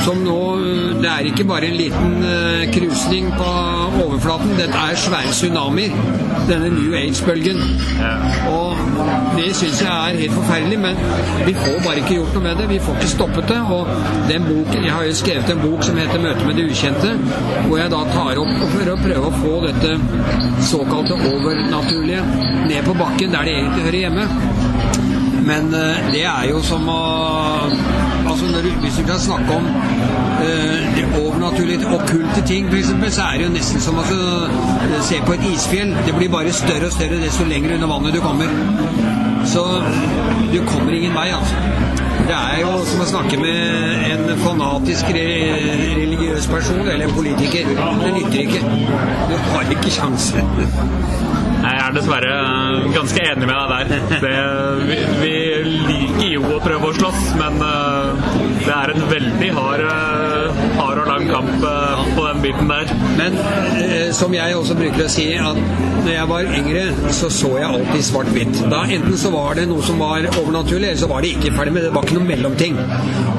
som 0.05 0.21
nå 0.21 0.39
eh, 0.61 1.01
Det 1.01 1.09
er 1.09 1.27
ikke 1.29 1.43
bare 1.49 1.65
en 1.69 1.77
liten 1.79 2.13
uh, 2.21 2.61
krusning 2.73 3.31
på 3.33 3.49
overflaten, 4.05 4.53
dette 4.59 4.85
er 4.89 5.01
svære 5.01 5.33
tsunamier. 5.33 5.97
Denne 6.49 6.69
New 6.69 6.93
Age-bølgen. 6.93 7.57
Og 8.51 8.77
det 9.37 9.49
syns 9.57 9.81
jeg 9.81 9.89
er 9.89 10.19
helt 10.19 10.33
forferdelig, 10.33 10.79
men 10.79 10.99
vi 11.47 11.53
får 11.57 11.79
bare 11.85 12.03
ikke 12.03 12.13
gjort 12.19 12.34
noe 12.35 12.43
med 12.43 12.57
det. 12.59 12.67
Vi 12.69 12.79
får 12.83 12.99
ikke 12.99 13.11
stoppet 13.11 13.47
det. 13.49 13.59
Og 13.75 13.87
den 14.29 14.47
boken, 14.49 14.83
jeg 14.83 14.93
har 14.93 15.03
jo 15.07 15.15
skrevet 15.15 15.51
en 15.51 15.61
bok 15.63 15.83
som 15.83 15.97
heter 15.97 16.19
'Møte 16.19 16.45
med 16.45 16.55
det 16.55 16.65
ukjente', 16.71 17.11
hvor 17.67 17.77
jeg 17.77 17.91
da 17.91 18.01
tar 18.13 18.41
opp 18.43 18.55
for 18.73 18.91
å 18.93 18.97
prøve 19.05 19.25
å 19.27 19.37
få 19.43 19.53
dette 19.67 19.91
såkalte 20.71 21.13
overnaturlige 21.13 22.21
ned 22.69 22.81
på 22.85 22.93
bakken 22.93 23.31
der 23.31 23.43
det 23.47 23.53
egentlig 23.57 23.83
hører 23.87 23.99
hjemme. 24.05 24.27
Men 25.45 25.73
eh, 25.73 26.11
det 26.13 26.23
er 26.25 26.49
jo 26.49 26.61
som 26.61 26.89
å 26.89 27.01
Altså 28.25 28.45
når 28.45 28.63
Hvis 28.81 28.95
du 28.97 29.03
kan 29.05 29.19
snakke 29.19 29.53
om 29.53 29.65
eh, 30.41 30.81
det 30.97 31.05
overnaturlige, 31.21 31.85
okkulte 31.85 32.41
ting, 32.47 32.65
f.eks., 32.67 33.13
så 33.15 33.21
er 33.21 33.37
det 33.37 33.45
jo 33.45 33.51
nesten 33.53 33.81
som 33.81 33.99
å 34.01 34.01
eh, 34.01 34.97
se 35.01 35.21
på 35.27 35.33
et 35.37 35.45
isfjell. 35.53 35.93
Det 36.07 36.15
blir 36.17 36.33
bare 36.33 36.51
større 36.51 36.89
og 36.89 36.91
større 36.97 37.21
desto 37.21 37.45
lenger 37.45 37.75
under 37.77 37.87
vannet 37.87 38.17
du 38.17 38.21
kommer. 38.25 39.24
Så 39.45 39.63
du 40.51 40.59
kommer 40.65 40.93
ingen 40.93 41.13
vei, 41.15 41.29
altså. 41.35 41.55
Det 42.25 42.33
er 42.33 42.61
jo 42.63 42.71
som 42.89 43.03
å 43.03 43.05
snakke 43.05 43.37
med 43.37 44.05
en 44.09 44.31
fanatisk 44.41 45.11
re 45.13 45.25
religiøs 45.99 46.47
person 46.49 46.81
eller 46.81 47.05
en 47.05 47.13
politiker. 47.13 47.69
Det 47.69 48.13
nytter 48.15 48.39
ikke. 48.47 48.61
Du 49.29 49.35
har 49.51 49.73
ikke 49.75 49.93
sjanse. 49.93 50.41
Jeg 51.65 51.81
er 51.81 51.93
dessverre 51.95 52.33
eh, 52.33 52.87
ganske 52.93 53.21
enig 53.25 53.47
med 53.49 53.71
deg 53.71 53.91
der. 53.91 54.19
Det, 54.25 54.33
vi, 54.89 54.97
vi 55.21 55.33
liker 55.89 56.27
jo 56.29 56.43
å 56.55 56.59
prøve 56.63 56.91
å 56.91 56.97
slåss, 56.97 57.23
men 57.39 57.57
eh, 57.65 58.27
det 58.63 58.73
er 58.75 58.93
en 58.93 59.07
veldig 59.13 59.51
hard, 59.59 59.85
eh, 59.93 60.63
hard 60.79 61.03
og 61.03 61.09
lang 61.09 61.29
kamp 61.29 61.65
på 62.17 62.24
biten 62.45 62.69
der. 62.71 62.93
Men 63.19 63.37
eh, 63.81 64.09
som 64.15 64.33
jeg 64.33 64.55
også 64.55 64.77
bruker 64.77 65.05
å 65.05 65.11
si, 65.11 65.27
at 65.39 65.59
når 66.05 66.11
jeg 66.13 66.29
var 66.29 66.51
yngre, 66.59 66.85
så 67.17 67.29
så 67.33 67.51
jeg 67.57 67.69
alltid 67.69 68.05
svart-hvitt. 68.09 68.61
Da 68.71 68.83
Enten 68.95 69.17
så 69.17 69.31
var 69.33 69.57
det 69.57 69.67
noe 69.69 69.83
som 69.85 69.99
var 69.99 70.27
overnaturlig, 70.35 70.91
eller 70.91 71.01
så 71.01 71.09
var 71.11 71.25
det 71.25 71.33
ikke 71.35 71.53
ferdig 71.55 71.73
med 71.73 71.83
det. 71.83 71.89
Det 71.89 71.95
var 71.97 72.07
ikke 72.07 72.19
noe 72.19 72.29
mellomting. 72.29 72.77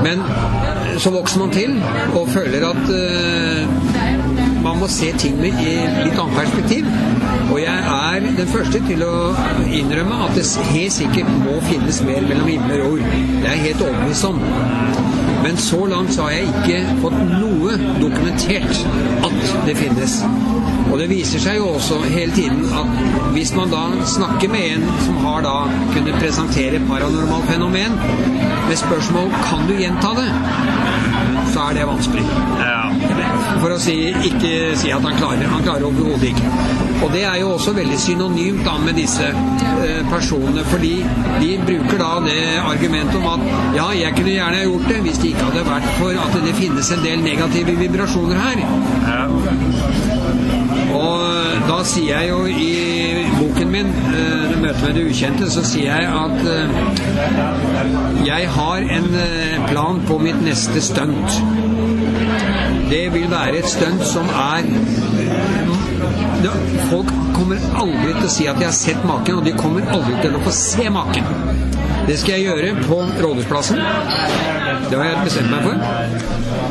Men 0.03 0.25
eh, 0.27 0.97
så 1.03 1.15
vokser 1.15 1.45
man 1.45 1.55
til 1.55 1.77
og 2.17 2.31
føler 2.35 2.67
at 2.73 2.95
eh, 2.97 4.17
man 4.67 4.81
må 4.81 4.89
se 4.91 5.13
ting 5.19 5.37
med 5.39 5.55
i 5.63 5.77
litt 6.03 6.19
annet 6.19 6.35
perspektiv. 6.41 6.89
Og 7.53 7.61
jeg 7.63 7.77
er 7.93 8.27
den 8.41 8.51
første 8.51 8.83
til 8.89 9.05
å 9.07 9.15
innrømme 9.71 10.19
at 10.27 10.35
det 10.39 10.47
helt 10.73 10.97
sikkert 10.97 11.31
må 11.45 11.61
finnes 11.69 12.03
mer 12.09 12.27
mellom 12.27 12.51
himmel 12.51 12.83
og 12.83 12.97
jord. 12.97 13.07
Det 13.07 13.47
er 13.47 13.55
jeg 13.55 13.65
helt 13.69 13.87
overbevist 13.87 14.31
om. 14.33 15.26
Men 15.43 15.57
så 15.57 15.87
langt 15.87 16.15
så 16.15 16.23
har 16.23 16.31
jeg 16.31 16.49
ikke 16.49 16.97
fått 17.03 17.19
noe 17.31 17.77
dokumentert 18.01 18.81
at 19.27 19.37
det 19.67 19.77
finnes. 19.79 20.19
Og 20.91 20.99
det 21.01 21.09
viser 21.11 21.43
seg 21.43 21.59
jo 21.61 21.73
også 21.77 21.99
hele 22.07 22.35
tiden 22.37 22.65
at 22.77 23.31
hvis 23.35 23.53
man 23.57 23.73
da 23.73 23.85
snakker 24.07 24.51
med 24.53 24.77
en 24.77 24.87
som 25.05 25.19
har 25.25 25.45
da 25.47 25.57
kunnet 25.95 26.19
presentere 26.23 26.81
paranormalt 26.89 27.51
fenomen, 27.51 27.99
med 28.69 28.77
spørsmål 28.81 29.31
kan 29.47 29.67
du 29.69 29.77
gjenta 29.79 30.15
det, 30.19 30.29
så 31.57 31.63
er 31.71 31.79
det 31.79 31.85
vanskelig. 31.89 32.25
For 33.63 33.73
å 33.73 33.79
si, 33.81 33.95
ikke 34.29 34.51
si 34.77 34.91
at 34.93 35.05
han 35.07 35.17
klarer. 35.17 35.47
Han 35.49 35.65
klarer 35.65 35.87
overhodet 35.89 36.29
ikke. 36.35 36.51
Og 37.05 37.13
det 37.15 37.23
er 37.29 37.39
jo 37.41 37.53
også 37.55 37.73
veldig 37.77 37.97
synonymt 38.01 38.61
da 38.67 38.75
med 38.83 38.97
disse 39.01 39.29
eh, 39.31 40.03
personene, 40.11 40.65
fordi 40.69 40.95
de 41.41 41.51
bruker 41.65 42.01
da 42.01 42.11
det 42.27 42.39
argumentet 42.61 43.17
om 43.21 43.29
at 43.35 43.47
ja, 43.77 43.89
jeg 44.03 44.17
kunne 44.19 44.37
gjerne 44.37 44.63
gjort 44.67 44.89
det 44.93 45.01
hvis 45.07 45.23
det 45.23 45.33
ikke 45.33 45.49
hadde 45.51 45.65
vært 45.71 45.89
for 46.01 46.21
at 46.27 46.39
det 46.45 46.57
finnes 46.61 46.93
en 46.97 47.05
del 47.09 47.25
negative 47.25 47.79
vibrasjoner 47.81 48.45
her. 48.45 48.65
Eh, 49.15 50.16
da 51.69 51.83
sier 51.85 52.21
jeg 52.21 52.29
jo 52.31 52.45
i 52.47 53.27
boken 53.39 53.71
min, 53.71 53.87
eh, 53.87 54.57
'Møte 54.61 54.87
med 54.87 54.95
det 54.95 55.05
ukjente', 55.11 55.51
så 55.51 55.65
sier 55.65 55.97
jeg 55.97 56.05
at 56.25 56.39
eh, 56.53 56.69
jeg 58.27 58.49
har 58.51 58.77
en 58.77 59.09
eh, 59.23 59.69
plan 59.69 60.01
på 60.07 60.19
mitt 60.19 60.43
neste 60.43 60.81
stunt. 60.81 61.43
Det 62.91 63.15
vil 63.15 63.31
være 63.31 63.59
et 63.59 63.69
stunt 63.69 64.07
som 64.07 64.25
er 64.27 64.63
Folk 66.91 67.09
kommer 67.35 67.59
aldri 67.81 68.13
til 68.13 68.27
å 68.27 68.31
si 68.31 68.45
at 68.47 68.59
de 68.61 68.65
har 68.65 68.75
sett 68.77 69.05
maken, 69.09 69.41
og 69.41 69.45
de 69.45 69.55
kommer 69.59 69.83
aldri 69.91 70.15
til 70.23 70.37
å 70.37 70.43
få 70.45 70.53
se 70.55 70.91
maken. 70.91 71.25
Det 72.07 72.19
skal 72.21 72.37
jeg 72.37 72.45
gjøre 72.47 72.75
på 72.87 73.01
Rådhusplassen. 73.25 73.81
Det 74.91 74.99
har 74.99 75.05
jeg 75.09 75.25
bestemt 75.25 75.51
meg 75.51 75.63
for. 75.67 75.75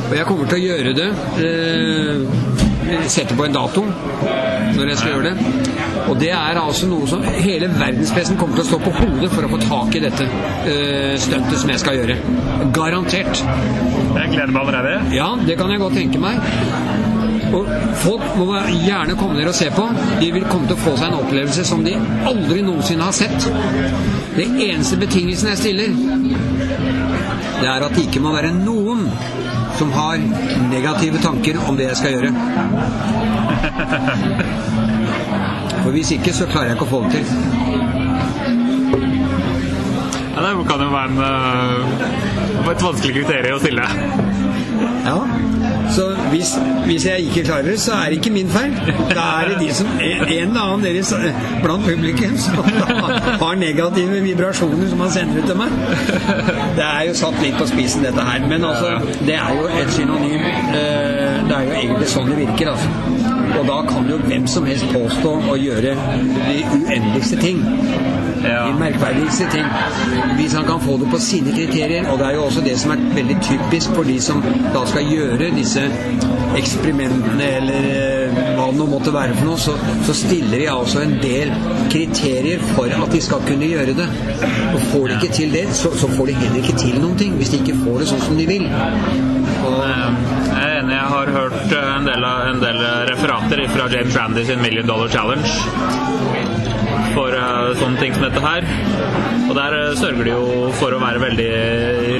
Og 0.10 0.16
jeg 0.16 0.26
kommer 0.30 0.48
til 0.48 0.58
å 0.58 0.66
gjøre 0.70 0.94
det 0.96 1.10
eh, 1.44 3.10
Sette 3.10 3.36
på 3.36 3.48
en 3.48 3.56
dato 3.56 3.84
når 4.74 4.92
jeg 4.92 4.98
skal 5.02 5.14
gjøre 5.14 5.32
det. 5.32 5.76
Og 6.06 6.20
det 6.22 6.32
er 6.36 6.60
altså 6.62 6.90
noe 6.90 7.08
som 7.10 7.24
hele 7.26 7.70
verdenspressen 7.74 8.38
kommer 8.40 8.60
til 8.60 8.66
å 8.66 8.70
stå 8.70 8.80
på 8.84 8.94
hodet 9.00 9.32
for 9.34 9.48
å 9.48 9.52
få 9.56 9.62
tak 9.66 9.98
i 9.98 10.04
dette 10.06 10.28
uh, 10.30 11.16
stuntet 11.22 11.60
som 11.62 11.74
jeg 11.74 11.84
skal 11.84 12.00
gjøre. 12.02 12.18
Garantert. 12.76 13.42
Jeg 13.42 14.32
gleder 14.34 14.54
meg 14.54 14.62
allerede. 14.64 15.16
Ja, 15.16 15.32
det 15.48 15.58
kan 15.60 15.74
jeg 15.74 15.82
godt 15.82 15.98
tenke 16.00 16.22
meg. 16.22 16.42
Og 17.56 17.68
folk 18.02 18.24
må 18.40 18.48
gjerne 18.86 19.16
komme 19.20 19.38
ned 19.38 19.50
og 19.50 19.56
se 19.58 19.70
på. 19.74 19.86
De 20.20 20.32
vil 20.36 20.46
komme 20.50 20.70
til 20.70 20.76
å 20.78 20.82
få 20.82 20.96
seg 21.00 21.12
en 21.12 21.20
opplevelse 21.22 21.66
som 21.68 21.84
de 21.86 21.96
aldri 22.28 22.64
noensinne 22.66 23.06
har 23.06 23.16
sett. 23.16 23.50
Det 24.36 24.48
eneste 24.68 25.00
betingelsen 25.00 25.54
jeg 25.54 25.62
stiller, 25.62 25.94
det 27.62 27.70
er 27.72 27.86
at 27.86 27.96
det 27.96 28.08
ikke 28.08 28.24
må 28.24 28.34
være 28.36 28.52
noen 28.58 29.06
som 29.76 29.92
har 29.96 30.20
negative 30.72 31.22
tanker 31.24 31.60
om 31.68 31.78
det 31.80 31.90
jeg 31.90 32.00
skal 32.02 32.16
gjøre. 32.16 33.45
For 35.84 35.92
hvis 35.94 36.12
ikke, 36.16 36.32
så 36.34 36.46
klarer 36.50 36.66
jeg 36.72 36.76
ikke 36.80 36.88
å 36.88 36.90
få 36.90 37.00
det 37.06 37.12
til. 37.12 37.26
Ja, 40.36 40.40
det 40.42 40.50
kan 40.68 40.82
jo 40.82 40.90
være 40.92 41.10
en, 41.12 41.18
eh, 41.24 41.30
et 42.72 42.82
vanskelig 42.84 43.14
kriterium 43.22 43.56
å 43.56 43.60
stille. 43.62 43.84
Ja. 45.06 45.20
Så 45.94 46.04
hvis, 46.32 46.50
hvis 46.86 47.06
jeg 47.06 47.20
ikke 47.30 47.44
klarer 47.46 47.64
det, 47.70 47.80
så 47.80 47.92
er 47.94 48.06
det 48.10 48.16
ikke 48.18 48.32
min 48.34 48.50
feil. 48.50 48.74
Da 49.14 49.22
er 49.42 49.46
det 49.52 49.58
de 49.62 49.70
som, 49.78 49.88
en 50.02 50.24
eller 50.32 50.62
annen 50.64 50.84
deres 50.84 51.14
blant 51.64 51.86
publikum 51.86 52.38
som 52.42 52.56
har 53.44 53.56
negative 53.62 54.22
vibrasjoner 54.26 54.88
som 54.90 54.98
man 55.06 55.12
sender 55.14 55.38
ut 55.44 55.48
til 55.52 55.58
meg. 55.62 55.70
Det 56.76 56.86
er 56.90 57.02
jo 57.12 57.16
satt 57.22 57.38
litt 57.46 57.58
på 57.62 57.66
spissen, 57.70 58.02
dette 58.08 58.22
her. 58.32 58.40
Men 58.50 58.66
altså, 58.66 58.90
det 59.30 59.38
er 59.38 59.52
jo 59.62 59.66
et 59.70 59.90
synonym. 59.96 60.42
Eh, 60.42 60.54
Det 61.46 61.54
er 61.54 61.64
jo 61.70 61.74
egentlig 61.78 62.08
sånn 62.10 62.26
det 62.34 62.38
virker, 62.42 62.74
altså. 62.74 62.90
Og 63.60 63.64
da 63.68 63.80
kan 63.90 64.10
jo 64.10 64.18
hvem 64.26 64.48
som 64.48 64.66
helst 64.70 64.86
påstå 64.94 65.34
å 65.52 65.58
gjøre 65.60 65.96
de 66.36 66.60
uendeligste 66.76 67.40
ting. 67.42 67.62
Ja. 68.46 68.66
De 68.68 68.80
merkverdigste 68.80 69.48
ting. 69.54 69.66
Hvis 70.38 70.54
han 70.54 70.66
kan 70.66 70.82
få 70.82 70.98
det 71.02 71.10
på 71.12 71.20
sine 71.20 71.52
kriterier. 71.56 72.12
Og 72.12 72.20
det 72.20 72.28
er 72.28 72.38
jo 72.38 72.46
også 72.46 72.62
det 72.66 72.80
som 72.80 72.92
er 72.92 73.06
veldig 73.16 73.38
typisk 73.42 73.96
for 73.96 74.04
de 74.04 74.20
som 74.22 74.44
da 74.74 74.86
skal 74.90 75.10
gjøre 75.10 75.52
disse 75.56 75.86
eksperimentene, 76.56 77.48
eller 77.58 77.88
eh, 77.90 78.38
hva 78.56 78.70
det 78.70 78.78
nå 78.80 78.86
måtte 78.88 79.12
være 79.14 79.36
for 79.36 79.50
noe, 79.50 79.60
så, 79.60 79.74
så 80.08 80.16
stiller 80.16 80.62
de 80.62 80.70
altså 80.72 81.02
en 81.04 81.18
del 81.20 81.52
kriterier 81.92 82.64
for 82.76 82.92
at 82.96 83.12
de 83.12 83.22
skal 83.24 83.44
kunne 83.48 83.68
gjøre 83.68 83.98
det. 83.98 84.08
Og 84.76 84.80
får 84.92 85.08
de 85.08 85.18
ikke 85.18 85.34
til 85.42 85.52
det, 85.56 85.66
så, 85.76 85.92
så 86.00 86.10
får 86.16 86.32
de 86.32 86.38
heller 86.44 86.62
ikke 86.62 86.78
til 86.80 87.02
noen 87.02 87.18
ting. 87.20 87.36
Hvis 87.40 87.52
de 87.54 87.62
ikke 87.64 87.78
får 87.84 88.04
det 88.04 88.10
sånn 88.14 88.24
som 88.30 88.40
de 88.40 88.48
vil. 88.50 88.70
Og, 89.66 89.82
Er 90.86 90.88
enig, 90.88 90.98
jeg 91.02 91.10
har 91.10 91.30
hørt 91.34 91.72
eh, 91.74 91.88
en 91.98 92.06
del, 92.06 92.24
en 92.24 92.60
del 92.62 92.82
referater 93.10 93.62
fra 93.74 93.88
James 93.90 94.16
Randy 94.18 94.44
sin 94.46 94.62
Million 94.62 94.86
Dollar 94.86 95.10
Challenge 95.10 95.50
for 97.16 97.34
eh, 97.34 97.72
sånne 97.80 97.98
ting 97.98 98.14
som 98.14 98.28
dette 98.28 98.44
her. 98.44 98.68
Og 99.48 99.56
der 99.58 99.78
eh, 99.80 99.96
sørger 99.98 100.28
de 100.28 100.36
jo 100.36 100.70
for 100.78 100.94
å 100.94 101.00
være 101.02 101.24
veldig 101.24 101.48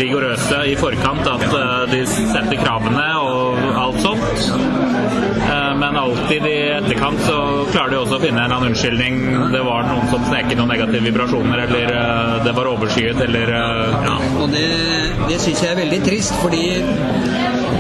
rigorøse 0.02 0.64
i 0.72 0.74
forkant, 0.80 1.30
at 1.30 1.46
de 1.92 2.02
setter 2.10 2.58
kravene 2.64 3.06
og 3.22 3.62
alt 3.84 4.02
sånt. 4.02 4.50
Men 5.86 5.98
alltid 5.98 6.46
i 6.46 6.70
etterkant 6.70 7.20
så 7.22 7.66
klarer 7.72 7.92
de 7.94 7.98
også 8.00 8.18
å 8.18 8.22
finne 8.24 8.42
en 8.42 8.48
eller 8.48 8.56
annen 8.58 8.72
unnskyldning. 8.74 9.18
Det 9.54 9.60
var 9.68 9.84
noen 9.86 10.08
som 10.10 10.24
sneker 10.26 10.58
noen 10.58 10.72
negative 10.74 11.06
vibrasjoner, 11.06 11.62
eller 11.68 11.92
eh, 11.94 12.32
det 12.42 12.54
var 12.58 12.70
overskyet, 12.72 13.20
eller 13.22 13.52
eh, 13.54 13.94
ja. 14.08 14.16
Og 14.42 14.50
det, 14.50 14.64
det 15.30 15.38
syns 15.44 15.62
jeg 15.62 15.70
er 15.76 15.78
veldig 15.84 16.00
trist, 16.08 16.34
fordi 16.42 16.64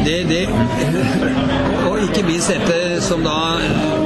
det, 0.05 0.19
det 0.29 0.43
Og 1.87 1.97
ikke 2.03 2.21
minst 2.27 2.51
dette 2.53 3.01
som 3.01 3.25
da 3.25 3.55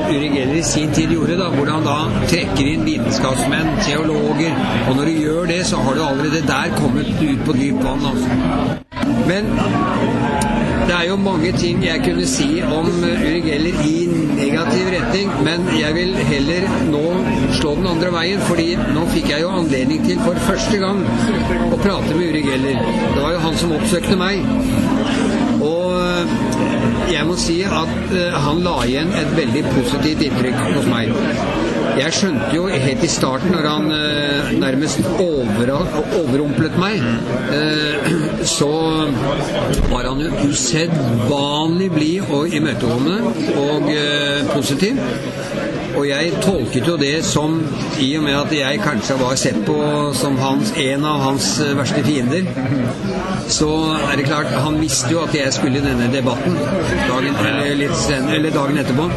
Uri 0.08 0.32
Geller 0.32 0.62
i 0.62 0.64
sin 0.64 0.96
tid 0.96 1.12
gjorde, 1.18 1.36
da, 1.42 1.50
hvor 1.58 1.68
han 1.68 1.84
da 1.84 1.98
trekker 2.24 2.72
inn 2.72 2.88
vitenskapsmenn, 2.88 3.74
teologer. 3.84 4.56
Og 4.86 4.96
når 4.96 5.12
du 5.12 5.20
gjør 5.26 5.52
det, 5.52 5.60
så 5.68 5.84
har 5.84 6.00
du 6.00 6.06
allerede 6.08 6.46
der 6.48 6.72
kommet 6.80 7.12
ut 7.20 7.44
på 7.44 7.58
dypt 7.60 7.84
vann. 7.84 8.08
Altså. 8.14 8.32
Men 9.28 9.52
det 10.90 10.96
er 10.98 11.04
jo 11.10 11.16
mange 11.22 11.52
ting 11.54 11.84
jeg 11.86 12.02
kunne 12.02 12.24
si 12.28 12.48
om 12.66 12.88
Uri 13.06 13.42
Geller 13.46 13.76
i 13.86 14.08
negativ 14.40 14.88
retning, 14.94 15.30
men 15.46 15.68
jeg 15.78 15.94
vil 15.94 16.16
heller 16.32 16.66
nå 16.90 17.04
slå 17.60 17.76
den 17.78 17.86
andre 17.92 18.10
veien, 18.16 18.42
fordi 18.48 18.72
nå 18.96 19.04
fikk 19.14 19.30
jeg 19.30 19.44
jo 19.44 19.52
anledning 19.60 20.02
til 20.08 20.18
for 20.24 20.42
første 20.48 20.82
gang 20.82 21.04
å 21.70 21.78
prate 21.84 22.16
med 22.16 22.32
Uri 22.32 22.42
Geller. 22.48 22.82
Det 23.14 23.22
var 23.22 23.38
jo 23.38 23.46
han 23.46 23.62
som 23.62 23.78
oppsøkte 23.78 24.18
meg. 24.18 24.42
Og 25.62 25.94
eh, 26.02 26.38
jeg 27.14 27.30
må 27.30 27.38
si 27.38 27.60
at 27.70 28.16
eh, 28.24 28.42
han 28.48 28.66
la 28.66 28.80
igjen 28.90 29.14
et 29.22 29.36
veldig 29.38 29.68
positivt 29.70 30.26
inntrykk 30.26 30.64
hos 30.72 30.90
meg. 30.90 31.14
Jeg 32.00 32.14
skjønte 32.16 32.50
jo 32.56 32.68
helt 32.72 33.02
i 33.04 33.10
starten, 33.12 33.52
når 33.52 33.66
han 33.68 33.90
eh, 33.92 34.52
nærmest 34.62 35.02
over, 35.20 35.72
overrumplet 36.22 36.78
meg, 36.80 37.02
eh, 37.52 38.14
så 38.48 38.70
var 39.92 40.08
han 40.08 40.22
jo 40.24 40.30
usedvanlig 40.48 41.90
blid 41.92 42.32
og 42.32 42.56
imøtekommende 42.56 43.34
og 43.66 43.90
eh, 43.92 44.48
positiv. 44.54 45.02
Og 46.00 46.06
jeg 46.08 46.32
tolket 46.40 46.88
jo 46.88 46.96
det 47.02 47.26
som, 47.28 47.58
i 48.00 48.14
og 48.18 48.24
med 48.24 48.38
at 48.38 48.54
jeg 48.56 48.80
kanskje 48.84 49.18
var 49.20 49.36
sett 49.42 49.58
på 49.68 49.80
som 50.16 50.38
hans, 50.40 50.72
en 50.80 51.04
av 51.06 51.20
hans 51.26 51.50
eh, 51.66 51.74
verste 51.78 52.04
fiender, 52.08 52.48
så 53.52 53.72
er 54.06 54.16
det 54.16 54.30
klart, 54.30 54.54
han 54.64 54.80
visste 54.80 55.12
jo 55.12 55.26
at 55.26 55.36
jeg 55.36 55.52
skulle 55.58 55.82
i 55.82 55.84
denne 55.84 56.08
debatten 56.14 56.56
dagen, 57.10 57.36
eller 57.44 57.76
litt 57.84 57.98
sen, 58.00 58.32
eller 58.32 58.56
dagen 58.56 58.80
etterpå. 58.80 59.10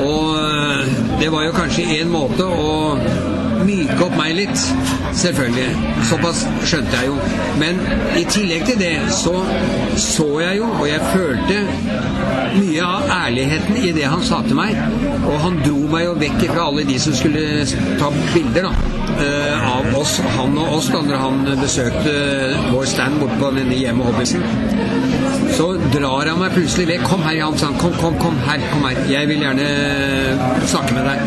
Og 0.00 0.36
eh, 0.36 1.09
det 1.20 1.32
var 1.32 1.44
jo 1.44 1.52
kanskje 1.52 1.84
en 2.00 2.12
måte 2.12 2.46
å 2.48 2.70
myke 3.66 3.98
opp 4.06 4.14
meg 4.16 4.34
litt, 4.38 4.62
selvfølgelig. 5.20 5.68
Såpass 6.08 6.44
skjønte 6.68 6.96
jeg 6.96 7.10
jo. 7.10 7.16
Men 7.60 7.80
i 8.18 8.24
tillegg 8.30 8.64
til 8.68 8.78
det 8.80 8.94
så 9.14 9.34
så 10.00 10.28
jeg 10.40 10.60
jo, 10.60 10.70
og 10.78 10.86
jeg 10.88 11.10
følte 11.12 11.58
mye 12.56 12.86
av 12.86 13.12
ærligheten 13.14 13.78
i 13.82 13.92
det 13.96 14.06
han 14.08 14.24
sa 14.26 14.40
til 14.46 14.56
meg. 14.58 14.76
Og 15.20 15.36
han 15.44 15.60
dro 15.64 15.82
meg 15.92 16.06
jo 16.06 16.16
vekk 16.24 16.46
fra 16.54 16.68
alle 16.70 16.86
de 16.88 16.96
som 17.02 17.16
skulle 17.16 17.66
ta 18.00 18.10
bilder 18.32 18.70
da, 18.70 18.72
eh, 19.20 19.70
av 19.74 19.79
oss, 19.96 20.18
han 20.36 20.58
og 20.58 20.76
oss, 20.76 20.90
da 20.92 21.00
når 21.04 21.22
han 21.24 21.40
besøkte 21.60 22.14
vår 22.70 22.88
stand 22.90 23.20
borte 23.20 23.38
på 23.40 23.50
denne 23.56 23.78
hjemme 23.78 24.06
Hobbisen. 24.08 24.44
Så 25.56 25.72
drar 25.94 26.30
han 26.30 26.38
meg 26.40 26.54
plutselig 26.54 26.86
vekk. 26.88 27.04
'Kom 27.08 27.22
her, 27.22 27.36
Jan', 27.40 27.58
sa 27.58 27.66
han. 27.66 27.78
'Kom, 27.78 27.92
kom, 28.00 28.18
kom 28.18 28.36
her. 28.46 28.60
kom 28.72 28.84
her. 28.88 28.96
Jeg 29.10 29.28
vil 29.28 29.40
gjerne 29.40 29.68
snakke 30.66 30.94
med 30.94 31.04
deg'. 31.04 31.20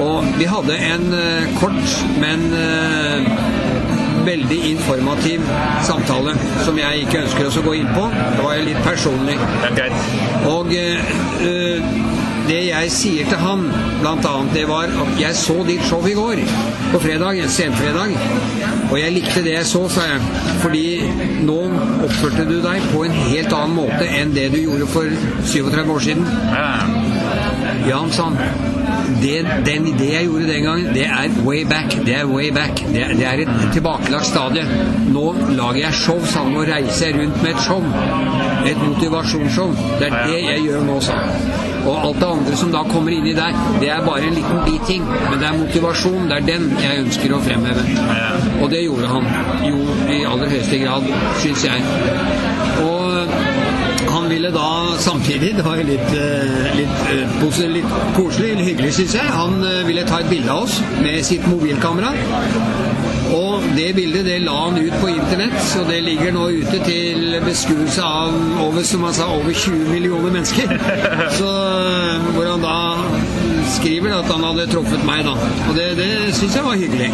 Og 0.00 0.24
vi 0.38 0.44
hadde 0.44 0.76
en 0.76 1.12
eh, 1.14 1.60
kort, 1.60 2.04
men 2.20 2.52
eh, 2.56 3.26
veldig 4.26 4.70
informativ 4.70 5.40
samtale 5.82 6.34
som 6.64 6.78
jeg 6.78 7.04
ikke 7.04 7.22
ønsker 7.24 7.48
oss 7.48 7.58
å 7.60 7.64
gå 7.64 7.74
inn 7.80 7.90
på. 7.94 8.06
Det 8.36 8.44
var 8.44 8.56
jo 8.58 8.66
litt 8.68 8.80
personlig. 8.84 9.36
Er. 9.70 9.94
Og 10.50 10.72
eh, 10.76 11.12
eh, 11.46 12.09
det 12.50 12.60
jeg 12.66 12.90
sier 12.92 13.28
til 13.30 13.38
han, 13.38 13.66
annet, 14.02 14.54
det 14.54 14.66
var 14.68 14.90
at 15.04 15.20
jeg 15.20 15.36
så 15.38 15.60
ditt 15.68 15.84
show 15.86 16.06
i 16.06 16.16
går, 16.18 16.42
på 16.92 17.02
fredag, 17.04 17.38
senfredag, 17.48 18.16
og 18.90 18.96
jeg 18.98 19.14
likte 19.14 19.44
det 19.46 19.54
jeg 19.54 19.68
så, 19.70 19.84
sa 19.92 20.08
jeg, 20.08 20.24
fordi 20.64 20.84
nå 21.46 21.60
oppførte 22.08 22.48
du 22.48 22.58
deg 22.64 22.82
på 22.90 23.04
en 23.06 23.14
helt 23.14 23.54
annen 23.54 23.76
måte 23.78 24.08
enn 24.18 24.34
det 24.34 24.48
du 24.54 24.58
gjorde 24.64 24.90
for 24.90 25.14
37 25.46 25.94
år 25.94 26.04
siden. 26.08 26.26
Ja. 26.50 28.00
han 28.00 28.10
sa 28.14 28.30
det, 29.22 29.46
den, 29.66 29.86
det 29.98 30.12
jeg 30.12 30.26
gjorde 30.26 30.48
den 30.48 30.62
gangen, 30.66 30.94
det 30.94 31.06
er 31.06 31.40
way 31.46 31.64
back. 31.64 31.94
Det 32.06 32.14
er 32.16 32.24
way 32.26 32.50
back. 32.54 32.82
Det, 32.94 33.04
det 33.18 33.26
er 33.26 33.42
et 33.44 33.50
tilbakelagt 33.72 34.26
stadie. 34.26 34.64
Nå 35.12 35.34
lager 35.48 35.80
jeg 35.84 35.94
show, 36.02 36.20
sa 36.24 36.44
han. 36.44 36.54
Nå 36.56 36.64
reiser 36.68 37.18
rundt 37.18 37.42
med 37.42 37.50
et 37.50 37.66
show. 37.66 37.84
Et 38.66 38.86
motivasjonsshow. 38.88 39.74
Det 40.00 40.08
er 40.10 40.22
det 40.26 40.40
jeg 40.46 40.64
gjør 40.68 40.88
nå, 40.88 41.00
sa 41.04 41.20
han. 41.20 41.69
Og 41.86 41.94
alt 41.96 42.20
det 42.20 42.28
andre 42.28 42.56
som 42.60 42.72
da 42.74 42.82
kommer 42.88 43.14
inni 43.14 43.32
der, 43.36 43.56
det 43.80 43.90
er 43.94 44.04
bare 44.06 44.28
en 44.28 44.36
liten 44.36 44.60
biting. 44.66 45.06
Men 45.08 45.38
det 45.40 45.48
er 45.48 45.58
motivasjon. 45.58 46.28
Det 46.30 46.38
er 46.38 46.46
den 46.48 46.68
jeg 46.82 47.04
ønsker 47.04 47.34
å 47.36 47.40
fremheve. 47.44 47.84
Og 48.60 48.70
det 48.72 48.84
gjorde 48.84 49.10
han 49.14 49.28
jo 49.68 49.98
i 50.12 50.20
aller 50.28 50.52
høyeste 50.54 50.82
grad, 50.84 51.08
syns 51.42 51.66
jeg. 51.68 51.84
Og 52.84 52.89
ville 54.50 54.58
da 54.58 54.98
samtidig, 54.98 55.56
det 55.56 55.64
var 55.64 55.76
jo 55.76 55.82
litt, 55.86 56.10
litt, 56.74 56.78
litt, 56.78 57.58
eh, 57.60 57.70
litt 57.70 57.90
koselig, 58.16 58.56
litt 58.56 58.66
hyggelig 58.66 58.92
syns 58.94 59.14
jeg, 59.14 59.30
han 59.30 59.62
eh, 59.64 59.86
ville 59.86 60.04
ta 60.08 60.20
et 60.20 60.30
bilde 60.30 60.50
av 60.50 60.64
oss 60.66 60.80
med 61.02 61.22
sitt 61.24 61.46
mobilkamera. 61.46 62.10
Og 63.30 63.62
det 63.76 63.92
bildet 63.94 64.26
det 64.26 64.40
la 64.42 64.56
han 64.64 64.78
ut 64.78 64.94
på 65.00 65.12
internett, 65.12 65.54
så 65.62 65.84
det 65.86 66.00
ligger 66.02 66.32
nå 66.34 66.48
ute 66.50 66.80
til 66.82 67.36
beskuelse 67.44 68.02
av 68.02 68.34
over, 68.64 68.82
som 68.82 69.04
han 69.06 69.14
sa, 69.14 69.28
over 69.36 69.52
20 69.54 69.92
millioner 69.92 70.34
mennesker. 70.34 70.74
Så 71.38 71.50
eh, 71.50 72.30
hvor 72.34 72.50
han 72.50 72.64
da 72.64 72.78
skriver 73.70 74.14
at 74.18 74.28
han 74.30 74.44
hadde 74.44 74.66
truffet 74.70 75.02
meg, 75.06 75.24
da. 75.26 75.34
Og 75.68 75.76
det, 75.78 75.86
det 75.98 76.10
syns 76.36 76.56
jeg 76.58 76.66
var 76.66 76.78
hyggelig. 76.80 77.10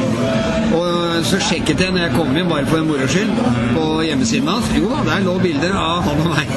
Og 0.77 1.25
så 1.27 1.41
sjekket 1.49 1.85
jeg 1.85 1.95
når 1.95 2.07
jeg 2.07 2.15
kom 2.17 2.37
inn, 2.37 2.49
bare 2.51 2.67
for 2.71 2.87
moro 2.89 3.09
skyld, 3.11 3.33
på 3.77 3.87
hjemmesiden 4.07 4.51
hans. 4.51 4.73
Jo 4.77 4.91
da, 4.93 5.03
der 5.11 5.25
lå 5.27 5.39
bilder 5.45 5.77
av 5.81 6.05
han 6.09 6.25
og 6.25 6.29
meg. 6.35 6.49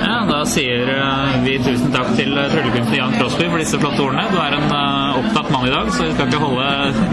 Ja, 0.00 0.24
da 0.26 0.38
sier 0.48 0.88
eh, 0.90 1.34
vi 1.44 1.54
tusen 1.62 1.92
takk 1.94 2.08
til 2.18 2.32
eh, 2.36 2.48
tryllekunstner 2.50 2.96
Jan 2.98 3.14
Crosby 3.14 3.46
for 3.46 3.60
disse 3.60 3.78
flotte 3.80 4.02
ordene. 4.04 4.24
Du 4.32 4.38
er 4.42 4.56
en 4.56 4.72
eh, 4.74 5.18
opptatt 5.20 5.50
mann 5.52 5.68
i 5.68 5.72
dag, 5.72 5.90
så 5.94 6.06
vi 6.06 6.14
skal 6.16 6.30
ikke 6.30 6.40
holde 6.42 6.66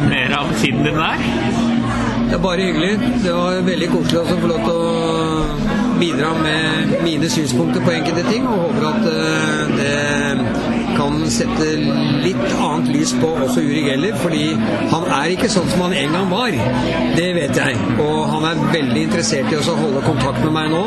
mer 0.10 0.34
av 0.40 0.50
tiden 0.62 0.88
din 0.88 0.98
der. 0.98 1.26
Det 2.28 2.36
er 2.36 2.44
bare 2.44 2.66
hyggelig. 2.68 3.12
Det 3.24 3.36
var 3.36 3.62
veldig 3.68 3.90
koselig 3.94 4.24
å 4.24 4.26
få 4.32 4.52
lov 4.52 4.66
til 4.66 4.82
å 4.82 5.37
bidra 6.00 6.34
med 6.44 7.04
mine 7.04 7.30
synspunkter 7.30 7.82
på 7.86 7.92
enkelte 7.92 8.24
ting, 8.32 8.48
og 8.48 8.58
håper 8.58 8.88
at 8.88 9.04
eh, 9.14 9.78
det 9.78 10.87
kan 10.98 11.20
sette 11.32 11.68
litt 12.24 12.44
annet 12.58 12.92
lys 12.96 13.14
på 13.22 13.30
også 13.46 13.62
Uri 13.64 13.84
Geller, 13.88 14.18
fordi 14.24 14.50
han 14.92 15.08
er 15.20 15.34
ikke 15.36 15.50
sånn 15.52 15.70
som 15.72 15.86
han 15.86 15.96
en 15.98 16.18
gang 16.18 16.30
var. 16.32 16.58
Det 17.18 17.30
vet 17.38 17.62
jeg. 17.62 17.78
Og 18.02 18.26
han 18.34 18.48
er 18.52 18.64
veldig 18.74 19.06
interessert 19.08 19.52
i 19.54 19.60
å 19.60 19.78
holde 19.78 20.04
kontakt 20.08 20.42
med 20.46 20.54
meg 20.58 20.74
nå. 20.74 20.84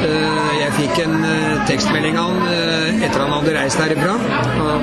Eh, 0.00 0.48
Jeg 0.60 0.72
fikk 0.76 0.98
en 1.02 1.24
eh, 1.26 1.62
tekstmelding 1.68 2.18
av 2.20 2.30
han 2.30 2.48
eh, 2.52 3.04
etter 3.06 3.22
han 3.24 3.32
hadde 3.32 3.54
reist 3.56 3.80
herifra, 3.80 4.14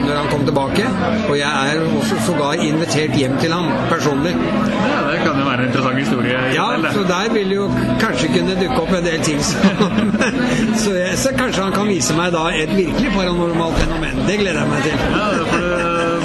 når 0.04 0.14
han 0.18 0.30
kom 0.32 0.44
tilbake. 0.48 0.88
Og 1.30 1.36
jeg 1.40 1.72
er 1.72 1.84
også 2.00 2.20
sågar 2.26 2.64
invitert 2.64 3.16
hjem 3.18 3.38
til 3.42 3.54
ham 3.56 3.70
personlig. 3.92 4.34
Ja, 4.36 5.02
det 5.12 5.22
kan 5.24 5.40
jo 5.40 5.46
være 5.48 5.64
en 5.64 5.70
interessant 5.70 6.02
historie. 6.02 6.42
Ja, 6.56 6.68
så 6.94 7.06
der 7.08 7.32
vil 7.34 7.54
jo 7.56 7.70
kanskje 8.02 8.32
kunne 8.36 8.58
dukke 8.60 8.82
opp 8.84 8.94
en 8.98 9.06
del 9.08 9.24
ting. 9.28 9.42
Så, 10.78 10.84
så, 10.84 10.92
så 11.16 11.30
kanskje 11.38 11.64
han 11.64 11.74
kan 11.74 11.88
vise 11.90 12.14
meg 12.18 12.32
da 12.34 12.44
et 12.54 12.70
virkelig 12.76 13.12
paranormalt 13.16 13.78
fenomen. 13.82 14.20
Det 14.28 14.38
gleder 14.40 14.60
jeg 14.62 14.67
meg 14.67 14.67
til. 14.84 14.96
Ja, 14.98 15.26
det 15.34 15.46
får 15.52 15.60
du 15.64 15.70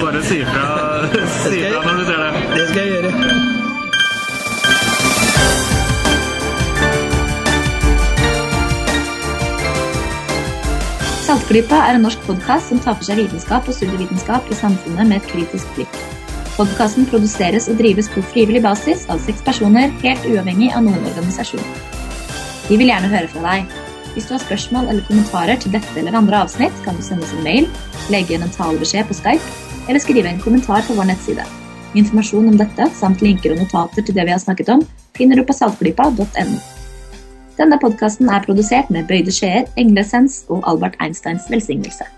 bare 0.02 0.22
si 0.28 0.38
ifra 0.42 0.64
si 1.42 1.58
fra 1.64 1.82
når 1.86 1.98
du 1.98 2.04
ser 2.08 2.18
det. 2.22 2.30
Det 2.54 2.68
skal 2.70 2.80
jeg 2.82 2.90
gjøre. 2.96 3.12
Saltklypa 11.22 11.78
er 11.88 11.96
en 11.96 12.02
norsk 12.04 12.24
podkast 12.26 12.68
som 12.68 12.80
tar 12.82 12.98
for 12.98 13.08
seg 13.08 13.22
vitenskap 13.22 13.68
og 13.70 13.76
studievitenskap 13.76 14.50
i 14.52 14.58
samfunnet 14.58 15.08
med 15.08 15.22
et 15.22 15.30
kritisk 15.30 15.70
blikk. 15.78 16.02
Podkasten 16.58 17.06
produseres 17.08 17.70
og 17.72 17.78
drives 17.78 18.10
på 18.12 18.20
frivillig 18.34 18.60
basis 18.66 19.06
av 19.08 19.22
seks 19.24 19.40
personer, 19.46 19.88
helt 20.02 20.26
uavhengig 20.28 20.68
av 20.76 20.84
noen 20.84 21.06
organisasjon. 21.14 21.64
Vi 22.68 22.76
vil 22.76 22.92
gjerne 22.92 23.08
høre 23.14 23.30
fra 23.32 23.46
deg. 23.46 23.81
Hvis 24.12 24.26
du 24.28 24.34
har 24.34 24.42
spørsmål 24.42 24.90
eller 24.92 25.04
kommentarer 25.08 25.56
til 25.60 25.72
dette 25.72 25.94
eller 25.96 26.16
andre 26.18 26.42
avsnitt, 26.44 26.74
kan 26.84 26.98
du 26.98 27.04
sende 27.04 27.24
oss 27.24 27.32
en 27.32 27.46
mail, 27.46 27.68
legge 28.12 28.34
igjen 28.34 28.44
en 28.44 28.52
talebeskjed 28.52 29.08
på 29.08 29.16
Skype, 29.16 29.54
eller 29.88 30.02
skrive 30.04 30.28
en 30.28 30.42
kommentar 30.42 30.84
på 30.86 30.96
vår 30.98 31.08
nettside. 31.08 31.46
Informasjon 31.96 32.52
om 32.52 32.58
dette, 32.60 32.88
samt 32.96 33.24
linker 33.24 33.54
og 33.54 33.62
notater 33.64 34.04
til 34.04 34.16
det 34.16 34.28
vi 34.28 34.34
har 34.34 34.42
snakket 34.42 34.72
om, 34.76 34.84
finner 35.16 35.40
du 35.40 35.46
på 35.48 35.56
saltklypa.no. 35.56 36.60
Denne 37.56 37.78
podkasten 37.80 38.28
er 38.32 38.44
produsert 38.44 38.92
med 38.92 39.08
bøyde 39.08 39.32
skjeer, 39.32 39.68
englesens 39.80 40.42
og 40.48 40.64
Albert 40.68 40.96
Einsteins 41.04 41.48
velsignelse. 41.52 42.08